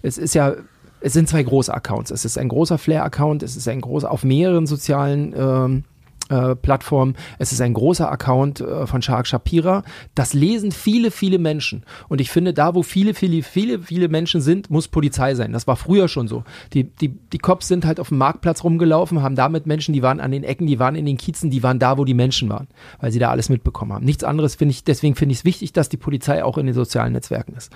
es 0.01 0.17
ist 0.17 0.35
ja 0.35 0.55
es 1.01 1.13
sind 1.13 1.29
zwei 1.29 1.43
große 1.43 1.73
Accounts. 1.73 2.11
Es 2.11 2.25
ist 2.25 2.39
ein 2.39 2.49
großer 2.49 2.79
Flair-Account, 2.79 3.43
es 3.43 3.57
ist 3.57 3.69
ein 3.69 3.81
großer 3.81 4.11
auf 4.11 4.25
mehreren 4.25 4.67
sozialen 4.67 5.35
ähm, 5.37 5.85
äh, 6.31 6.55
Plattform. 6.55 7.15
Es 7.39 7.51
ist 7.53 7.61
ein 7.61 7.75
großer 7.75 8.11
Account 8.11 8.61
äh, 8.61 8.87
von 8.87 9.03
Shark 9.03 9.27
Shapira. 9.27 9.83
Das 10.15 10.33
lesen 10.33 10.71
viele, 10.71 11.11
viele 11.11 11.39
Menschen. 11.39 11.85
Und 12.09 12.21
ich 12.21 12.31
finde, 12.31 12.55
da, 12.55 12.75
wo 12.75 12.83
viele, 12.83 13.15
viele, 13.15 13.43
viele, 13.43 13.81
viele 13.81 14.09
Menschen 14.09 14.41
sind, 14.41 14.71
muss 14.71 14.87
Polizei 14.87 15.35
sein. 15.35 15.53
Das 15.53 15.67
war 15.67 15.75
früher 15.75 16.07
schon 16.07 16.29
so. 16.29 16.45
Die, 16.73 16.85
die, 16.85 17.09
die 17.09 17.39
Cops 17.39 17.67
sind 17.67 17.85
halt 17.85 17.99
auf 17.99 18.09
dem 18.09 18.19
Marktplatz 18.19 18.63
rumgelaufen, 18.63 19.23
haben 19.23 19.35
damit 19.35 19.67
Menschen, 19.67 19.93
die 19.93 20.03
waren 20.03 20.21
an 20.21 20.31
den 20.31 20.45
Ecken, 20.45 20.69
die 20.69 20.79
waren 20.79 20.95
in 20.95 21.05
den 21.05 21.17
Kiezen, 21.17 21.51
die 21.51 21.65
waren 21.65 21.81
da, 21.81 21.99
wo 21.99 22.05
die 22.05 22.15
Menschen 22.15 22.49
waren, 22.49 22.69
weil 23.01 23.11
sie 23.11 23.19
da 23.19 23.31
alles 23.31 23.49
mitbekommen 23.49 23.93
haben. 23.93 24.05
Nichts 24.05 24.23
anderes 24.23 24.55
finde 24.55 24.71
ich, 24.71 24.85
deswegen 24.85 25.17
finde 25.17 25.33
ich 25.33 25.41
es 25.41 25.45
wichtig, 25.45 25.73
dass 25.73 25.89
die 25.89 25.97
Polizei 25.97 26.45
auch 26.45 26.59
in 26.59 26.67
den 26.67 26.75
sozialen 26.77 27.13
Netzwerken 27.13 27.55
ist. 27.55 27.73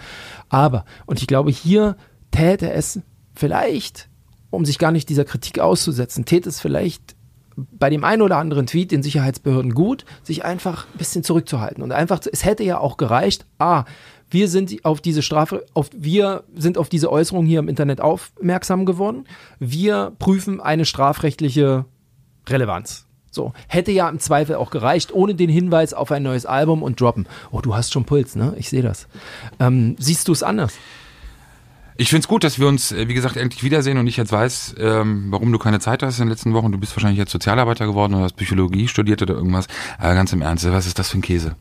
Aber, 0.48 0.84
und 1.06 1.20
ich 1.20 1.26
glaube, 1.26 1.50
hier 1.50 1.96
täte 2.30 2.70
es 2.70 3.00
vielleicht, 3.34 4.08
um 4.50 4.64
sich 4.64 4.78
gar 4.78 4.92
nicht 4.92 5.08
dieser 5.08 5.24
Kritik 5.24 5.58
auszusetzen, 5.58 6.24
täte 6.24 6.48
es 6.48 6.60
vielleicht 6.60 7.16
bei 7.56 7.90
dem 7.90 8.04
einen 8.04 8.22
oder 8.22 8.38
anderen 8.38 8.66
Tweet 8.66 8.90
den 8.90 9.02
Sicherheitsbehörden 9.02 9.74
gut, 9.74 10.04
sich 10.22 10.44
einfach 10.44 10.86
ein 10.92 10.98
bisschen 10.98 11.22
zurückzuhalten. 11.22 11.82
Und 11.82 11.92
einfach, 11.92 12.20
es 12.30 12.44
hätte 12.44 12.64
ja 12.64 12.78
auch 12.78 12.96
gereicht, 12.96 13.46
ah, 13.58 13.84
wir 14.30 14.48
sind 14.48 14.84
auf 14.84 15.00
diese 15.00 15.22
Strafe, 15.22 15.64
auf, 15.74 15.90
wir 15.96 16.44
sind 16.56 16.78
auf 16.78 16.88
diese 16.88 17.12
Äußerung 17.12 17.46
hier 17.46 17.60
im 17.60 17.68
Internet 17.68 18.00
aufmerksam 18.00 18.86
geworden. 18.86 19.26
Wir 19.60 20.12
prüfen 20.18 20.60
eine 20.60 20.84
strafrechtliche 20.84 21.84
Relevanz. 22.48 23.06
So, 23.30 23.52
hätte 23.68 23.90
ja 23.90 24.08
im 24.08 24.20
Zweifel 24.20 24.56
auch 24.56 24.70
gereicht, 24.70 25.12
ohne 25.12 25.34
den 25.34 25.50
Hinweis 25.50 25.92
auf 25.92 26.12
ein 26.12 26.22
neues 26.22 26.46
Album 26.46 26.82
und 26.82 27.00
droppen. 27.00 27.26
Oh, 27.50 27.60
du 27.60 27.74
hast 27.74 27.92
schon 27.92 28.04
Puls, 28.04 28.36
ne? 28.36 28.54
Ich 28.58 28.68
sehe 28.68 28.82
das. 28.82 29.08
Ähm, 29.58 29.96
siehst 29.98 30.28
du 30.28 30.32
es 30.32 30.44
anders? 30.44 30.74
Ich 31.96 32.08
finde 32.08 32.20
es 32.20 32.28
gut, 32.28 32.42
dass 32.42 32.58
wir 32.58 32.66
uns, 32.66 32.90
äh, 32.90 33.08
wie 33.08 33.14
gesagt, 33.14 33.36
endlich 33.36 33.62
wiedersehen 33.62 33.98
und 33.98 34.06
ich 34.06 34.16
jetzt 34.16 34.32
weiß, 34.32 34.74
ähm, 34.78 35.26
warum 35.30 35.52
du 35.52 35.58
keine 35.58 35.78
Zeit 35.78 36.02
hast 36.02 36.18
in 36.18 36.24
den 36.24 36.30
letzten 36.30 36.52
Wochen. 36.52 36.72
Du 36.72 36.78
bist 36.78 36.96
wahrscheinlich 36.96 37.18
jetzt 37.18 37.30
Sozialarbeiter 37.30 37.86
geworden 37.86 38.14
oder 38.14 38.24
hast 38.24 38.36
Psychologie 38.36 38.88
studiert 38.88 39.22
oder 39.22 39.34
irgendwas. 39.34 39.68
Aber 39.98 40.14
ganz 40.14 40.32
im 40.32 40.42
Ernst, 40.42 40.70
was 40.70 40.86
ist 40.86 40.98
das 40.98 41.10
für 41.10 41.18
ein 41.18 41.22
Käse? 41.22 41.54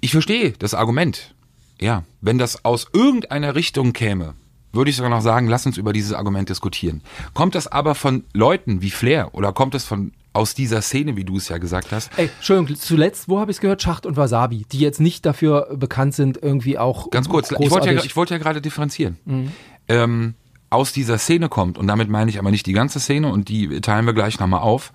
Ich 0.00 0.12
verstehe 0.12 0.52
das 0.52 0.74
Argument. 0.74 1.34
Ja, 1.80 2.04
wenn 2.20 2.38
das 2.38 2.64
aus 2.64 2.86
irgendeiner 2.92 3.54
Richtung 3.54 3.92
käme, 3.92 4.34
würde 4.72 4.90
ich 4.90 4.96
sogar 4.96 5.10
noch 5.10 5.20
sagen, 5.20 5.46
lass 5.46 5.66
uns 5.66 5.76
über 5.76 5.92
dieses 5.92 6.12
Argument 6.12 6.48
diskutieren. 6.48 7.02
Kommt 7.34 7.54
das 7.54 7.66
aber 7.66 7.94
von 7.94 8.24
Leuten 8.32 8.80
wie 8.80 8.90
Flair 8.90 9.34
oder 9.34 9.52
kommt 9.52 9.74
es 9.74 9.84
von 9.84 10.12
aus 10.38 10.54
dieser 10.54 10.82
Szene, 10.82 11.16
wie 11.16 11.24
du 11.24 11.36
es 11.36 11.48
ja 11.48 11.58
gesagt 11.58 11.90
hast? 11.90 12.10
Ey, 12.16 12.30
Entschuldigung, 12.36 12.76
zuletzt, 12.76 13.28
wo 13.28 13.40
habe 13.40 13.50
ich 13.50 13.56
es 13.56 13.60
gehört? 13.60 13.82
Schacht 13.82 14.06
und 14.06 14.16
Wasabi, 14.16 14.64
die 14.70 14.78
jetzt 14.78 15.00
nicht 15.00 15.26
dafür 15.26 15.68
bekannt 15.74 16.14
sind, 16.14 16.38
irgendwie 16.40 16.78
auch. 16.78 17.10
Ganz 17.10 17.28
kurz, 17.28 17.50
ich 17.50 17.70
wollte, 17.70 17.92
ja, 17.92 18.04
ich 18.04 18.14
wollte 18.14 18.34
ja 18.34 18.38
gerade 18.38 18.62
differenzieren. 18.62 19.18
Mhm. 19.24 19.52
Ähm, 19.88 20.34
aus 20.70 20.92
dieser 20.92 21.18
Szene 21.18 21.48
kommt, 21.48 21.76
und 21.76 21.88
damit 21.88 22.08
meine 22.08 22.30
ich 22.30 22.38
aber 22.38 22.52
nicht 22.52 22.66
die 22.66 22.72
ganze 22.72 23.00
Szene 23.00 23.32
und 23.32 23.48
die 23.48 23.80
teilen 23.80 24.06
wir 24.06 24.12
gleich 24.12 24.38
nochmal 24.38 24.60
auf, 24.60 24.92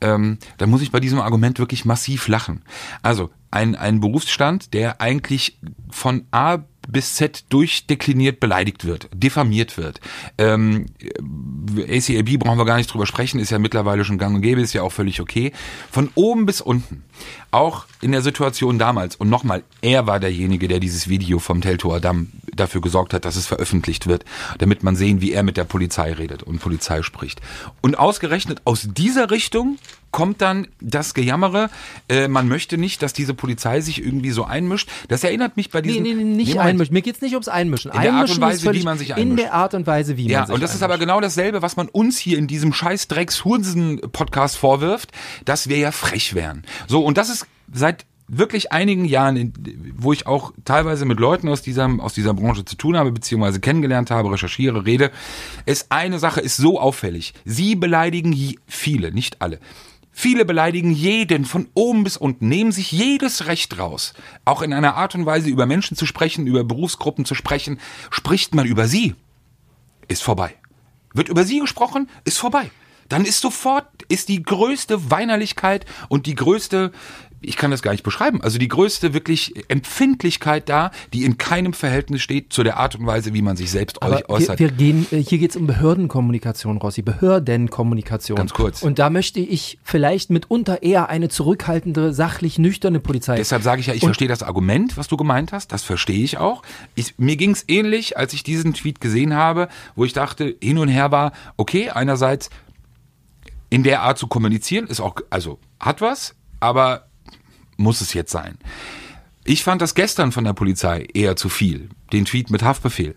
ähm, 0.00 0.38
da 0.56 0.66
muss 0.66 0.80
ich 0.80 0.92
bei 0.92 1.00
diesem 1.00 1.20
Argument 1.20 1.58
wirklich 1.58 1.84
massiv 1.84 2.26
lachen. 2.28 2.62
Also 3.02 3.28
ein, 3.50 3.74
ein 3.74 4.00
Berufsstand, 4.00 4.72
der 4.72 5.02
eigentlich 5.02 5.58
von 5.90 6.24
A 6.30 6.58
bis 6.86 7.14
Z 7.14 7.44
durchdekliniert 7.48 8.40
beleidigt 8.40 8.84
wird, 8.84 9.08
diffamiert 9.12 9.78
wird. 9.78 10.00
Ähm, 10.38 10.86
ACAB 11.76 12.38
brauchen 12.38 12.58
wir 12.58 12.64
gar 12.64 12.76
nicht 12.76 12.92
drüber 12.92 13.06
sprechen, 13.06 13.40
ist 13.40 13.50
ja 13.50 13.58
mittlerweile 13.58 14.04
schon 14.04 14.18
gang 14.18 14.34
und 14.34 14.42
gäbe, 14.42 14.60
ist 14.60 14.72
ja 14.72 14.82
auch 14.82 14.92
völlig 14.92 15.20
okay. 15.20 15.52
Von 15.90 16.10
oben 16.14 16.46
bis 16.46 16.60
unten, 16.60 17.04
auch 17.50 17.86
in 18.00 18.12
der 18.12 18.22
Situation 18.22 18.78
damals, 18.78 19.16
und 19.16 19.28
nochmal, 19.28 19.62
er 19.82 20.06
war 20.06 20.20
derjenige, 20.20 20.68
der 20.68 20.80
dieses 20.80 21.08
Video 21.08 21.38
vom 21.38 21.60
Teltower 21.60 22.00
Damm 22.00 22.28
dafür 22.54 22.80
gesorgt 22.80 23.14
hat, 23.14 23.24
dass 23.24 23.36
es 23.36 23.46
veröffentlicht 23.46 24.06
wird, 24.06 24.24
damit 24.58 24.82
man 24.82 24.96
sehen, 24.96 25.20
wie 25.20 25.32
er 25.32 25.42
mit 25.42 25.56
der 25.56 25.64
Polizei 25.64 26.12
redet 26.12 26.42
und 26.42 26.60
Polizei 26.60 27.02
spricht. 27.02 27.40
Und 27.80 27.98
ausgerechnet 27.98 28.62
aus 28.64 28.88
dieser 28.90 29.30
Richtung 29.30 29.78
kommt 30.10 30.40
dann 30.40 30.68
das 30.80 31.14
Gejammere, 31.14 31.70
äh, 32.08 32.28
man 32.28 32.48
möchte 32.48 32.78
nicht, 32.78 33.02
dass 33.02 33.12
diese 33.12 33.34
Polizei 33.34 33.80
sich 33.80 34.02
irgendwie 34.02 34.30
so 34.30 34.44
einmischt. 34.44 34.88
Das 35.08 35.24
erinnert 35.24 35.56
mich 35.56 35.70
bei 35.70 35.82
diesen... 35.82 36.02
Nee, 36.02 36.14
nee, 36.14 36.24
nee 36.24 36.36
nicht 36.36 36.58
einmischen. 36.58 36.94
Mir 36.94 37.02
geht's 37.02 37.20
nicht 37.20 37.32
ums 37.32 37.48
Einmischen. 37.48 37.90
In 37.92 38.00
der 38.00 38.14
Art 38.14 38.30
und 38.30 38.40
Weise, 38.40 38.72
wie 38.72 38.82
man 38.82 38.98
sich 38.98 39.14
einmischt. 39.14 39.30
In 39.30 39.36
der 39.36 39.52
Art 39.52 39.74
und 39.74 39.86
Weise, 39.86 40.16
wie 40.16 40.28
ja, 40.28 40.40
man 40.40 40.46
sich 40.46 40.54
und 40.54 40.62
das 40.62 40.70
einmischt. 40.70 40.76
ist 40.76 40.82
aber 40.82 40.98
genau 40.98 41.20
dasselbe, 41.20 41.62
was 41.62 41.76
man 41.76 41.88
uns 41.88 42.18
hier 42.18 42.38
in 42.38 42.46
diesem 42.46 42.72
scheiß 42.72 43.08
drecks 43.08 43.42
podcast 44.12 44.56
vorwirft, 44.56 45.12
dass 45.44 45.68
wir 45.68 45.78
ja 45.78 45.92
frech 45.92 46.34
wären. 46.34 46.64
So, 46.86 47.04
und 47.04 47.18
das 47.18 47.28
ist 47.28 47.46
seit 47.72 48.06
wirklich 48.28 48.72
einigen 48.72 49.04
Jahren, 49.04 49.52
wo 49.96 50.12
ich 50.12 50.26
auch 50.26 50.52
teilweise 50.64 51.04
mit 51.04 51.20
Leuten 51.20 51.48
aus 51.48 51.62
dieser, 51.62 51.88
aus 52.00 52.14
dieser 52.14 52.34
Branche 52.34 52.64
zu 52.64 52.76
tun 52.76 52.96
habe, 52.96 53.12
beziehungsweise 53.12 53.60
kennengelernt 53.60 54.10
habe, 54.10 54.32
recherchiere, 54.32 54.84
rede, 54.84 55.10
ist 55.64 55.86
eine 55.90 56.18
Sache 56.18 56.40
ist 56.40 56.56
so 56.56 56.80
auffällig. 56.80 57.34
Sie 57.44 57.76
beleidigen 57.76 58.56
viele, 58.66 59.12
nicht 59.12 59.42
alle. 59.42 59.60
Viele 60.18 60.46
beleidigen 60.46 60.92
jeden 60.92 61.44
von 61.44 61.68
oben 61.74 62.02
bis 62.02 62.16
unten, 62.16 62.48
nehmen 62.48 62.72
sich 62.72 62.90
jedes 62.90 63.48
Recht 63.48 63.78
raus. 63.78 64.14
Auch 64.46 64.62
in 64.62 64.72
einer 64.72 64.94
Art 64.94 65.14
und 65.14 65.26
Weise 65.26 65.50
über 65.50 65.66
Menschen 65.66 65.94
zu 65.94 66.06
sprechen, 66.06 66.46
über 66.46 66.64
Berufsgruppen 66.64 67.26
zu 67.26 67.34
sprechen, 67.34 67.78
spricht 68.10 68.54
man 68.54 68.64
über 68.64 68.88
sie, 68.88 69.14
ist 70.08 70.22
vorbei. 70.22 70.54
Wird 71.12 71.28
über 71.28 71.44
sie 71.44 71.60
gesprochen, 71.60 72.08
ist 72.24 72.38
vorbei. 72.38 72.70
Dann 73.10 73.26
ist 73.26 73.42
sofort, 73.42 73.88
ist 74.08 74.30
die 74.30 74.42
größte 74.42 75.10
Weinerlichkeit 75.10 75.84
und 76.08 76.24
die 76.24 76.34
größte 76.34 76.92
ich 77.40 77.56
kann 77.56 77.70
das 77.70 77.82
gar 77.82 77.92
nicht 77.92 78.02
beschreiben. 78.02 78.40
Also 78.42 78.58
die 78.58 78.68
größte 78.68 79.14
wirklich 79.14 79.54
Empfindlichkeit 79.68 80.68
da, 80.68 80.90
die 81.12 81.24
in 81.24 81.38
keinem 81.38 81.72
Verhältnis 81.72 82.22
steht 82.22 82.52
zu 82.52 82.62
der 82.62 82.78
Art 82.78 82.96
und 82.96 83.06
Weise, 83.06 83.34
wie 83.34 83.42
man 83.42 83.56
sich 83.56 83.70
selbst 83.70 84.02
Aber 84.02 84.28
äußert. 84.28 84.58
Wir, 84.58 84.70
wir 84.70 84.76
gehen, 84.76 85.06
äh, 85.10 85.22
hier 85.22 85.38
geht 85.38 85.50
es 85.50 85.56
um 85.56 85.66
Behördenkommunikation, 85.66 86.78
Rossi, 86.78 87.02
Behördenkommunikation. 87.02 88.36
Ganz 88.36 88.52
kurz. 88.52 88.82
Und 88.82 88.98
da 88.98 89.10
möchte 89.10 89.40
ich 89.40 89.78
vielleicht 89.82 90.30
mitunter 90.30 90.82
eher 90.82 91.08
eine 91.08 91.28
zurückhaltende, 91.28 92.12
sachlich 92.12 92.58
nüchterne 92.58 93.00
Polizei. 93.00 93.36
Deshalb 93.36 93.62
sage 93.62 93.80
ich 93.80 93.86
ja, 93.88 93.94
ich 93.94 94.02
und 94.02 94.08
verstehe 94.08 94.28
das 94.28 94.42
Argument, 94.42 94.96
was 94.96 95.08
du 95.08 95.16
gemeint 95.16 95.52
hast. 95.52 95.72
Das 95.72 95.82
verstehe 95.82 96.24
ich 96.24 96.38
auch. 96.38 96.62
Ich, 96.94 97.14
mir 97.18 97.36
ging 97.36 97.50
es 97.50 97.64
ähnlich, 97.68 98.16
als 98.16 98.32
ich 98.32 98.42
diesen 98.42 98.74
Tweet 98.74 99.00
gesehen 99.00 99.34
habe, 99.34 99.68
wo 99.94 100.04
ich 100.04 100.12
dachte, 100.12 100.56
hin 100.60 100.78
und 100.78 100.88
her 100.88 101.10
war, 101.12 101.32
okay, 101.56 101.90
einerseits 101.90 102.50
in 103.68 103.82
der 103.82 104.02
Art 104.02 104.18
zu 104.18 104.26
kommunizieren 104.26 104.86
ist 104.86 105.00
auch, 105.00 105.16
also 105.28 105.58
hat 105.80 106.00
was, 106.00 106.34
aber 106.60 107.06
muss 107.76 108.00
es 108.00 108.14
jetzt 108.14 108.32
sein. 108.32 108.58
Ich 109.44 109.62
fand 109.62 109.80
das 109.80 109.94
gestern 109.94 110.32
von 110.32 110.44
der 110.44 110.54
Polizei 110.54 111.06
eher 111.14 111.36
zu 111.36 111.48
viel, 111.48 111.88
den 112.12 112.24
Tweet 112.24 112.50
mit 112.50 112.62
Haftbefehl. 112.62 113.14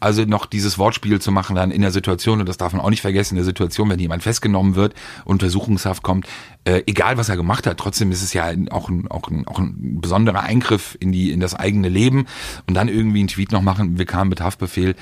Also 0.00 0.24
noch 0.24 0.46
dieses 0.46 0.78
Wortspiel 0.78 1.20
zu 1.20 1.30
machen 1.30 1.56
dann 1.56 1.70
in 1.70 1.80
der 1.80 1.92
Situation, 1.92 2.40
und 2.40 2.48
das 2.48 2.56
darf 2.56 2.72
man 2.72 2.82
auch 2.82 2.90
nicht 2.90 3.00
vergessen, 3.00 3.34
in 3.34 3.36
der 3.36 3.44
Situation, 3.44 3.88
wenn 3.88 3.98
jemand 3.98 4.22
festgenommen 4.22 4.74
wird, 4.74 4.94
Untersuchungshaft 5.24 6.02
kommt, 6.02 6.26
äh, 6.64 6.82
egal 6.86 7.16
was 7.16 7.28
er 7.28 7.36
gemacht 7.36 7.66
hat, 7.66 7.78
trotzdem 7.78 8.12
ist 8.12 8.22
es 8.22 8.32
ja 8.32 8.52
auch 8.70 8.88
ein, 8.88 9.08
auch 9.08 9.28
ein, 9.28 9.46
auch 9.46 9.58
ein 9.58 10.00
besonderer 10.00 10.40
Eingriff 10.40 10.96
in, 11.00 11.12
die, 11.12 11.30
in 11.30 11.40
das 11.40 11.54
eigene 11.54 11.88
Leben 11.88 12.26
und 12.66 12.74
dann 12.74 12.88
irgendwie 12.88 13.20
einen 13.20 13.28
Tweet 13.28 13.52
noch 13.52 13.62
machen, 13.62 13.98
wir 13.98 14.06
kamen 14.06 14.28
mit 14.28 14.40
Haftbefehl. 14.40 14.94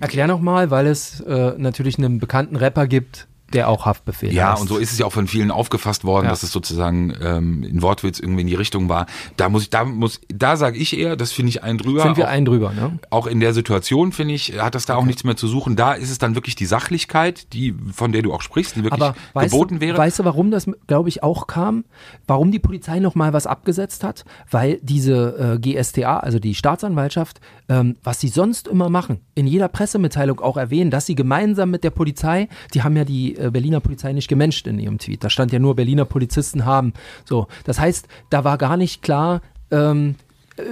Erklär 0.00 0.26
nochmal, 0.26 0.70
weil 0.70 0.86
es 0.86 1.20
äh, 1.20 1.54
natürlich 1.56 1.98
einen 1.98 2.18
bekannten 2.18 2.56
Rapper 2.56 2.86
gibt, 2.86 3.26
der 3.52 3.68
auch 3.68 3.86
Haftbefehl 3.86 4.32
Ja, 4.32 4.52
heißt. 4.52 4.62
und 4.62 4.68
so 4.68 4.76
ist 4.76 4.92
es 4.92 4.98
ja 4.98 5.06
auch 5.06 5.12
von 5.12 5.26
vielen 5.26 5.50
aufgefasst 5.50 6.04
worden, 6.04 6.24
ja. 6.24 6.30
dass 6.30 6.42
es 6.42 6.52
sozusagen 6.52 7.14
ähm, 7.22 7.62
in 7.62 7.82
Wortwitz 7.82 8.18
irgendwie 8.18 8.42
in 8.42 8.46
die 8.46 8.54
Richtung 8.54 8.88
war. 8.88 9.06
Da 9.36 9.48
muss 9.48 9.62
ich, 9.62 9.70
da 9.70 9.84
muss, 9.84 10.20
da 10.28 10.56
sage 10.56 10.78
ich 10.78 10.96
eher, 10.96 11.16
das 11.16 11.32
finde 11.32 11.50
ich 11.50 11.62
einen 11.62 11.78
drüber. 11.78 12.02
Sind 12.02 12.16
wir 12.16 12.26
auch, 12.26 12.30
einen 12.30 12.44
drüber, 12.44 12.72
ne? 12.72 12.98
Auch 13.10 13.26
in 13.26 13.40
der 13.40 13.54
Situation 13.54 14.12
finde 14.12 14.34
ich, 14.34 14.58
hat 14.58 14.74
das 14.74 14.86
da 14.86 14.94
okay. 14.94 15.02
auch 15.02 15.06
nichts 15.06 15.24
mehr 15.24 15.36
zu 15.36 15.48
suchen. 15.48 15.76
Da 15.76 15.94
ist 15.94 16.10
es 16.10 16.18
dann 16.18 16.34
wirklich 16.34 16.56
die 16.56 16.66
Sachlichkeit, 16.66 17.52
die 17.52 17.74
von 17.92 18.12
der 18.12 18.22
du 18.22 18.34
auch 18.34 18.42
sprichst, 18.42 18.76
die 18.76 18.84
wirklich 18.84 19.02
Aber 19.02 19.14
geboten 19.34 19.80
wäre. 19.80 19.96
Weißt 19.96 20.18
du, 20.18 20.24
warum 20.24 20.50
das, 20.50 20.66
glaube 20.86 21.08
ich, 21.08 21.22
auch 21.22 21.46
kam? 21.46 21.84
Warum 22.26 22.52
die 22.52 22.58
Polizei 22.58 22.98
noch 22.98 23.14
mal 23.14 23.32
was 23.32 23.46
abgesetzt 23.46 24.04
hat? 24.04 24.24
Weil 24.50 24.78
diese 24.82 25.56
äh, 25.56 25.58
GSTA, 25.58 26.18
also 26.18 26.38
die 26.38 26.54
Staatsanwaltschaft, 26.54 27.40
ähm, 27.68 27.96
was 28.02 28.20
sie 28.20 28.28
sonst 28.28 28.68
immer 28.68 28.90
machen, 28.90 29.20
in 29.34 29.46
jeder 29.46 29.68
Pressemitteilung 29.68 30.40
auch 30.40 30.56
erwähnen, 30.56 30.90
dass 30.90 31.06
sie 31.06 31.14
gemeinsam 31.14 31.70
mit 31.70 31.84
der 31.84 31.90
Polizei, 31.90 32.48
die 32.74 32.82
haben 32.82 32.96
ja 32.96 33.04
die 33.04 33.37
Berliner 33.50 33.80
Polizei 33.80 34.12
nicht 34.12 34.28
gemenscht 34.28 34.66
in 34.66 34.78
ihrem 34.78 34.98
Tweet. 34.98 35.24
Da 35.24 35.30
stand 35.30 35.52
ja 35.52 35.58
nur 35.58 35.76
Berliner 35.76 36.04
Polizisten 36.04 36.64
haben. 36.64 36.92
So, 37.24 37.46
das 37.64 37.78
heißt, 37.78 38.08
da 38.30 38.44
war 38.44 38.58
gar 38.58 38.76
nicht 38.76 39.02
klar, 39.02 39.40
ähm, 39.70 40.16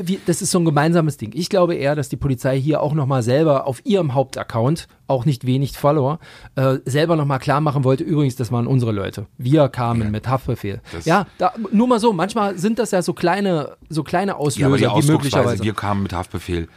wie, 0.02 0.18
das 0.26 0.42
ist 0.42 0.50
so 0.50 0.58
ein 0.58 0.64
gemeinsames 0.64 1.16
Ding. 1.16 1.30
Ich 1.34 1.48
glaube 1.48 1.74
eher, 1.74 1.94
dass 1.94 2.08
die 2.08 2.16
Polizei 2.16 2.60
hier 2.60 2.82
auch 2.82 2.92
nochmal 2.92 3.22
selber 3.22 3.66
auf 3.66 3.84
ihrem 3.84 4.14
Hauptaccount, 4.14 4.88
auch 5.06 5.24
nicht 5.24 5.46
wenig 5.46 5.72
Follower, 5.72 6.18
äh, 6.56 6.78
selber 6.84 7.16
nochmal 7.16 7.38
klar 7.38 7.60
machen 7.60 7.84
wollte, 7.84 8.04
übrigens, 8.04 8.36
das 8.36 8.50
waren 8.50 8.66
unsere 8.66 8.92
Leute. 8.92 9.26
Wir 9.38 9.68
kamen 9.68 10.02
ja. 10.02 10.10
mit 10.10 10.28
Haftbefehl. 10.28 10.80
Das 10.92 11.04
ja, 11.04 11.26
da, 11.38 11.52
nur 11.70 11.86
mal 11.86 12.00
so, 12.00 12.12
manchmal 12.12 12.58
sind 12.58 12.78
das 12.78 12.90
ja 12.90 13.02
so 13.02 13.12
kleine, 13.12 13.76
so 13.88 14.02
kleine 14.02 14.36
Auslöser, 14.36 14.76
ja, 14.78 14.90
aber 14.90 15.00
die, 15.00 15.06
die 15.06 15.12
möglicherweise. 15.12 15.62
Wir 15.62 15.74
kamen 15.74 16.02
mit 16.02 16.12
Haftbefehl. 16.12 16.68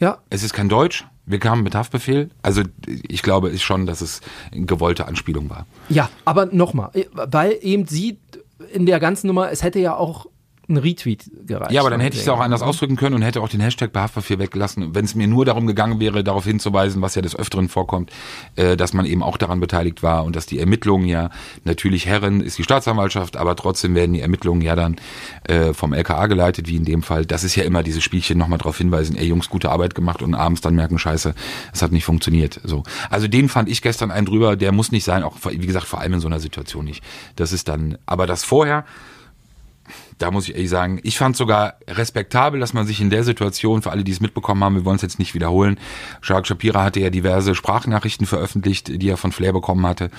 Ja. 0.00 0.18
Es 0.30 0.42
ist 0.42 0.54
kein 0.54 0.68
Deutsch. 0.68 1.06
Wir 1.26 1.38
kamen 1.38 1.62
mit 1.62 1.74
Haftbefehl. 1.74 2.30
Also 2.42 2.62
ich 2.86 3.22
glaube 3.22 3.56
schon, 3.58 3.86
dass 3.86 4.00
es 4.00 4.20
eine 4.52 4.66
gewollte 4.66 5.06
Anspielung 5.06 5.48
war. 5.48 5.66
Ja, 5.88 6.10
aber 6.24 6.46
nochmal, 6.46 6.90
weil 7.12 7.56
eben 7.62 7.86
sie 7.86 8.18
in 8.72 8.86
der 8.86 9.00
ganzen 9.00 9.26
Nummer, 9.26 9.50
es 9.50 9.62
hätte 9.62 9.78
ja 9.78 9.96
auch 9.96 10.26
ein 10.68 10.76
Retweet 10.76 11.30
gereicht. 11.46 11.72
Ja, 11.72 11.80
aber 11.80 11.90
dann 11.90 12.00
hätte 12.00 12.16
ich 12.16 12.22
es 12.22 12.28
auch 12.28 12.40
anders 12.40 12.62
ausdrücken 12.62 12.96
können 12.96 13.14
und 13.14 13.22
hätte 13.22 13.40
auch 13.40 13.48
den 13.48 13.60
Hashtag 13.60 13.92
bei 13.92 14.00
Haftbefehl 14.00 14.38
weggelassen, 14.38 14.94
wenn 14.94 15.04
es 15.04 15.14
mir 15.14 15.26
nur 15.26 15.44
darum 15.44 15.66
gegangen 15.66 16.00
wäre, 16.00 16.24
darauf 16.24 16.44
hinzuweisen, 16.44 17.02
was 17.02 17.14
ja 17.14 17.22
des 17.22 17.36
Öfteren 17.36 17.68
vorkommt, 17.68 18.10
äh, 18.56 18.76
dass 18.76 18.94
man 18.94 19.04
eben 19.04 19.22
auch 19.22 19.36
daran 19.36 19.60
beteiligt 19.60 20.02
war 20.02 20.24
und 20.24 20.36
dass 20.36 20.46
die 20.46 20.58
Ermittlungen 20.58 21.06
ja 21.06 21.30
natürlich 21.64 22.06
Herren 22.06 22.40
ist 22.40 22.58
die 22.58 22.64
Staatsanwaltschaft, 22.64 23.36
aber 23.36 23.56
trotzdem 23.56 23.94
werden 23.94 24.14
die 24.14 24.20
Ermittlungen 24.20 24.62
ja 24.62 24.74
dann 24.74 24.96
äh, 25.44 25.74
vom 25.74 25.92
LKA 25.92 26.26
geleitet, 26.26 26.66
wie 26.68 26.76
in 26.76 26.84
dem 26.84 27.02
Fall. 27.02 27.26
Das 27.26 27.44
ist 27.44 27.56
ja 27.56 27.64
immer 27.64 27.82
dieses 27.82 28.02
Spielchen 28.02 28.38
nochmal 28.38 28.58
darauf 28.58 28.78
hinweisen, 28.78 29.16
ey 29.16 29.26
Jungs, 29.26 29.50
gute 29.50 29.70
Arbeit 29.70 29.94
gemacht 29.94 30.22
und 30.22 30.34
abends 30.34 30.62
dann 30.62 30.74
merken, 30.74 30.98
scheiße, 30.98 31.34
es 31.72 31.82
hat 31.82 31.92
nicht 31.92 32.04
funktioniert. 32.04 32.60
So. 32.64 32.82
Also 33.10 33.28
den 33.28 33.48
fand 33.48 33.68
ich 33.68 33.82
gestern 33.82 34.10
einen 34.10 34.26
drüber, 34.26 34.56
der 34.56 34.72
muss 34.72 34.92
nicht 34.92 35.04
sein, 35.04 35.22
auch 35.22 35.36
wie 35.46 35.66
gesagt, 35.66 35.86
vor 35.86 36.00
allem 36.00 36.14
in 36.14 36.20
so 36.20 36.28
einer 36.28 36.40
Situation 36.40 36.84
nicht. 36.86 37.02
Das 37.36 37.52
ist 37.52 37.68
dann, 37.68 37.98
aber 38.06 38.26
das 38.26 38.44
vorher, 38.44 38.84
da 40.18 40.30
muss 40.30 40.48
ich 40.48 40.54
ehrlich 40.54 40.70
sagen, 40.70 41.00
ich 41.02 41.18
fand 41.18 41.36
sogar 41.36 41.74
respektabel, 41.88 42.60
dass 42.60 42.72
man 42.72 42.86
sich 42.86 43.00
in 43.00 43.10
der 43.10 43.24
Situation, 43.24 43.82
für 43.82 43.90
alle, 43.90 44.04
die 44.04 44.12
es 44.12 44.20
mitbekommen 44.20 44.62
haben, 44.62 44.74
wir 44.76 44.84
wollen 44.84 44.96
es 44.96 45.02
jetzt 45.02 45.18
nicht 45.18 45.34
wiederholen, 45.34 45.78
Shark 46.20 46.46
Shapira 46.46 46.84
hatte 46.84 47.00
ja 47.00 47.10
diverse 47.10 47.54
Sprachnachrichten 47.54 48.26
veröffentlicht, 48.26 49.02
die 49.02 49.08
er 49.08 49.16
von 49.16 49.32
Flair 49.32 49.52
bekommen 49.52 49.86
hatte, 49.86 50.10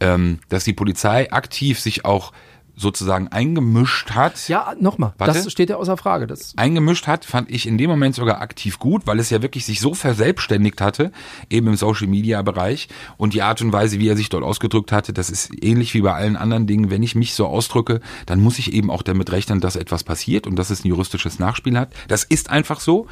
ähm, 0.00 0.38
dass 0.48 0.64
die 0.64 0.72
Polizei 0.72 1.30
aktiv 1.32 1.80
sich 1.80 2.04
auch 2.04 2.32
sozusagen 2.76 3.28
eingemischt 3.28 4.12
hat. 4.12 4.48
Ja, 4.48 4.74
nochmal, 4.80 5.12
das 5.18 5.50
steht 5.50 5.70
ja 5.70 5.76
außer 5.76 5.96
Frage. 5.96 6.26
Das, 6.26 6.54
Eingemischt 6.56 7.06
hat, 7.06 7.24
fand 7.24 7.50
ich 7.50 7.66
in 7.66 7.78
dem 7.78 7.90
Moment 7.90 8.14
sogar 8.14 8.40
aktiv 8.40 8.78
gut, 8.78 9.06
weil 9.06 9.18
es 9.18 9.30
ja 9.30 9.42
wirklich 9.42 9.64
sich 9.64 9.80
so 9.80 9.94
verselbstständigt 9.94 10.80
hatte, 10.80 11.12
eben 11.50 11.68
im 11.68 11.76
Social 11.76 12.06
Media 12.06 12.42
Bereich 12.42 12.88
und 13.16 13.34
die 13.34 13.42
Art 13.42 13.60
und 13.60 13.72
Weise, 13.72 14.00
wie 14.00 14.08
er 14.08 14.16
sich 14.16 14.28
dort 14.28 14.44
ausgedrückt 14.44 14.92
hatte, 14.92 15.12
das 15.12 15.30
ist 15.30 15.52
ähnlich 15.62 15.94
wie 15.94 16.00
bei 16.00 16.14
allen 16.14 16.36
anderen 16.36 16.66
Dingen. 16.66 16.90
Wenn 16.90 17.02
ich 17.02 17.14
mich 17.14 17.34
so 17.34 17.46
ausdrücke, 17.46 18.00
dann 18.26 18.40
muss 18.40 18.58
ich 18.58 18.72
eben 18.72 18.90
auch 18.90 19.02
damit 19.02 19.30
rechnen, 19.32 19.60
dass 19.60 19.76
etwas 19.76 20.04
passiert 20.04 20.46
und 20.46 20.56
dass 20.56 20.70
es 20.70 20.84
ein 20.84 20.88
juristisches 20.88 21.38
Nachspiel 21.38 21.78
hat. 21.78 21.92
Das 22.08 22.24
ist 22.24 22.50
einfach 22.50 22.80
so, 22.80 23.06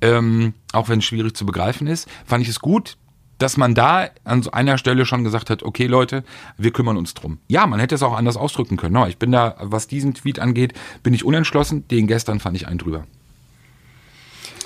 ähm, 0.00 0.54
auch 0.72 0.88
wenn 0.88 0.98
es 0.98 1.04
schwierig 1.04 1.36
zu 1.36 1.46
begreifen 1.46 1.86
ist. 1.86 2.08
Fand 2.24 2.42
ich 2.42 2.48
es 2.48 2.60
gut, 2.60 2.96
dass 3.38 3.56
man 3.56 3.74
da 3.74 4.08
an 4.24 4.42
so 4.42 4.50
einer 4.50 4.78
Stelle 4.78 5.06
schon 5.06 5.24
gesagt 5.24 5.50
hat, 5.50 5.62
okay 5.62 5.86
Leute, 5.86 6.24
wir 6.56 6.72
kümmern 6.72 6.96
uns 6.96 7.14
drum. 7.14 7.38
Ja, 7.48 7.66
man 7.66 7.80
hätte 7.80 7.94
es 7.94 8.02
auch 8.02 8.16
anders 8.16 8.36
ausdrücken 8.36 8.76
können. 8.76 8.96
Ich 9.08 9.18
bin 9.18 9.32
da, 9.32 9.56
was 9.60 9.88
diesen 9.88 10.14
Tweet 10.14 10.38
angeht, 10.38 10.72
bin 11.02 11.14
ich 11.14 11.24
unentschlossen. 11.24 11.86
Den 11.88 12.06
gestern 12.06 12.40
fand 12.40 12.56
ich 12.56 12.68
einen 12.68 12.78
drüber. 12.78 13.06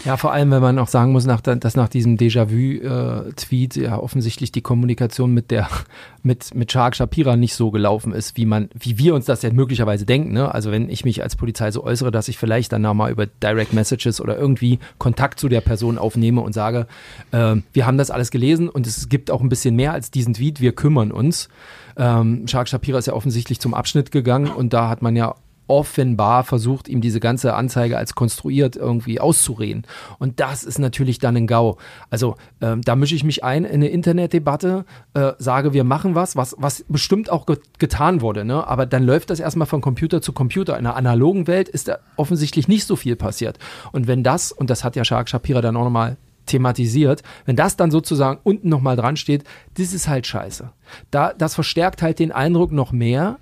Ja, 0.04 0.16
vor 0.16 0.32
allem, 0.32 0.50
wenn 0.50 0.62
man 0.62 0.78
auch 0.78 0.88
sagen 0.88 1.12
muss, 1.12 1.26
nach, 1.26 1.40
dass 1.40 1.76
nach 1.76 1.88
diesem 1.88 2.16
Déjà-vu-Tweet 2.16 3.76
ja 3.76 3.98
offensichtlich 3.98 4.50
die 4.52 4.62
Kommunikation 4.62 5.32
mit 5.32 5.50
der 5.50 5.68
mit 6.22 6.54
mit 6.54 6.70
Shark 6.70 6.96
Shapira 6.96 7.36
nicht 7.36 7.54
so 7.54 7.70
gelaufen 7.70 8.12
ist, 8.12 8.36
wie 8.36 8.46
man, 8.46 8.68
wie 8.78 8.98
wir 8.98 9.14
uns 9.14 9.26
das 9.26 9.42
ja 9.42 9.52
möglicherweise 9.52 10.06
denken. 10.06 10.32
Ne? 10.32 10.52
Also 10.52 10.70
wenn 10.70 10.88
ich 10.88 11.04
mich 11.04 11.22
als 11.22 11.36
Polizei 11.36 11.70
so 11.70 11.84
äußere, 11.84 12.10
dass 12.10 12.28
ich 12.28 12.38
vielleicht 12.38 12.72
dann 12.72 12.82
nochmal 12.82 13.10
über 13.10 13.26
Direct 13.26 13.72
Messages 13.72 14.20
oder 14.20 14.38
irgendwie 14.38 14.78
Kontakt 14.98 15.40
zu 15.40 15.48
der 15.48 15.60
Person 15.60 15.98
aufnehme 15.98 16.40
und 16.40 16.52
sage, 16.52 16.86
äh, 17.32 17.56
wir 17.72 17.86
haben 17.86 17.98
das 17.98 18.10
alles 18.10 18.30
gelesen 18.30 18.68
und 18.68 18.86
es 18.86 19.08
gibt 19.08 19.30
auch 19.30 19.40
ein 19.40 19.48
bisschen 19.48 19.76
mehr 19.76 19.92
als 19.92 20.10
diesen 20.10 20.34
Tweet, 20.34 20.60
wir 20.60 20.72
kümmern 20.72 21.12
uns. 21.12 21.48
Ähm, 21.96 22.46
Shark 22.46 22.68
Shapira 22.68 22.98
ist 22.98 23.06
ja 23.06 23.12
offensichtlich 23.12 23.60
zum 23.60 23.74
Abschnitt 23.74 24.10
gegangen 24.10 24.48
und 24.48 24.72
da 24.72 24.88
hat 24.88 25.02
man 25.02 25.16
ja 25.16 25.34
offenbar 25.70 26.42
versucht, 26.42 26.88
ihm 26.88 27.00
diese 27.00 27.20
ganze 27.20 27.54
Anzeige 27.54 27.96
als 27.96 28.16
konstruiert 28.16 28.74
irgendwie 28.74 29.20
auszureden. 29.20 29.86
Und 30.18 30.40
das 30.40 30.64
ist 30.64 30.80
natürlich 30.80 31.20
dann 31.20 31.36
ein 31.36 31.46
GAU. 31.46 31.78
Also 32.10 32.34
ähm, 32.60 32.82
da 32.82 32.96
mische 32.96 33.14
ich 33.14 33.22
mich 33.22 33.44
ein 33.44 33.64
in 33.64 33.74
eine 33.74 33.88
Internetdebatte, 33.88 34.84
äh, 35.14 35.32
sage, 35.38 35.72
wir 35.72 35.84
machen 35.84 36.16
was, 36.16 36.34
was, 36.34 36.56
was 36.58 36.84
bestimmt 36.88 37.30
auch 37.30 37.46
ge 37.46 37.58
getan 37.78 38.20
wurde, 38.20 38.44
ne? 38.44 38.66
aber 38.66 38.84
dann 38.84 39.04
läuft 39.04 39.30
das 39.30 39.38
erstmal 39.38 39.66
von 39.66 39.80
Computer 39.80 40.20
zu 40.20 40.32
Computer. 40.32 40.76
In 40.76 40.84
der 40.84 40.96
analogen 40.96 41.46
Welt 41.46 41.68
ist 41.68 41.86
da 41.86 41.98
offensichtlich 42.16 42.66
nicht 42.66 42.84
so 42.84 42.96
viel 42.96 43.14
passiert. 43.14 43.58
Und 43.92 44.08
wenn 44.08 44.24
das, 44.24 44.50
und 44.50 44.70
das 44.70 44.82
hat 44.82 44.96
ja 44.96 45.04
Shark 45.04 45.28
Shapira 45.28 45.60
dann 45.60 45.76
auch 45.76 45.84
nochmal 45.84 46.16
thematisiert, 46.46 47.22
wenn 47.46 47.56
das 47.56 47.76
dann 47.76 47.92
sozusagen 47.92 48.40
unten 48.42 48.68
nochmal 48.68 48.96
dran 48.96 49.16
steht, 49.16 49.44
das 49.74 49.92
ist 49.92 50.08
halt 50.08 50.26
scheiße. 50.26 50.70
Da, 51.10 51.32
das 51.32 51.54
verstärkt 51.54 52.02
halt 52.02 52.18
den 52.18 52.32
Eindruck 52.32 52.72
noch 52.72 52.90
mehr, 52.90 53.38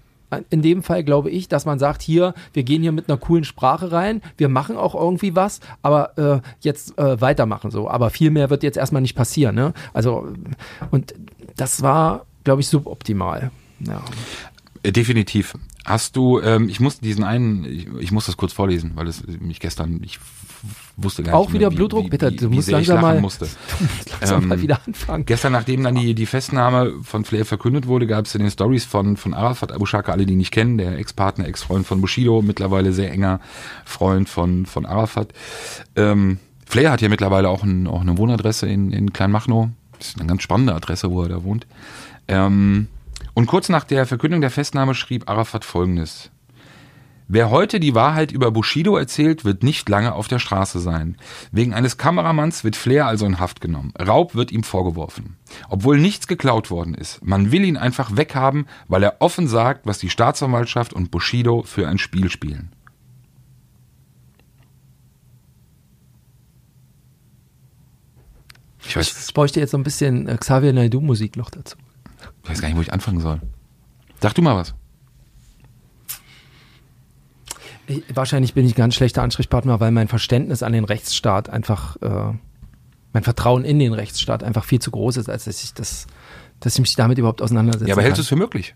in 0.50 0.62
dem 0.62 0.82
Fall 0.82 1.04
glaube 1.04 1.30
ich, 1.30 1.48
dass 1.48 1.64
man 1.64 1.78
sagt, 1.78 2.02
hier, 2.02 2.34
wir 2.52 2.62
gehen 2.62 2.82
hier 2.82 2.92
mit 2.92 3.08
einer 3.08 3.18
coolen 3.18 3.44
Sprache 3.44 3.92
rein, 3.92 4.22
wir 4.36 4.48
machen 4.48 4.76
auch 4.76 4.94
irgendwie 4.94 5.34
was, 5.34 5.60
aber 5.82 6.18
äh, 6.18 6.40
jetzt 6.60 6.98
äh, 6.98 7.20
weitermachen 7.20 7.70
so. 7.70 7.88
Aber 7.88 8.10
viel 8.10 8.30
mehr 8.30 8.50
wird 8.50 8.62
jetzt 8.62 8.76
erstmal 8.76 9.02
nicht 9.02 9.14
passieren. 9.14 9.54
Ne? 9.54 9.72
Also, 9.92 10.28
und 10.90 11.14
das 11.56 11.82
war, 11.82 12.26
glaube 12.44 12.60
ich, 12.60 12.68
suboptimal. 12.68 13.50
Ja. 13.80 14.02
Äh, 14.82 14.92
Definitiv. 14.92 15.54
Hast 15.84 16.16
du, 16.16 16.40
ähm, 16.40 16.68
ich 16.68 16.80
musste 16.80 17.02
diesen 17.02 17.24
einen, 17.24 17.64
ich, 17.64 17.86
ich 17.98 18.12
muss 18.12 18.26
das 18.26 18.36
kurz 18.36 18.52
vorlesen, 18.52 18.92
weil 18.94 19.06
es 19.06 19.26
mich 19.26 19.58
gestern, 19.60 20.02
ich 20.02 20.18
wusste 20.96 21.22
gar 21.22 21.34
Auch 21.34 21.42
nicht 21.46 21.52
mehr, 21.52 21.60
wieder 21.60 21.70
wie, 21.72 21.76
Blutdruck? 21.76 22.04
wie, 22.04 22.08
Bitte, 22.10 22.32
du 22.32 22.50
musst 22.50 22.70
langsam 22.70 23.00
mal- 23.00 23.20
musste. 23.20 23.46
Lass 24.20 24.32
uns 24.32 24.42
Ähm, 24.42 24.48
mal 24.48 24.60
wieder 24.60 24.80
anfangen. 24.86 25.24
Gestern, 25.26 25.52
nachdem 25.52 25.82
dann 25.84 25.94
die, 25.94 26.14
die 26.14 26.26
Festnahme 26.26 26.92
von 27.02 27.24
Flair 27.24 27.44
verkündet 27.44 27.86
wurde, 27.86 28.06
gab 28.06 28.26
es 28.26 28.34
in 28.34 28.40
den 28.42 28.50
Stories 28.50 28.84
von, 28.84 29.16
von 29.16 29.34
Arafat 29.34 29.72
Abu 29.72 29.86
Shaka, 29.86 30.12
alle 30.12 30.26
die 30.26 30.32
ihn 30.32 30.38
nicht 30.38 30.50
kennen, 30.52 30.78
der 30.78 30.98
Ex-Partner, 30.98 31.46
Ex-Freund 31.46 31.86
von 31.86 32.00
Bushido, 32.00 32.42
mittlerweile 32.42 32.92
sehr 32.92 33.10
enger 33.12 33.40
Freund 33.84 34.28
von, 34.28 34.66
von 34.66 34.86
Arafat. 34.86 35.32
Ähm, 35.96 36.38
Flair 36.66 36.90
hat 36.92 37.00
ja 37.00 37.08
mittlerweile 37.08 37.48
auch, 37.48 37.62
ein, 37.62 37.86
auch 37.86 38.00
eine 38.02 38.18
Wohnadresse 38.18 38.66
in, 38.68 38.92
in 38.92 39.12
Kleinmachnow. 39.12 39.68
Das 39.98 40.08
ist 40.08 40.18
eine 40.20 40.28
ganz 40.28 40.42
spannende 40.42 40.74
Adresse, 40.74 41.10
wo 41.10 41.22
er 41.22 41.28
da 41.28 41.42
wohnt. 41.42 41.66
Ähm, 42.28 42.88
und 43.34 43.46
kurz 43.46 43.68
nach 43.68 43.84
der 43.84 44.04
Verkündung 44.06 44.40
der 44.40 44.50
Festnahme 44.50 44.94
schrieb 44.94 45.28
Arafat 45.30 45.64
folgendes. 45.64 46.30
Wer 47.30 47.50
heute 47.50 47.78
die 47.78 47.94
Wahrheit 47.94 48.32
über 48.32 48.50
Bushido 48.50 48.96
erzählt, 48.96 49.44
wird 49.44 49.62
nicht 49.62 49.86
lange 49.90 50.14
auf 50.14 50.28
der 50.28 50.38
Straße 50.38 50.80
sein. 50.80 51.18
Wegen 51.52 51.74
eines 51.74 51.98
Kameramanns 51.98 52.64
wird 52.64 52.74
Flair 52.74 53.06
also 53.06 53.26
in 53.26 53.38
Haft 53.38 53.60
genommen. 53.60 53.92
Raub 54.00 54.34
wird 54.34 54.50
ihm 54.50 54.62
vorgeworfen. 54.62 55.36
Obwohl 55.68 55.98
nichts 55.98 56.26
geklaut 56.26 56.70
worden 56.70 56.94
ist. 56.94 57.22
Man 57.22 57.52
will 57.52 57.64
ihn 57.64 57.76
einfach 57.76 58.16
weghaben, 58.16 58.66
weil 58.88 59.02
er 59.02 59.20
offen 59.20 59.46
sagt, 59.46 59.84
was 59.84 59.98
die 59.98 60.08
Staatsanwaltschaft 60.08 60.94
und 60.94 61.10
Bushido 61.10 61.64
für 61.64 61.86
ein 61.86 61.98
Spiel 61.98 62.30
spielen. 62.30 62.72
Ich 68.86 68.96
weiß, 68.96 69.26
Ich 69.28 69.34
bräuchte 69.34 69.60
jetzt 69.60 69.72
so 69.72 69.76
ein 69.76 69.82
bisschen 69.82 70.26
äh, 70.28 70.38
Xavier 70.38 70.72
Naidoo 70.72 71.02
Musik 71.02 71.36
noch 71.36 71.50
dazu. 71.50 71.76
ich 72.42 72.48
weiß 72.48 72.62
gar 72.62 72.68
nicht, 72.68 72.78
wo 72.78 72.80
ich 72.80 72.90
anfangen 72.90 73.20
soll. 73.20 73.42
Sag 74.22 74.34
du 74.34 74.40
mal 74.40 74.56
was. 74.56 74.74
Ich, 77.88 78.04
wahrscheinlich 78.14 78.54
bin 78.54 78.66
ich 78.66 78.72
ein 78.74 78.76
ganz 78.76 78.94
schlechter 78.94 79.22
Ansprechpartner, 79.22 79.80
weil 79.80 79.90
mein 79.90 80.08
Verständnis 80.08 80.62
an 80.62 80.72
den 80.72 80.84
Rechtsstaat 80.84 81.48
einfach, 81.48 81.96
äh, 82.02 82.32
mein 83.12 83.22
Vertrauen 83.22 83.64
in 83.64 83.78
den 83.78 83.94
Rechtsstaat 83.94 84.42
einfach 84.42 84.64
viel 84.64 84.78
zu 84.78 84.90
groß 84.90 85.16
ist, 85.16 85.28
als 85.28 85.44
dass 85.44 85.64
ich 85.64 85.74
das, 85.74 86.06
dass 86.60 86.74
ich 86.74 86.80
mich 86.80 86.94
damit 86.94 87.18
überhaupt 87.18 87.42
auseinandersetzen 87.42 87.88
Ja, 87.88 87.94
aber 87.94 88.02
hältst 88.02 88.18
du 88.18 88.22
es 88.22 88.28
für 88.28 88.36
möglich? 88.36 88.74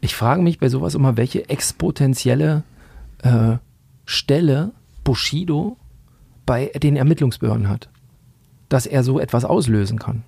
Ich 0.00 0.14
frage 0.16 0.42
mich 0.42 0.58
bei 0.58 0.68
sowas 0.68 0.94
immer, 0.94 1.16
welche 1.16 1.48
exponentielle 1.48 2.64
äh, 3.22 3.56
Stelle 4.04 4.72
Bushido 5.04 5.76
bei 6.46 6.66
den 6.66 6.96
Ermittlungsbehörden 6.96 7.68
hat, 7.68 7.88
dass 8.68 8.86
er 8.86 9.04
so 9.04 9.20
etwas 9.20 9.44
auslösen 9.44 9.98
kann. 9.98 10.24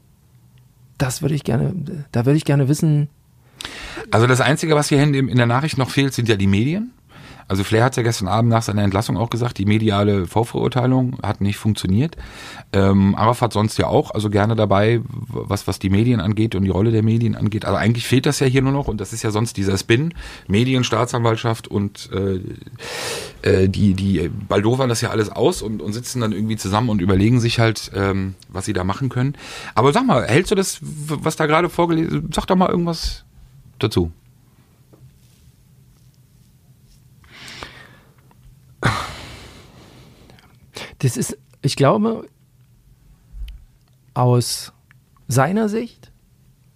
Das 0.98 1.20
würde 1.20 1.34
ich 1.34 1.44
gerne, 1.44 1.74
da 2.12 2.24
würde 2.24 2.36
ich 2.36 2.44
gerne 2.44 2.68
wissen. 2.68 3.08
Also 4.10 4.26
das 4.26 4.40
Einzige, 4.40 4.74
was 4.74 4.88
hier 4.88 5.02
in, 5.02 5.36
der 5.36 5.46
Nachricht 5.46 5.78
noch 5.78 5.90
fehlt, 5.90 6.14
sind 6.14 6.28
ja 6.28 6.36
die 6.36 6.46
Medien. 6.46 6.92
Also 7.48 7.62
Flair 7.62 7.84
hat 7.84 7.96
ja 7.96 8.02
gestern 8.02 8.26
Abend 8.26 8.50
nach 8.50 8.62
seiner 8.62 8.82
Entlassung 8.82 9.16
auch 9.16 9.30
gesagt, 9.30 9.58
die 9.58 9.66
mediale 9.66 10.26
Vorverurteilung 10.26 11.18
hat 11.22 11.40
nicht 11.40 11.58
funktioniert. 11.58 12.16
Ähm, 12.72 13.14
Arafat 13.14 13.52
sonst 13.52 13.78
ja 13.78 13.86
auch, 13.86 14.10
also 14.10 14.30
gerne 14.30 14.56
dabei, 14.56 15.00
was, 15.06 15.68
was 15.68 15.78
die 15.78 15.90
Medien 15.90 16.20
angeht 16.20 16.56
und 16.56 16.64
die 16.64 16.70
Rolle 16.70 16.90
der 16.90 17.04
Medien 17.04 17.36
angeht. 17.36 17.64
Also 17.64 17.76
eigentlich 17.76 18.06
fehlt 18.06 18.26
das 18.26 18.40
ja 18.40 18.48
hier 18.48 18.62
nur 18.62 18.72
noch 18.72 18.88
und 18.88 19.00
das 19.00 19.12
ist 19.12 19.22
ja 19.22 19.30
sonst 19.30 19.56
dieser 19.56 19.78
Spin. 19.78 20.12
Medien, 20.48 20.82
Staatsanwaltschaft 20.82 21.68
und 21.68 22.10
äh, 22.12 22.40
äh, 23.48 23.68
die, 23.68 23.94
die 23.94 24.28
baldowern 24.28 24.88
das 24.88 25.00
ja 25.00 25.10
alles 25.10 25.30
aus 25.30 25.62
und, 25.62 25.80
und 25.80 25.92
sitzen 25.92 26.22
dann 26.22 26.32
irgendwie 26.32 26.56
zusammen 26.56 26.88
und 26.88 27.00
überlegen 27.00 27.38
sich 27.38 27.60
halt, 27.60 27.92
ähm, 27.94 28.34
was 28.48 28.64
sie 28.64 28.72
da 28.72 28.82
machen 28.82 29.08
können. 29.08 29.36
Aber 29.76 29.92
sag 29.92 30.04
mal, 30.04 30.26
hältst 30.26 30.50
du 30.50 30.56
das, 30.56 30.78
was 30.80 31.36
da 31.36 31.46
gerade 31.46 31.68
vorgelesen, 31.68 32.28
sag 32.34 32.46
doch 32.46 32.56
mal 32.56 32.70
irgendwas 32.70 33.25
dazu. 33.78 34.12
Das 40.98 41.16
ist, 41.16 41.36
ich 41.62 41.76
glaube, 41.76 42.26
aus 44.14 44.72
seiner 45.28 45.68
Sicht, 45.68 46.10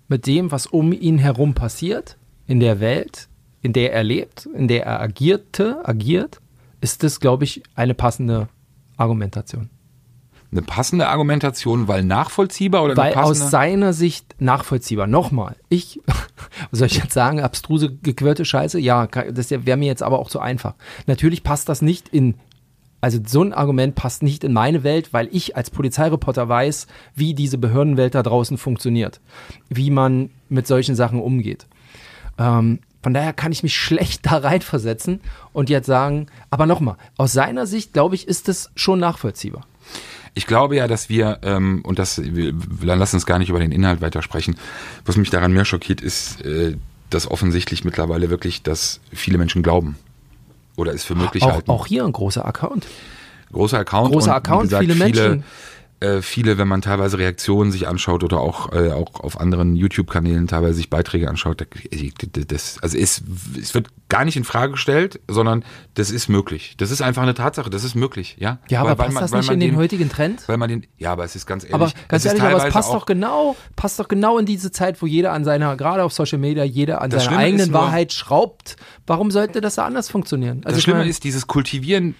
mit 0.08 0.26
dem, 0.26 0.50
was 0.50 0.66
um 0.66 0.92
ihn 0.92 1.18
herum 1.18 1.54
passiert, 1.54 2.18
in 2.46 2.60
der 2.60 2.80
Welt, 2.80 3.28
in 3.62 3.72
der 3.72 3.92
er 3.92 4.02
lebt, 4.02 4.46
in 4.46 4.68
der 4.68 4.84
er 4.84 5.00
agierte, 5.00 5.86
agiert, 5.88 6.40
ist 6.80 7.02
das, 7.02 7.20
glaube 7.20 7.44
ich, 7.44 7.62
eine 7.74 7.94
passende 7.94 8.48
Argumentation. 8.96 9.70
Eine 10.52 10.62
passende 10.62 11.08
Argumentation, 11.08 11.86
weil 11.86 12.02
nachvollziehbar 12.02 12.82
oder 12.82 12.96
Weil 12.96 13.14
aus 13.14 13.50
seiner 13.50 13.92
Sicht 13.92 14.34
nachvollziehbar. 14.40 15.06
Nochmal, 15.06 15.56
ich, 15.68 16.00
was 16.70 16.80
soll 16.80 16.86
ich 16.88 16.96
jetzt 16.96 17.12
sagen, 17.12 17.40
abstruse, 17.40 17.92
gequirlte 18.02 18.44
Scheiße? 18.44 18.78
Ja, 18.80 19.06
das 19.06 19.50
wäre 19.50 19.76
mir 19.76 19.86
jetzt 19.86 20.02
aber 20.02 20.18
auch 20.18 20.28
zu 20.28 20.40
einfach. 20.40 20.74
Natürlich 21.06 21.44
passt 21.44 21.68
das 21.68 21.82
nicht 21.82 22.08
in, 22.08 22.34
also 23.00 23.20
so 23.24 23.42
ein 23.42 23.52
Argument 23.52 23.94
passt 23.94 24.24
nicht 24.24 24.42
in 24.42 24.52
meine 24.52 24.82
Welt, 24.82 25.12
weil 25.12 25.28
ich 25.30 25.56
als 25.56 25.70
Polizeireporter 25.70 26.48
weiß, 26.48 26.88
wie 27.14 27.34
diese 27.34 27.58
Behördenwelt 27.58 28.16
da 28.16 28.22
draußen 28.22 28.58
funktioniert. 28.58 29.20
Wie 29.68 29.90
man 29.90 30.30
mit 30.48 30.66
solchen 30.66 30.96
Sachen 30.96 31.20
umgeht. 31.20 31.66
Ähm, 32.38 32.80
von 33.02 33.14
daher 33.14 33.32
kann 33.32 33.52
ich 33.52 33.62
mich 33.62 33.76
schlecht 33.76 34.26
da 34.30 34.38
reinversetzen 34.38 35.20
und 35.52 35.70
jetzt 35.70 35.86
sagen, 35.86 36.26
aber 36.50 36.66
nochmal, 36.66 36.96
aus 37.16 37.32
seiner 37.32 37.66
Sicht, 37.66 37.92
glaube 37.92 38.16
ich, 38.16 38.26
ist 38.26 38.48
das 38.48 38.72
schon 38.74 38.98
nachvollziehbar. 38.98 39.64
Ich 40.34 40.46
glaube 40.46 40.76
ja, 40.76 40.86
dass 40.86 41.08
wir, 41.08 41.40
ähm, 41.42 41.80
und 41.82 41.98
das, 41.98 42.22
wir, 42.22 42.52
wir 42.54 42.96
lassen 42.96 43.16
uns 43.16 43.26
gar 43.26 43.38
nicht 43.38 43.48
über 43.48 43.58
den 43.58 43.72
Inhalt 43.72 44.00
weitersprechen. 44.00 44.56
Was 45.04 45.16
mich 45.16 45.30
daran 45.30 45.52
mehr 45.52 45.64
schockiert, 45.64 46.00
ist, 46.00 46.40
äh, 46.42 46.76
dass 47.10 47.30
offensichtlich 47.30 47.84
mittlerweile 47.84 48.30
wirklich, 48.30 48.62
dass 48.62 49.00
viele 49.12 49.38
Menschen 49.38 49.62
glauben. 49.62 49.96
Oder 50.76 50.94
es 50.94 51.04
für 51.04 51.14
möglich 51.14 51.42
Auch, 51.42 51.52
halten. 51.52 51.70
auch 51.70 51.86
hier 51.86 52.04
ein 52.04 52.12
großer 52.12 52.46
Account. 52.46 52.86
großer 53.52 53.80
Account. 53.80 54.12
Großer 54.12 54.30
und, 54.30 54.36
Account, 54.36 54.62
gesagt, 54.62 54.84
viele 54.84 54.94
Menschen. 54.94 55.44
Äh, 56.00 56.22
viele, 56.22 56.56
wenn 56.56 56.66
man 56.66 56.80
teilweise 56.80 57.18
Reaktionen 57.18 57.70
sich 57.72 57.86
anschaut 57.86 58.24
oder 58.24 58.40
auch, 58.40 58.72
äh, 58.72 58.90
auch 58.90 59.20
auf 59.20 59.38
anderen 59.38 59.76
YouTube-Kanälen 59.76 60.46
teilweise 60.46 60.72
sich 60.74 60.88
Beiträge 60.88 61.28
anschaut, 61.28 61.60
da- 61.60 62.40
das, 62.46 62.78
also 62.80 62.96
es, 62.96 63.22
es 63.60 63.74
wird 63.74 63.88
gar 64.08 64.24
nicht 64.24 64.38
in 64.38 64.44
Frage 64.44 64.72
gestellt, 64.72 65.20
sondern 65.28 65.62
das 65.94 66.10
ist 66.10 66.28
möglich. 66.30 66.74
Das 66.78 66.90
ist 66.90 67.02
einfach 67.02 67.22
eine 67.22 67.34
Tatsache, 67.34 67.68
das 67.68 67.84
ist 67.84 67.94
möglich, 67.96 68.36
ja. 68.40 68.58
Ja, 68.70 68.80
aber 68.80 68.94
passt 68.96 69.20
das 69.20 69.30
nicht 69.32 69.50
in 69.50 69.60
den 69.60 69.76
heutigen 69.76 70.08
Trend? 70.08 70.42
Weil 70.48 70.56
man 70.56 70.70
den, 70.70 70.86
ja, 70.96 71.12
aber 71.12 71.24
es 71.24 71.36
ist 71.36 71.44
ganz 71.46 71.64
ehrlich. 71.64 71.74
Aber 71.74 71.92
ganz 72.08 72.24
ehrlich, 72.24 72.42
aber 72.42 72.66
es 72.66 72.72
passt 72.72 72.94
doch 72.94 73.04
genau, 73.04 73.54
passt 73.76 74.00
doch 74.00 74.08
genau 74.08 74.38
in 74.38 74.46
diese 74.46 74.72
Zeit, 74.72 75.02
wo 75.02 75.06
jeder 75.06 75.32
an 75.32 75.44
seiner, 75.44 75.76
gerade 75.76 76.02
auf 76.02 76.14
Social 76.14 76.38
Media, 76.38 76.64
jeder 76.64 77.02
an 77.02 77.10
seiner 77.10 77.22
Schlimme 77.24 77.38
eigenen 77.40 77.70
nur- 77.72 77.80
Wahrheit 77.82 78.14
schraubt. 78.14 78.76
Warum 79.06 79.30
sollte 79.30 79.60
das 79.60 79.74
da 79.74 79.84
anders 79.84 80.08
funktionieren? 80.08 80.62
Also 80.64 80.76
das 80.76 80.82
Schlimme 80.82 81.00
meine- 81.00 81.10
ist 81.10 81.24
dieses 81.24 81.46
Kultivieren, 81.46 82.14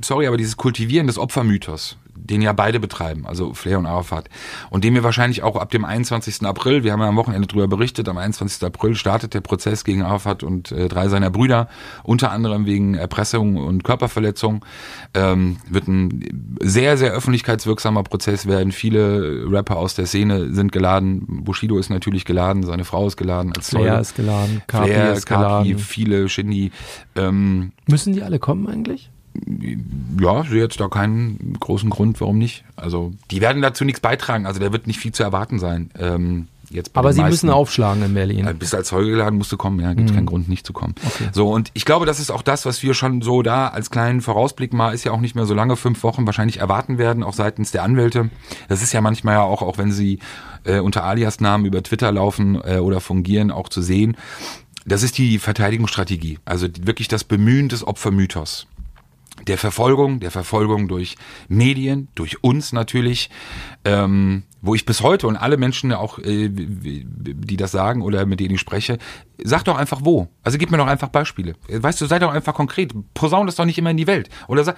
sorry, 0.00 0.28
aber 0.28 0.36
dieses 0.36 0.56
Kultivieren 0.56 1.08
des 1.08 1.18
Opfermythos, 1.18 1.96
den 2.16 2.42
ja 2.42 2.52
beide 2.52 2.80
betreiben, 2.80 3.26
also 3.26 3.54
Flair 3.54 3.78
und 3.78 3.86
Arafat, 3.86 4.28
und 4.70 4.84
den 4.84 4.94
wir 4.94 5.04
wahrscheinlich 5.04 5.42
auch 5.42 5.56
ab 5.56 5.70
dem 5.70 5.84
21. 5.84 6.42
April, 6.44 6.84
wir 6.84 6.92
haben 6.92 7.00
ja 7.00 7.08
am 7.08 7.16
Wochenende 7.16 7.46
darüber 7.46 7.68
berichtet, 7.68 8.08
am 8.08 8.18
21. 8.18 8.64
April 8.64 8.94
startet 8.94 9.34
der 9.34 9.40
Prozess 9.40 9.84
gegen 9.84 10.02
Arafat 10.02 10.42
und 10.42 10.72
äh, 10.72 10.88
drei 10.88 11.08
seiner 11.08 11.30
Brüder, 11.30 11.68
unter 12.02 12.30
anderem 12.30 12.66
wegen 12.66 12.94
Erpressung 12.94 13.56
und 13.56 13.84
Körperverletzung, 13.84 14.64
ähm, 15.14 15.58
wird 15.68 15.88
ein 15.88 16.56
sehr, 16.60 16.96
sehr 16.96 17.12
öffentlichkeitswirksamer 17.12 18.02
Prozess 18.02 18.46
werden. 18.46 18.72
Viele 18.72 19.44
Rapper 19.50 19.76
aus 19.76 19.94
der 19.94 20.06
Szene 20.06 20.52
sind 20.52 20.72
geladen, 20.72 21.44
Bushido 21.44 21.78
ist 21.78 21.90
natürlich 21.90 22.24
geladen, 22.24 22.62
seine 22.62 22.84
Frau 22.84 23.06
ist 23.06 23.16
geladen 23.16 23.52
als 23.56 23.70
Flair 23.70 23.92
Zeuge. 23.92 24.00
ist 24.00 24.16
geladen, 24.16 24.62
Kapi 24.66 24.86
Flair, 24.86 25.12
ist 25.12 25.26
Kapi, 25.26 25.42
geladen. 25.42 25.78
viele, 25.78 26.28
Shindy, 26.28 26.72
ähm, 27.14 27.72
Müssen 27.86 28.12
die 28.12 28.22
alle 28.22 28.38
kommen 28.38 28.66
eigentlich? 28.68 29.10
Ja, 30.20 30.42
ich 30.42 30.48
sehe 30.50 30.62
jetzt 30.62 30.80
da 30.80 30.88
keinen 30.88 31.56
großen 31.60 31.90
Grund, 31.90 32.20
warum 32.20 32.38
nicht. 32.38 32.64
Also, 32.76 33.12
die 33.30 33.40
werden 33.40 33.62
dazu 33.62 33.84
nichts 33.84 34.00
beitragen. 34.00 34.46
Also, 34.46 34.60
da 34.60 34.72
wird 34.72 34.86
nicht 34.86 34.98
viel 34.98 35.12
zu 35.12 35.22
erwarten 35.22 35.58
sein. 35.58 35.90
Ähm, 35.98 36.48
jetzt 36.70 36.92
bei 36.92 36.98
Aber 37.00 37.12
sie 37.12 37.20
meisten. 37.20 37.46
müssen 37.46 37.50
aufschlagen 37.50 38.02
in 38.02 38.14
Berlin. 38.14 38.46
Äh, 38.46 38.54
Bist 38.54 38.74
als 38.74 38.88
Zeuge 38.88 39.10
geladen, 39.10 39.38
musst 39.38 39.52
du 39.52 39.56
kommen, 39.56 39.78
ja, 39.80 39.92
gibt 39.94 40.10
Mhm. 40.10 40.14
keinen 40.14 40.26
Grund, 40.26 40.48
nicht 40.48 40.66
zu 40.66 40.72
kommen. 40.72 40.94
So, 41.32 41.48
und 41.52 41.70
ich 41.74 41.84
glaube, 41.84 42.06
das 42.06 42.18
ist 42.18 42.30
auch 42.30 42.42
das, 42.42 42.66
was 42.66 42.82
wir 42.82 42.94
schon 42.94 43.22
so 43.22 43.42
da 43.42 43.68
als 43.68 43.90
kleinen 43.90 44.20
Vorausblick 44.20 44.72
mal, 44.72 44.92
ist 44.92 45.04
ja 45.04 45.12
auch 45.12 45.20
nicht 45.20 45.34
mehr 45.36 45.46
so 45.46 45.54
lange, 45.54 45.76
fünf 45.76 46.02
Wochen 46.02 46.26
wahrscheinlich 46.26 46.58
erwarten 46.58 46.98
werden, 46.98 47.22
auch 47.22 47.34
seitens 47.34 47.70
der 47.70 47.82
Anwälte. 47.84 48.30
Das 48.68 48.82
ist 48.82 48.92
ja 48.92 49.00
manchmal 49.00 49.34
ja 49.36 49.42
auch, 49.42 49.62
auch 49.62 49.78
wenn 49.78 49.92
sie 49.92 50.18
äh, 50.64 50.80
unter 50.80 51.04
Alias-Namen 51.04 51.66
über 51.66 51.82
Twitter 51.82 52.10
laufen 52.10 52.60
äh, 52.64 52.78
oder 52.78 53.00
fungieren, 53.00 53.50
auch 53.52 53.68
zu 53.68 53.80
sehen. 53.80 54.16
Das 54.84 55.02
ist 55.02 55.18
die 55.18 55.38
Verteidigungsstrategie. 55.38 56.38
Also 56.44 56.68
wirklich 56.82 57.08
das 57.08 57.24
Bemühen 57.24 57.68
des 57.68 57.86
Opfermythos 57.86 58.66
der 59.46 59.58
Verfolgung, 59.58 60.20
der 60.20 60.30
Verfolgung 60.30 60.88
durch 60.88 61.16
Medien, 61.48 62.08
durch 62.14 62.42
uns 62.42 62.72
natürlich, 62.72 63.30
ähm, 63.86 64.42
wo 64.62 64.74
ich 64.74 64.84
bis 64.84 65.02
heute 65.02 65.28
und 65.28 65.36
alle 65.36 65.56
Menschen 65.56 65.92
auch, 65.92 66.18
äh, 66.18 66.48
die 66.50 67.56
das 67.56 67.70
sagen 67.70 68.02
oder 68.02 68.26
mit 68.26 68.40
denen 68.40 68.56
ich 68.56 68.60
spreche, 68.60 68.98
sag 69.42 69.64
doch 69.64 69.76
einfach 69.76 70.00
wo. 70.02 70.28
Also 70.42 70.58
gib 70.58 70.70
mir 70.70 70.78
doch 70.78 70.86
einfach 70.86 71.08
Beispiele. 71.08 71.54
Weißt 71.68 72.00
du, 72.00 72.06
sei 72.06 72.18
doch 72.18 72.32
einfach 72.32 72.54
konkret. 72.54 72.92
Posaun 73.14 73.46
das 73.46 73.56
doch 73.56 73.64
nicht 73.64 73.78
immer 73.78 73.90
in 73.90 73.96
die 73.96 74.06
Welt. 74.06 74.28
Oder 74.48 74.64
sag, 74.64 74.76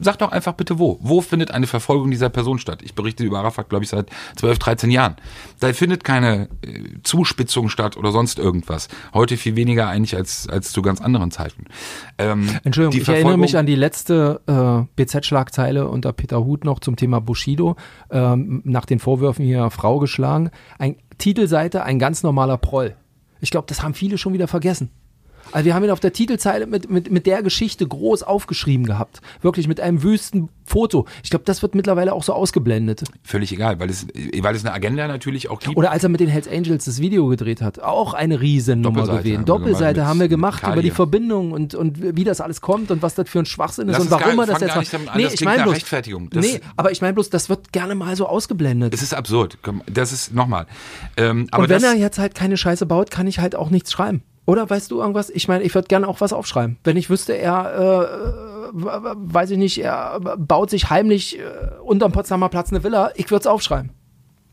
sag 0.00 0.18
doch 0.18 0.32
einfach 0.32 0.54
bitte 0.54 0.78
wo. 0.78 0.98
Wo 1.00 1.20
findet 1.20 1.50
eine 1.50 1.66
Verfolgung 1.66 2.10
dieser 2.10 2.30
Person 2.30 2.58
statt? 2.58 2.80
Ich 2.82 2.94
berichte 2.94 3.24
über 3.24 3.38
Arafat, 3.38 3.68
glaube 3.68 3.84
ich, 3.84 3.90
seit 3.90 4.10
12, 4.36 4.58
13 4.58 4.90
Jahren. 4.90 5.16
Da 5.60 5.72
findet 5.72 6.04
keine 6.04 6.48
äh, 6.62 7.00
Zuspitzung 7.02 7.68
statt 7.68 7.96
oder 7.96 8.10
sonst 8.10 8.38
irgendwas. 8.38 8.88
Heute 9.14 9.36
viel 9.36 9.56
weniger 9.56 9.88
eigentlich 9.88 10.16
als, 10.16 10.48
als 10.48 10.72
zu 10.72 10.82
ganz 10.82 11.00
anderen 11.00 11.30
Zeiten. 11.30 11.66
Ähm, 12.18 12.48
Entschuldigung, 12.64 13.00
ich 13.00 13.08
erinnere 13.08 13.38
mich 13.38 13.56
an 13.56 13.66
die 13.66 13.76
letzte 13.76 14.40
äh, 14.46 14.86
BZ-Schlagzeile 14.96 15.86
unter 15.88 16.12
Peter 16.12 16.44
Huth 16.44 16.64
noch 16.64 16.80
zum 16.80 16.96
Thema 16.96 17.20
Bushido, 17.20 17.76
ähm, 18.10 18.47
nach 18.48 18.86
den 18.86 18.98
Vorwürfen 18.98 19.44
hier 19.44 19.70
Frau 19.70 19.98
geschlagen. 19.98 20.50
Ein 20.78 20.96
Titelseite, 21.18 21.82
ein 21.82 21.98
ganz 21.98 22.22
normaler 22.22 22.56
Proll. 22.58 22.96
Ich 23.40 23.50
glaube, 23.50 23.66
das 23.68 23.82
haben 23.82 23.94
viele 23.94 24.18
schon 24.18 24.32
wieder 24.32 24.48
vergessen. 24.48 24.90
Also 25.52 25.64
wir 25.64 25.74
haben 25.74 25.84
ihn 25.84 25.90
auf 25.90 26.00
der 26.00 26.12
Titelzeile 26.12 26.66
mit, 26.66 26.90
mit, 26.90 27.10
mit 27.10 27.26
der 27.26 27.42
Geschichte 27.42 27.86
groß 27.86 28.22
aufgeschrieben 28.22 28.86
gehabt. 28.86 29.20
Wirklich 29.40 29.68
mit 29.68 29.80
einem 29.80 30.02
wüsten 30.02 30.48
Foto. 30.66 31.06
Ich 31.22 31.30
glaube, 31.30 31.44
das 31.46 31.62
wird 31.62 31.74
mittlerweile 31.74 32.12
auch 32.12 32.22
so 32.22 32.34
ausgeblendet. 32.34 33.02
Völlig 33.22 33.52
egal, 33.52 33.80
weil 33.80 33.88
es, 33.88 34.06
weil 34.40 34.54
es 34.54 34.64
eine 34.64 34.74
Agenda 34.74 35.08
natürlich 35.08 35.48
auch 35.48 35.60
gibt. 35.60 35.76
Oder 35.76 35.90
als 35.90 36.02
er 36.02 36.10
mit 36.10 36.20
den 36.20 36.28
Hells 36.28 36.46
Angels 36.46 36.84
das 36.84 37.00
Video 37.00 37.26
gedreht 37.28 37.62
hat, 37.62 37.80
auch 37.80 38.12
eine 38.12 38.40
Riesennummer 38.40 39.06
gewesen. 39.06 39.44
Doppelseite 39.46 40.04
haben 40.06 40.20
wir 40.20 40.28
gemacht 40.28 40.62
über 40.70 40.82
die. 40.82 40.90
Verbindung 40.90 41.52
und, 41.52 41.74
und 41.74 42.16
wie 42.16 42.24
das 42.24 42.40
alles 42.40 42.60
kommt 42.60 42.90
und 42.90 43.02
was 43.02 43.14
das 43.14 43.28
für 43.28 43.38
ein 43.38 43.46
Schwachsinn 43.46 43.88
ist 43.88 43.92
Lass 43.92 44.02
und 44.02 44.10
warum 44.10 44.38
er 44.40 44.46
das 44.46 44.60
jetzt 44.60 44.74
macht. 44.74 44.94
an, 44.94 45.16
Nee, 45.16 45.24
das 45.24 45.34
ich 45.34 45.44
meine 45.44 45.62
bloß, 45.62 45.74
Rechtfertigung. 45.76 46.28
Das- 46.30 46.44
nee, 46.44 46.60
aber 46.76 46.90
ich 46.90 47.00
meine 47.00 47.14
bloß, 47.14 47.30
das 47.30 47.48
wird 47.48 47.72
gerne 47.72 47.94
mal 47.94 48.16
so 48.16 48.26
ausgeblendet. 48.26 48.92
Es 48.92 49.02
ist 49.02 49.14
absurd. 49.14 49.58
Das 49.86 50.12
ist 50.12 50.34
nochmal. 50.34 50.66
Ähm, 51.16 51.46
aber 51.50 51.62
und 51.64 51.68
wenn 51.68 51.82
das, 51.82 51.92
er 51.94 51.98
jetzt 51.98 52.18
halt 52.18 52.34
keine 52.34 52.56
Scheiße 52.56 52.84
baut, 52.86 53.10
kann 53.10 53.26
ich 53.26 53.38
halt 53.38 53.54
auch 53.54 53.70
nichts 53.70 53.92
schreiben. 53.92 54.22
Oder 54.48 54.70
weißt 54.70 54.90
du 54.90 54.98
irgendwas? 54.98 55.28
Ich 55.28 55.46
meine, 55.46 55.62
ich 55.62 55.74
würde 55.74 55.88
gerne 55.88 56.08
auch 56.08 56.22
was 56.22 56.32
aufschreiben. 56.32 56.78
Wenn 56.82 56.96
ich 56.96 57.10
wüsste, 57.10 57.34
er, 57.34 57.74
äh, 57.74 58.70
weiß 58.72 59.50
ich 59.50 59.58
nicht, 59.58 59.76
er 59.76 60.18
baut 60.20 60.70
sich 60.70 60.88
heimlich 60.88 61.38
äh, 61.38 61.42
unterm 61.82 62.12
Potsdamer 62.12 62.48
Platz 62.48 62.72
eine 62.72 62.82
Villa, 62.82 63.10
ich 63.14 63.30
würde 63.30 63.40
es 63.42 63.46
aufschreiben. 63.46 63.90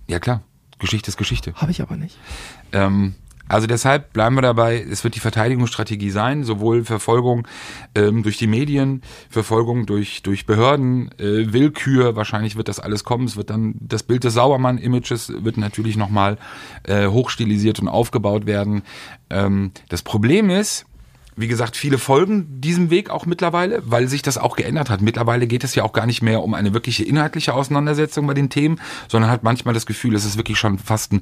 ja 0.10 0.20
klar, 0.20 0.42
Geschichte 0.80 1.08
ist 1.08 1.16
Geschichte. 1.16 1.54
Habe 1.54 1.72
ich 1.72 1.82
aber 1.82 1.96
nicht. 1.96 2.18
Ähm, 2.74 3.16
also 3.48 3.68
deshalb 3.68 4.14
bleiben 4.14 4.36
wir 4.36 4.42
dabei, 4.42 4.80
es 4.80 5.04
wird 5.04 5.16
die 5.16 5.20
Verteidigungsstrategie 5.20 6.10
sein, 6.10 6.44
sowohl 6.44 6.84
Verfolgung 6.84 7.48
ähm, 7.94 8.24
durch 8.24 8.38
die 8.38 8.48
Medien, 8.48 9.02
Verfolgung 9.30 9.86
durch, 9.86 10.24
durch 10.24 10.46
Behörden, 10.46 11.12
äh, 11.20 11.54
Willkür, 11.54 12.16
wahrscheinlich 12.16 12.56
wird 12.56 12.68
das 12.68 12.80
alles 12.80 13.04
kommen. 13.04 13.26
Es 13.26 13.38
wird 13.38 13.52
dann 13.52 13.76
das 13.80 14.04
Bild 14.04 14.24
des 14.24 14.34
Sauermann-Images 14.34 15.32
wird 15.44 15.58
natürlich 15.58 15.96
nochmal 15.96 16.38
äh, 16.84 17.08
hochstilisiert 17.08 17.80
und 17.80 17.88
aufgebaut 17.88 18.48
werden. 18.48 18.82
Ähm, 19.30 19.72
das 19.90 20.02
Problem 20.02 20.50
ist, 20.50 20.86
wie 21.38 21.48
gesagt, 21.48 21.76
viele 21.76 21.98
folgen 21.98 22.62
diesem 22.62 22.90
Weg 22.90 23.10
auch 23.10 23.26
mittlerweile, 23.26 23.84
weil 23.86 24.08
sich 24.08 24.22
das 24.22 24.38
auch 24.38 24.56
geändert 24.56 24.90
hat. 24.90 25.02
Mittlerweile 25.02 25.48
geht 25.48 25.64
es 25.64 25.76
ja 25.76 25.84
auch 25.84 25.92
gar 25.92 26.06
nicht 26.06 26.22
mehr 26.22 26.42
um 26.42 26.54
eine 26.54 26.74
wirkliche 26.74 27.04
inhaltliche 27.04 27.54
Auseinandersetzung 27.54 28.26
bei 28.26 28.34
den 28.34 28.50
Themen, 28.50 28.80
sondern 29.10 29.30
hat 29.30 29.44
manchmal 29.44 29.74
das 29.74 29.86
Gefühl, 29.86 30.16
es 30.16 30.26
ist 30.26 30.38
wirklich 30.38 30.58
schon 30.58 30.80
fast 30.80 31.12
ein 31.12 31.22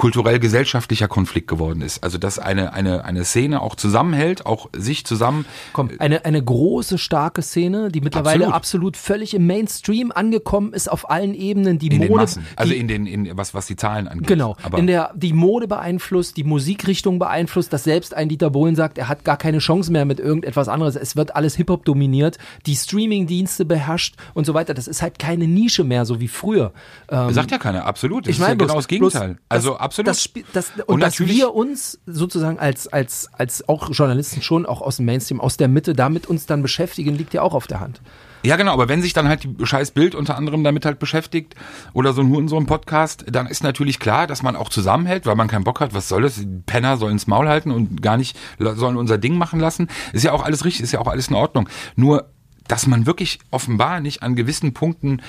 kulturell-gesellschaftlicher 0.00 1.08
Konflikt 1.08 1.46
geworden 1.46 1.82
ist. 1.82 2.02
Also 2.02 2.16
dass 2.16 2.38
eine, 2.38 2.72
eine, 2.72 3.04
eine 3.04 3.24
Szene 3.24 3.60
auch 3.60 3.74
zusammenhält, 3.74 4.46
auch 4.46 4.70
sich 4.74 5.04
zusammen. 5.04 5.44
Komm, 5.74 5.90
eine, 5.98 6.24
eine 6.24 6.42
große, 6.42 6.96
starke 6.96 7.42
Szene, 7.42 7.90
die 7.90 8.00
mittlerweile 8.00 8.46
absolut, 8.46 8.60
Absolut. 8.70 8.96
völlig 8.96 9.34
im 9.34 9.46
Mainstream 9.46 10.10
angekommen 10.10 10.72
ist, 10.72 10.90
auf 10.90 11.10
allen 11.10 11.34
Ebenen. 11.34 11.78
Die 11.78 11.88
in 11.88 11.98
Mode, 11.98 12.08
den 12.08 12.16
Massen. 12.16 12.46
Also 12.56 12.72
die, 12.72 12.78
in 12.78 12.88
den, 12.88 13.06
in, 13.06 13.36
was, 13.36 13.52
was 13.52 13.66
die 13.66 13.76
Zahlen 13.76 14.08
angeht. 14.08 14.26
Genau, 14.26 14.56
Aber 14.62 14.78
in 14.78 14.86
der 14.86 15.12
die 15.14 15.34
Mode 15.34 15.68
beeinflusst, 15.68 16.38
die 16.38 16.44
Musikrichtung 16.44 17.18
beeinflusst, 17.18 17.70
dass 17.70 17.84
selbst 17.84 18.14
ein 18.14 18.30
Dieter 18.30 18.48
Bohlen 18.48 18.76
sagt, 18.76 18.96
er 18.96 19.08
hat 19.08 19.24
gar 19.24 19.36
keine 19.36 19.58
Chance 19.58 19.92
mehr 19.92 20.06
mit 20.06 20.18
irgendetwas 20.18 20.68
anderes. 20.68 20.96
Es 20.96 21.14
wird 21.14 21.36
alles 21.36 21.56
Hip-Hop 21.56 21.84
dominiert, 21.84 22.38
die 22.64 22.74
Streaming-Dienste 22.74 23.66
beherrscht 23.66 24.14
und 24.32 24.46
so 24.46 24.54
weiter. 24.54 24.72
Das 24.72 24.88
ist 24.88 25.02
halt 25.02 25.18
keine 25.18 25.46
Nische 25.46 25.84
mehr, 25.84 26.06
so 26.06 26.20
wie 26.20 26.28
früher. 26.28 26.72
Ähm, 27.10 27.34
sagt 27.34 27.50
ja 27.50 27.58
keiner, 27.58 27.84
absolut. 27.84 28.24
Das 28.24 28.30
ich 28.30 28.36
ist 28.36 28.40
ja 28.40 28.48
meine 28.48 28.56
genau 28.56 28.76
das 28.76 28.88
Gegenteil. 28.88 29.36
also 29.50 29.76
absolut. 29.90 30.08
Das, 30.08 30.22
Spiel- 30.22 30.44
das, 30.52 30.72
und, 30.86 30.94
Und 30.94 31.00
dass 31.00 31.18
wir 31.20 31.54
uns 31.54 31.98
sozusagen 32.06 32.58
als, 32.58 32.88
als, 32.88 33.28
als 33.32 33.68
auch 33.68 33.90
Journalisten 33.90 34.42
schon, 34.42 34.66
auch 34.66 34.80
aus 34.80 34.96
dem 34.96 35.06
Mainstream, 35.06 35.40
aus 35.40 35.56
der 35.56 35.68
Mitte, 35.68 35.92
damit 35.94 36.26
uns 36.26 36.46
dann 36.46 36.62
beschäftigen, 36.62 37.14
liegt 37.16 37.34
ja 37.34 37.42
auch 37.42 37.54
auf 37.54 37.66
der 37.66 37.80
Hand. 37.80 38.00
Ja, 38.42 38.56
genau, 38.56 38.72
aber 38.72 38.88
wenn 38.88 39.02
sich 39.02 39.12
dann 39.12 39.28
halt 39.28 39.44
die 39.44 39.66
scheiß 39.66 39.90
Bild 39.90 40.14
unter 40.14 40.36
anderem 40.36 40.64
damit 40.64 40.86
halt 40.86 40.98
beschäftigt 40.98 41.54
oder 41.92 42.14
so 42.14 42.22
nur 42.22 42.40
in 42.40 42.48
so 42.48 42.56
einem 42.56 42.64
Podcast, 42.64 43.26
dann 43.30 43.46
ist 43.46 43.62
natürlich 43.62 43.98
klar, 43.98 44.26
dass 44.26 44.42
man 44.42 44.56
auch 44.56 44.70
zusammenhält, 44.70 45.26
weil 45.26 45.34
man 45.34 45.46
keinen 45.46 45.64
Bock 45.64 45.80
hat, 45.80 45.92
was 45.92 46.08
soll 46.08 46.22
das? 46.22 46.36
Die 46.36 46.46
Penner 46.64 46.96
sollen 46.96 47.12
ins 47.12 47.26
Maul 47.26 47.48
halten 47.48 47.70
und 47.70 48.00
gar 48.00 48.16
nicht 48.16 48.38
sollen 48.58 48.96
unser 48.96 49.18
Ding 49.18 49.36
machen 49.36 49.60
lassen. 49.60 49.88
Ist 50.14 50.24
ja 50.24 50.32
auch 50.32 50.42
alles 50.42 50.64
richtig, 50.64 50.84
ist 50.84 50.92
ja 50.92 51.00
auch 51.00 51.08
alles 51.08 51.28
in 51.28 51.34
Ordnung. 51.34 51.68
Nur 51.96 52.30
dass 52.70 52.86
man 52.86 53.04
wirklich 53.04 53.40
offenbar 53.50 54.00
nicht 54.00 54.22
an 54.22 54.36
gewissen 54.36 54.72
Punkten 54.72 55.22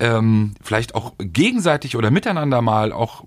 ähm, 0.00 0.54
vielleicht 0.62 0.94
auch 0.94 1.12
gegenseitig 1.18 1.94
oder 1.94 2.10
miteinander 2.10 2.62
mal 2.62 2.90
auch 2.90 3.22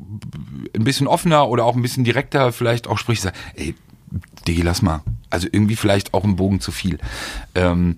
ein 0.75 0.83
bisschen 0.83 1.05
offener 1.05 1.47
oder 1.47 1.65
auch 1.65 1.75
ein 1.75 1.81
bisschen 1.83 2.03
direkter 2.03 2.51
vielleicht 2.51 2.87
auch 2.87 2.97
spricht, 2.97 3.21
sagt, 3.21 3.37
ey, 3.53 3.75
Digi, 4.47 4.63
lass 4.63 4.81
mal. 4.81 5.01
Also 5.29 5.47
irgendwie 5.51 5.75
vielleicht 5.75 6.15
auch 6.15 6.23
ein 6.23 6.35
Bogen 6.35 6.59
zu 6.61 6.71
viel. 6.71 6.97
Ähm, 7.53 7.97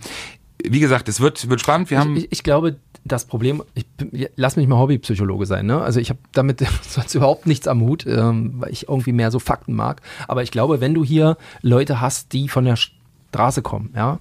wie 0.61 0.82
gesagt, 0.82 1.07
es 1.07 1.22
wird, 1.22 1.49
wird 1.49 1.61
spannend. 1.61 1.89
Wir 1.89 1.99
haben 1.99 2.17
ich, 2.17 2.26
ich, 2.26 2.32
ich 2.34 2.43
glaube, 2.43 2.76
das 3.05 3.26
Problem, 3.26 3.63
ich, 3.74 3.86
lass 4.36 4.57
mich 4.57 4.67
mal 4.67 4.78
Hobbypsychologe 4.78 5.45
sein, 5.45 5.65
ne? 5.65 5.82
Also 5.82 6.01
ich 6.01 6.09
habe 6.09 6.19
damit 6.34 6.59
sonst 6.82 7.15
überhaupt 7.15 7.47
nichts 7.47 7.69
am 7.69 7.80
Hut, 7.80 8.05
ähm, 8.05 8.55
weil 8.57 8.72
ich 8.72 8.89
irgendwie 8.89 9.13
mehr 9.13 9.32
so 9.32 9.39
Fakten 9.39 9.74
mag. 9.74 10.01
Aber 10.28 10.43
ich 10.43 10.51
glaube, 10.51 10.82
wenn 10.82 10.93
du 10.93 11.05
hier 11.05 11.38
Leute 11.61 12.01
hast, 12.01 12.34
die 12.34 12.49
von 12.49 12.65
der 12.65 12.76
Straße 12.76 13.61
kommen, 13.61 13.93
ja, 13.95 14.19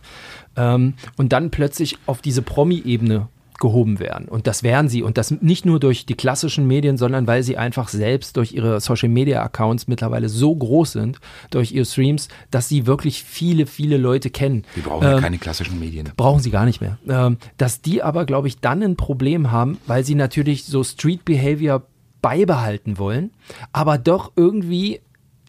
ähm, 0.56 0.94
und 1.16 1.32
dann 1.32 1.50
plötzlich 1.50 1.98
auf 2.06 2.22
diese 2.22 2.42
Promi-Ebene 2.42 3.28
gehoben 3.60 4.00
werden. 4.00 4.26
Und 4.26 4.46
das 4.46 4.62
werden 4.62 4.88
sie. 4.88 5.02
Und 5.02 5.18
das 5.18 5.30
nicht 5.30 5.64
nur 5.64 5.78
durch 5.78 6.06
die 6.06 6.14
klassischen 6.14 6.66
Medien, 6.66 6.96
sondern 6.96 7.26
weil 7.26 7.42
sie 7.42 7.56
einfach 7.56 7.88
selbst 7.88 8.36
durch 8.36 8.52
ihre 8.52 8.80
Social-Media-Accounts 8.80 9.86
mittlerweile 9.86 10.28
so 10.28 10.56
groß 10.56 10.92
sind, 10.92 11.20
durch 11.50 11.70
ihre 11.70 11.84
Streams, 11.84 12.28
dass 12.50 12.68
sie 12.68 12.86
wirklich 12.86 13.22
viele, 13.22 13.66
viele 13.66 13.98
Leute 13.98 14.30
kennen. 14.30 14.64
Wir 14.74 14.82
brauchen 14.82 15.06
ähm, 15.06 15.12
ja 15.12 15.20
keine 15.20 15.38
klassischen 15.38 15.78
Medien. 15.78 16.08
Brauchen 16.16 16.40
sie 16.40 16.50
gar 16.50 16.64
nicht 16.64 16.80
mehr. 16.80 16.98
Ähm, 17.06 17.36
dass 17.58 17.82
die 17.82 18.02
aber, 18.02 18.24
glaube 18.24 18.48
ich, 18.48 18.60
dann 18.60 18.82
ein 18.82 18.96
Problem 18.96 19.52
haben, 19.52 19.78
weil 19.86 20.04
sie 20.04 20.14
natürlich 20.14 20.64
so 20.64 20.82
Street-Behavior 20.82 21.82
beibehalten 22.22 22.98
wollen, 22.98 23.30
aber 23.72 23.98
doch 23.98 24.32
irgendwie 24.36 25.00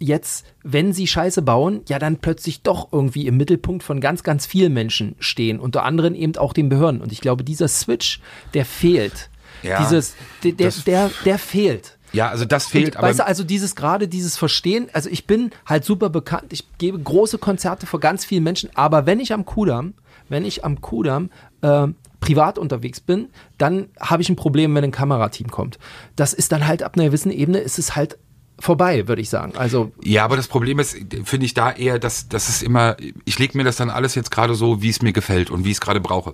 jetzt, 0.02 0.46
wenn 0.64 0.94
sie 0.94 1.08
Scheiße 1.08 1.42
bauen, 1.42 1.82
ja 1.88 2.00
dann 2.00 2.18
plötzlich 2.18 2.62
doch 2.62 2.92
irgendwie 2.92 3.28
im 3.28 3.38
Mittelpunkt 3.38 3.84
von 3.84 4.02
ganz, 4.02 4.24
ganz 4.24 4.46
vielen 4.46 4.74
Menschen 4.74 5.16
stehen, 5.20 5.60
unter 5.60 5.84
anderem 5.84 6.16
eben 6.16 6.36
auch 6.38 6.54
den 6.54 6.70
Behörden. 6.70 7.02
Und 7.02 7.12
ich 7.12 7.22
glaube, 7.22 7.44
dieser 7.44 7.68
Switch, 7.68 8.20
der 8.54 8.66
fehlt. 8.66 9.30
Ja, 9.64 9.80
Dieses, 9.84 10.16
der, 10.44 10.54
der, 10.54 10.72
der, 10.86 11.12
der 11.24 11.40
fehlt. 11.40 11.98
Ja, 12.14 12.30
also 12.30 12.46
das 12.46 12.66
fehlt. 12.66 12.88
Und, 12.88 12.98
aber 12.98 13.08
weißt 13.08 13.20
du, 13.20 13.26
also 13.26 13.44
dieses 13.44 13.76
gerade 13.76 14.08
dieses 14.08 14.38
Verstehen. 14.38 14.90
Also 14.94 15.10
ich 15.10 15.28
bin 15.28 15.52
halt 15.66 15.86
super 15.86 16.10
bekannt. 16.10 16.52
Ich 16.52 16.66
gebe 16.78 17.00
große 17.00 17.38
Konzerte 17.38 17.86
vor 17.86 18.00
ganz 18.00 18.26
vielen 18.26 18.44
Menschen. 18.44 18.70
Aber 18.74 19.06
wenn 19.06 19.20
ich 19.20 19.34
am 19.34 19.46
Kudamm, 19.46 19.94
wenn 20.28 20.46
ich 20.46 20.66
am 20.66 20.82
Kudamm 20.82 21.30
äh, 21.62 21.88
privat 22.20 22.58
unterwegs 22.58 23.00
bin, 23.00 23.30
dann 23.58 23.90
habe 24.00 24.22
ich 24.22 24.30
ein 24.30 24.36
Problem, 24.36 24.76
wenn 24.76 24.84
ein 24.84 24.92
Kamerateam 24.92 25.50
kommt. 25.50 25.80
Das 26.16 26.34
ist 26.34 26.52
dann 26.52 26.68
halt 26.68 26.84
ab 26.84 26.96
einer 26.96 27.06
gewissen 27.06 27.32
Ebene 27.32 27.60
ist 27.60 27.80
es 27.80 27.96
halt 27.96 28.18
vorbei, 28.62 29.08
würde 29.08 29.22
ich 29.22 29.30
sagen. 29.30 29.54
Also 29.58 29.92
ja, 30.04 30.24
aber 30.24 30.38
das 30.38 30.48
Problem 30.48 30.80
ist, 30.80 30.98
finde 31.26 31.46
ich 31.46 31.54
da 31.54 31.72
eher, 31.72 32.00
dass 32.00 32.30
das 32.30 32.48
ist 32.48 32.64
immer, 32.64 32.96
ich 33.26 33.38
lege 33.40 33.58
mir 33.58 33.64
das 33.64 33.76
dann 33.76 33.90
alles 33.90 34.16
jetzt 34.16 34.32
gerade 34.32 34.56
so, 34.56 34.82
wie 34.82 34.90
es 34.90 35.02
mir 35.02 35.12
gefällt 35.12 35.50
und 35.50 35.66
wie 35.66 35.70
ich 35.72 35.78
es 35.78 35.82
gerade 35.82 36.00
brauche. 36.00 36.34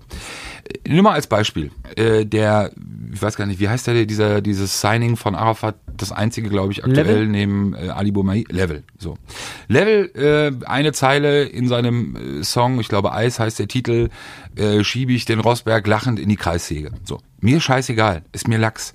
Nur 0.88 1.04
mal 1.04 1.14
als 1.14 1.28
Beispiel, 1.28 1.72
äh, 1.96 2.26
der, 2.26 2.72
ich 3.12 3.22
weiß 3.22 3.38
gar 3.38 3.46
nicht, 3.46 3.60
wie 3.60 3.70
heißt 3.70 3.88
der, 3.88 4.06
dieser 4.06 4.42
dieses 4.42 4.82
Signing 4.82 5.16
von 5.16 5.36
Arafat, 5.36 5.76
das 5.96 6.12
einzige, 6.12 6.50
glaube 6.50 6.72
ich, 6.74 6.84
aktuell 6.84 7.06
Level? 7.06 7.28
neben 7.28 7.74
äh, 7.74 7.90
Ali 7.90 8.12
Boumai, 8.12 8.44
Level. 8.50 8.84
So, 8.98 9.18
Level, 9.68 10.12
äh, 10.16 10.66
eine 10.66 10.92
Zeile 10.92 11.44
in 11.46 11.68
seinem 11.68 12.42
äh, 12.42 12.44
Song, 12.44 12.80
ich 12.80 12.90
glaube 12.90 13.14
Eis 13.14 13.40
heißt 13.40 13.58
der 13.60 13.68
Titel, 13.68 14.10
äh, 14.56 14.84
schiebe 14.84 15.14
ich 15.14 15.26
den 15.26 15.40
Rosberg 15.40 15.88
lachend 15.88 16.20
in 16.20 16.30
die 16.30 16.36
Kreissäge. 16.36 16.92
So, 17.04 17.20
mir 17.40 17.62
scheißegal, 17.62 18.24
ist 18.34 18.48
mir 18.48 18.58
Lachs. 18.58 18.94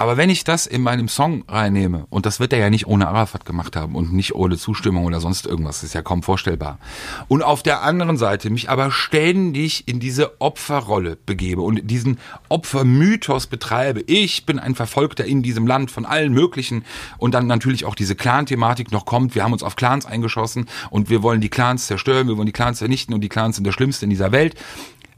Aber 0.00 0.16
wenn 0.16 0.30
ich 0.30 0.44
das 0.44 0.68
in 0.68 0.80
meinem 0.82 1.08
Song 1.08 1.42
reinnehme, 1.48 2.06
und 2.08 2.24
das 2.24 2.38
wird 2.38 2.52
er 2.52 2.60
ja 2.60 2.70
nicht 2.70 2.86
ohne 2.86 3.08
Arafat 3.08 3.44
gemacht 3.44 3.74
haben 3.74 3.96
und 3.96 4.12
nicht 4.12 4.32
ohne 4.32 4.56
Zustimmung 4.56 5.04
oder 5.04 5.20
sonst 5.20 5.44
irgendwas, 5.44 5.82
ist 5.82 5.92
ja 5.92 6.02
kaum 6.02 6.22
vorstellbar. 6.22 6.78
Und 7.26 7.42
auf 7.42 7.64
der 7.64 7.82
anderen 7.82 8.16
Seite 8.16 8.48
mich 8.48 8.70
aber 8.70 8.92
ständig 8.92 9.88
in 9.88 9.98
diese 9.98 10.40
Opferrolle 10.40 11.18
begebe 11.26 11.62
und 11.62 11.90
diesen 11.90 12.18
Opfermythos 12.48 13.48
betreibe. 13.48 14.04
Ich 14.06 14.46
bin 14.46 14.60
ein 14.60 14.76
Verfolgter 14.76 15.24
in 15.24 15.42
diesem 15.42 15.66
Land 15.66 15.90
von 15.90 16.06
allen 16.06 16.32
möglichen 16.32 16.84
und 17.18 17.34
dann 17.34 17.48
natürlich 17.48 17.84
auch 17.84 17.96
diese 17.96 18.14
Clan-Thematik 18.14 18.92
noch 18.92 19.04
kommt. 19.04 19.34
Wir 19.34 19.42
haben 19.42 19.52
uns 19.52 19.64
auf 19.64 19.74
Clans 19.74 20.06
eingeschossen 20.06 20.66
und 20.90 21.10
wir 21.10 21.24
wollen 21.24 21.40
die 21.40 21.48
Clans 21.48 21.88
zerstören, 21.88 22.28
wir 22.28 22.36
wollen 22.36 22.46
die 22.46 22.52
Clans 22.52 22.78
vernichten 22.78 23.14
und 23.14 23.20
die 23.20 23.28
Clans 23.28 23.56
sind 23.56 23.66
das 23.66 23.74
Schlimmste 23.74 24.04
in 24.06 24.10
dieser 24.10 24.30
Welt. 24.30 24.54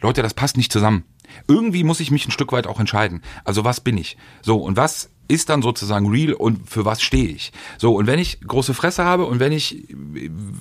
Leute, 0.01 0.23
das 0.23 0.33
passt 0.33 0.57
nicht 0.57 0.73
zusammen. 0.73 1.05
Irgendwie 1.49 1.85
muss 1.85 2.01
ich 2.01 2.11
mich 2.11 2.27
ein 2.27 2.31
Stück 2.31 2.53
weit 2.53 2.67
auch 2.67 2.81
entscheiden. 2.81 3.23
Also 3.45 3.65
was 3.65 3.81
bin 3.81 3.97
ich? 3.99 4.17
So, 4.43 4.57
und 4.57 4.77
was 4.77 5.11
ist 5.31 5.49
dann 5.49 5.63
sozusagen 5.63 6.11
real 6.11 6.33
und 6.33 6.69
für 6.69 6.85
was 6.85 7.01
stehe 7.03 7.29
ich? 7.29 7.53
So, 7.79 7.95
und 7.95 8.07
wenn 8.07 8.19
ich 8.19 8.41
große 8.41 8.75
Fresse 8.75 9.05
habe 9.05 9.27
und 9.27 9.39
wenn 9.39 9.53
ich 9.53 9.87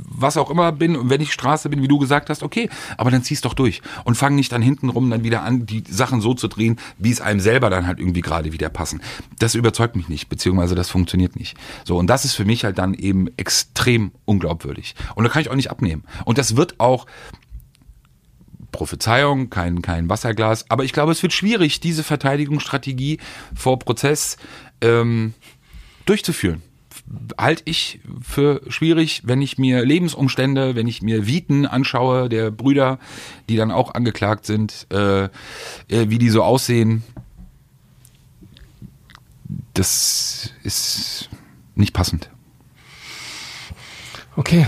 was 0.07 0.37
auch 0.37 0.49
immer 0.49 0.71
bin 0.71 0.95
und 0.95 1.09
wenn 1.09 1.21
ich 1.21 1.33
Straße 1.33 1.69
bin, 1.69 1.81
wie 1.81 1.87
du 1.87 1.97
gesagt 1.97 2.29
hast, 2.29 2.43
okay, 2.43 2.69
aber 2.95 3.09
dann 3.09 3.23
zieh's 3.23 3.41
doch 3.41 3.55
durch 3.55 3.81
und 4.03 4.15
fang 4.15 4.35
nicht 4.35 4.51
dann 4.51 4.61
hintenrum 4.61 5.09
dann 5.09 5.23
wieder 5.23 5.41
an, 5.41 5.65
die 5.65 5.83
Sachen 5.89 6.21
so 6.21 6.35
zu 6.35 6.47
drehen, 6.47 6.77
wie 6.99 7.11
es 7.11 7.19
einem 7.19 7.39
selber 7.39 7.69
dann 7.69 7.87
halt 7.87 7.99
irgendwie 7.99 8.21
gerade 8.21 8.53
wieder 8.53 8.69
passen. 8.69 9.01
Das 9.39 9.55
überzeugt 9.55 9.95
mich 9.95 10.07
nicht, 10.07 10.29
beziehungsweise 10.29 10.75
das 10.75 10.89
funktioniert 10.89 11.35
nicht. 11.35 11.57
So, 11.83 11.97
und 11.97 12.07
das 12.07 12.23
ist 12.23 12.35
für 12.35 12.45
mich 12.45 12.63
halt 12.63 12.77
dann 12.77 12.93
eben 12.93 13.27
extrem 13.37 14.11
unglaubwürdig. 14.25 14.93
Und 15.15 15.23
da 15.23 15.29
kann 15.31 15.41
ich 15.41 15.49
auch 15.49 15.55
nicht 15.55 15.71
abnehmen. 15.71 16.03
Und 16.25 16.37
das 16.37 16.55
wird 16.55 16.79
auch, 16.79 17.07
Prophezeiung, 18.71 19.49
kein, 19.49 19.81
kein 19.81 20.09
Wasserglas. 20.09 20.65
Aber 20.69 20.83
ich 20.83 20.93
glaube, 20.93 21.11
es 21.11 21.21
wird 21.23 21.33
schwierig, 21.33 21.79
diese 21.79 22.03
Verteidigungsstrategie 22.03 23.19
vor 23.55 23.79
Prozess 23.79 24.37
ähm, 24.81 25.33
durchzuführen. 26.05 26.61
Halte 27.37 27.63
ich 27.65 27.99
für 28.21 28.61
schwierig, 28.67 29.23
wenn 29.25 29.41
ich 29.41 29.57
mir 29.57 29.83
Lebensumstände, 29.83 30.75
wenn 30.75 30.87
ich 30.87 31.01
mir 31.01 31.25
Viten 31.25 31.65
anschaue, 31.65 32.29
der 32.29 32.51
Brüder, 32.51 32.99
die 33.47 33.55
dann 33.55 33.71
auch 33.71 33.95
angeklagt 33.95 34.45
sind, 34.45 34.85
äh, 34.91 35.23
äh, 35.23 35.29
wie 35.87 36.19
die 36.19 36.29
so 36.29 36.43
aussehen. 36.43 37.03
Das 39.73 40.51
ist 40.63 41.29
nicht 41.73 41.93
passend. 41.93 42.29
Okay. 44.35 44.67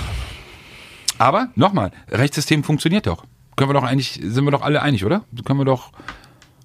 Aber 1.19 1.49
nochmal, 1.55 1.91
Rechtssystem 2.09 2.63
funktioniert 2.63 3.05
doch 3.05 3.25
können 3.55 3.69
wir 3.69 3.73
doch 3.73 3.83
eigentlich, 3.83 4.19
sind 4.23 4.43
wir 4.43 4.51
doch 4.51 4.61
alle 4.61 4.81
einig, 4.81 5.05
oder? 5.05 5.23
Können 5.45 5.59
wir 5.59 5.65
doch. 5.65 5.91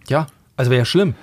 Ja, 0.08 0.26
also 0.56 0.70
wäre 0.70 0.80
ja 0.80 0.84
schlimm. 0.84 1.14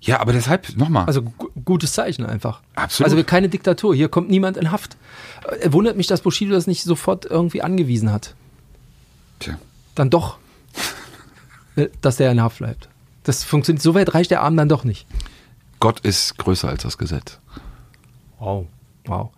Ja, 0.00 0.20
aber 0.20 0.32
deshalb 0.32 0.76
nochmal. 0.76 1.06
Also 1.06 1.22
gutes 1.64 1.92
Zeichen 1.92 2.24
einfach. 2.24 2.60
Absolut. 2.76 3.10
Also 3.10 3.24
keine 3.24 3.48
Diktatur. 3.48 3.94
Hier 3.94 4.08
kommt 4.08 4.30
niemand 4.30 4.56
in 4.56 4.70
Haft. 4.70 4.96
Äh, 5.60 5.72
wundert 5.72 5.96
mich, 5.96 6.06
dass 6.06 6.20
Bushido 6.20 6.52
das 6.52 6.66
nicht 6.66 6.82
sofort 6.84 7.24
irgendwie 7.24 7.62
angewiesen 7.62 8.12
hat. 8.12 8.34
Tja. 9.40 9.58
Dann 9.94 10.10
doch, 10.10 10.38
äh, 11.76 11.88
dass 12.00 12.16
der 12.16 12.30
in 12.30 12.40
Haft 12.40 12.58
bleibt. 12.58 12.88
Das 13.24 13.44
funktioniert. 13.44 13.82
So 13.82 13.94
weit 13.94 14.14
reicht 14.14 14.30
der 14.30 14.42
Arm 14.42 14.56
dann 14.56 14.68
doch 14.68 14.84
nicht. 14.84 15.06
Gott 15.80 16.00
ist 16.00 16.38
größer 16.38 16.68
als 16.68 16.82
das 16.82 16.96
Gesetz. 16.96 17.38
Wow. 18.38 18.66
Wow. 19.08 19.30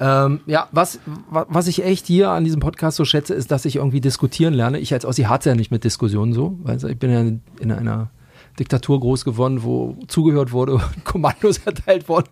Ähm, 0.00 0.40
ja, 0.46 0.68
was, 0.70 1.00
was 1.30 1.66
ich 1.66 1.82
echt 1.82 2.06
hier 2.06 2.30
an 2.30 2.44
diesem 2.44 2.60
Podcast 2.60 2.98
so 2.98 3.04
schätze, 3.04 3.34
ist, 3.34 3.50
dass 3.50 3.64
ich 3.64 3.76
irgendwie 3.76 4.00
diskutieren 4.00 4.54
lerne. 4.54 4.78
Ich 4.78 4.92
als 4.92 5.04
Ossi 5.04 5.22
hatte 5.22 5.48
ja 5.48 5.54
nicht 5.54 5.70
mit 5.70 5.82
Diskussionen 5.82 6.32
so, 6.34 6.58
weil 6.62 6.76
ich 6.84 6.98
bin 6.98 7.10
ja 7.10 7.20
in 7.60 7.72
einer 7.72 8.10
Diktatur 8.58 9.00
groß 9.00 9.24
geworden, 9.24 9.62
wo 9.62 9.96
zugehört 10.06 10.52
wurde, 10.52 10.80
Kommandos 11.04 11.58
erteilt 11.64 12.08
wurden. 12.08 12.28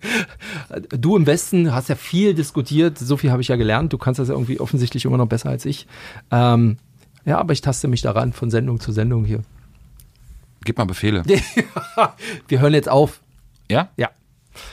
Du 0.90 1.16
im 1.16 1.26
Westen 1.26 1.74
hast 1.74 1.88
ja 1.88 1.94
viel 1.94 2.34
diskutiert, 2.34 2.98
so 2.98 3.16
viel 3.16 3.30
habe 3.30 3.42
ich 3.42 3.48
ja 3.48 3.56
gelernt. 3.56 3.92
Du 3.92 3.98
kannst 3.98 4.20
das 4.20 4.28
ja 4.28 4.34
irgendwie 4.34 4.60
offensichtlich 4.60 5.04
immer 5.04 5.16
noch 5.16 5.26
besser 5.26 5.48
als 5.48 5.64
ich. 5.64 5.86
Ähm, 6.30 6.76
ja, 7.24 7.38
aber 7.38 7.52
ich 7.52 7.60
taste 7.60 7.88
mich 7.88 8.02
daran 8.02 8.32
von 8.32 8.50
Sendung 8.50 8.80
zu 8.80 8.92
Sendung 8.92 9.24
hier. 9.24 9.42
Gib 10.64 10.78
mal 10.78 10.84
Befehle. 10.84 11.24
Wir 12.48 12.60
hören 12.60 12.74
jetzt 12.74 12.88
auf. 12.88 13.20
Ja? 13.68 13.88
Ja. 13.96 14.10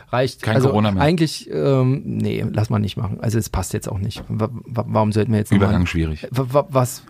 Reicht. 0.10 0.42
Kein 0.42 0.56
also 0.56 0.70
Corona 0.70 0.92
mehr. 0.92 1.04
Eigentlich, 1.04 1.50
ähm, 1.52 2.02
nee, 2.06 2.46
lass 2.52 2.70
mal 2.70 2.80
nicht 2.80 2.98
machen. 2.98 3.20
Also 3.22 3.38
es 3.38 3.50
passt 3.50 3.74
jetzt 3.74 3.90
auch 3.90 4.00
nicht. 4.00 4.24
Warum 4.28 5.12
sollten 5.12 5.32
wir 5.32 5.40
jetzt 5.40 5.52
Übergang 5.52 5.86
schwierig. 5.86 6.28
Was, 6.32 7.04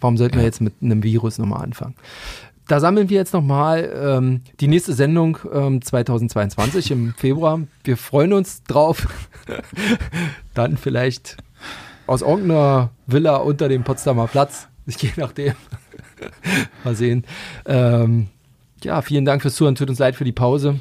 warum 0.00 0.16
sollten 0.16 0.36
ja. 0.36 0.40
wir 0.40 0.46
jetzt 0.46 0.60
mit 0.60 0.74
einem 0.82 1.02
Virus 1.02 1.38
nochmal 1.38 1.62
anfangen? 1.62 1.94
Da 2.68 2.80
sammeln 2.80 3.08
wir 3.08 3.16
jetzt 3.16 3.32
nochmal 3.32 3.90
ähm, 3.96 4.42
die 4.60 4.68
nächste 4.68 4.92
Sendung 4.92 5.38
ähm, 5.50 5.80
2022 5.80 6.90
im 6.90 7.14
Februar. 7.14 7.60
Wir 7.82 7.96
freuen 7.96 8.34
uns 8.34 8.62
drauf. 8.64 9.08
Dann 10.54 10.76
vielleicht 10.76 11.38
aus 12.06 12.20
irgendeiner 12.20 12.90
Villa 13.06 13.36
unter 13.36 13.70
dem 13.70 13.84
Potsdamer 13.84 14.26
Platz. 14.26 14.68
Je 14.86 15.10
nachdem. 15.16 15.54
mal 16.84 16.94
sehen. 16.94 17.24
Ähm, 17.64 18.28
ja, 18.82 19.02
vielen 19.02 19.24
Dank 19.24 19.42
fürs 19.42 19.54
Zuhören. 19.54 19.74
Tut 19.74 19.88
uns 19.88 19.98
leid 19.98 20.16
für 20.16 20.24
die 20.24 20.32
Pause. 20.32 20.78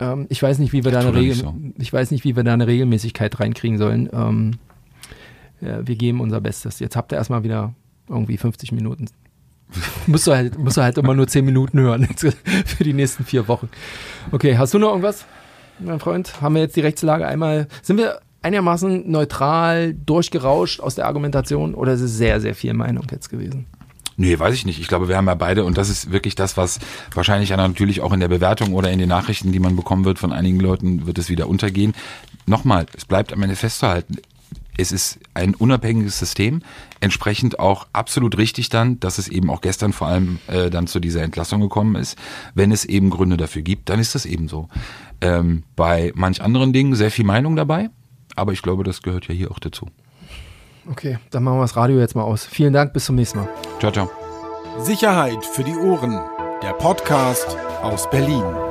Ähm, 0.00 0.26
ich 0.28 0.42
weiß 0.42 0.58
nicht, 0.58 0.72
wie 0.72 0.84
wir 0.84 0.90
da 0.90 1.00
eine 1.00 1.14
Regel, 1.14 1.36
so. 1.36 1.54
ich 1.78 1.92
weiß 1.92 2.10
nicht, 2.10 2.24
wie 2.24 2.34
wir 2.34 2.42
da 2.42 2.54
eine 2.54 2.66
Regelmäßigkeit 2.66 3.38
reinkriegen 3.38 3.78
sollen. 3.78 4.08
Ähm, 4.12 4.52
ja, 5.60 5.86
wir 5.86 5.96
geben 5.96 6.20
unser 6.20 6.40
Bestes. 6.40 6.80
Jetzt 6.80 6.96
habt 6.96 7.12
ihr 7.12 7.16
erstmal 7.16 7.44
wieder 7.44 7.74
irgendwie 8.08 8.36
50 8.36 8.72
Minuten. 8.72 9.06
musst, 10.06 10.26
du 10.26 10.32
halt, 10.32 10.58
musst 10.58 10.76
du 10.76 10.82
halt 10.82 10.98
immer 10.98 11.14
nur 11.14 11.28
10 11.28 11.44
Minuten 11.44 11.78
hören 11.80 12.08
für 12.16 12.84
die 12.84 12.92
nächsten 12.92 13.24
vier 13.24 13.46
Wochen. 13.46 13.68
Okay, 14.32 14.56
hast 14.58 14.74
du 14.74 14.78
noch 14.78 14.88
irgendwas, 14.88 15.26
mein 15.78 16.00
Freund? 16.00 16.40
Haben 16.40 16.54
wir 16.54 16.62
jetzt 16.62 16.76
die 16.76 16.80
Rechtslage 16.80 17.26
einmal, 17.26 17.68
sind 17.82 17.98
wir 17.98 18.20
einigermaßen 18.42 19.10
neutral 19.10 19.94
durchgerauscht 19.94 20.80
aus 20.80 20.94
der 20.94 21.06
Argumentation 21.06 21.74
oder 21.74 21.92
ist 21.92 22.00
es 22.00 22.16
sehr, 22.16 22.40
sehr 22.40 22.54
viel 22.54 22.74
Meinung 22.74 23.06
jetzt 23.10 23.28
gewesen? 23.28 23.66
Nee, 24.20 24.38
weiß 24.38 24.54
ich 24.54 24.66
nicht. 24.66 24.78
Ich 24.78 24.86
glaube, 24.86 25.08
wir 25.08 25.16
haben 25.16 25.28
ja 25.28 25.34
beide, 25.34 25.64
und 25.64 25.78
das 25.78 25.88
ist 25.88 26.12
wirklich 26.12 26.34
das, 26.34 26.58
was 26.58 26.78
wahrscheinlich 27.14 27.48
natürlich 27.48 28.02
auch 28.02 28.12
in 28.12 28.20
der 28.20 28.28
Bewertung 28.28 28.74
oder 28.74 28.90
in 28.90 28.98
den 28.98 29.08
Nachrichten, 29.08 29.50
die 29.50 29.60
man 29.60 29.76
bekommen 29.76 30.04
wird 30.04 30.18
von 30.18 30.30
einigen 30.30 30.60
Leuten, 30.60 31.06
wird 31.06 31.16
es 31.16 31.30
wieder 31.30 31.48
untergehen. 31.48 31.94
Nochmal, 32.44 32.84
es 32.94 33.06
bleibt 33.06 33.32
am 33.32 33.42
Ende 33.42 33.56
festzuhalten. 33.56 34.18
Es 34.76 34.92
ist 34.92 35.20
ein 35.32 35.54
unabhängiges 35.54 36.18
System, 36.18 36.60
entsprechend 37.00 37.58
auch 37.60 37.86
absolut 37.94 38.36
richtig 38.36 38.68
dann, 38.68 39.00
dass 39.00 39.16
es 39.16 39.26
eben 39.26 39.48
auch 39.48 39.62
gestern 39.62 39.94
vor 39.94 40.08
allem 40.08 40.38
äh, 40.48 40.68
dann 40.68 40.86
zu 40.86 41.00
dieser 41.00 41.22
Entlassung 41.22 41.62
gekommen 41.62 41.96
ist. 41.96 42.18
Wenn 42.54 42.72
es 42.72 42.84
eben 42.84 43.08
Gründe 43.08 43.38
dafür 43.38 43.62
gibt, 43.62 43.88
dann 43.88 44.00
ist 44.00 44.14
das 44.14 44.26
eben 44.26 44.48
so. 44.48 44.68
Ähm, 45.22 45.62
bei 45.76 46.12
manch 46.14 46.42
anderen 46.42 46.74
Dingen 46.74 46.94
sehr 46.94 47.10
viel 47.10 47.24
Meinung 47.24 47.56
dabei, 47.56 47.88
aber 48.36 48.52
ich 48.52 48.60
glaube, 48.60 48.84
das 48.84 49.00
gehört 49.00 49.28
ja 49.28 49.34
hier 49.34 49.50
auch 49.50 49.60
dazu. 49.60 49.86
Okay, 50.90 51.18
dann 51.30 51.44
machen 51.44 51.58
wir 51.58 51.62
das 51.62 51.76
Radio 51.76 51.98
jetzt 51.98 52.16
mal 52.16 52.24
aus. 52.24 52.44
Vielen 52.44 52.72
Dank, 52.72 52.92
bis 52.92 53.04
zum 53.04 53.14
nächsten 53.14 53.38
Mal. 53.38 53.48
Ciao, 53.78 53.92
ciao. 53.92 54.10
Sicherheit 54.78 55.44
für 55.44 55.62
die 55.62 55.76
Ohren. 55.76 56.18
Der 56.62 56.72
Podcast 56.72 57.56
aus 57.82 58.10
Berlin. 58.10 58.69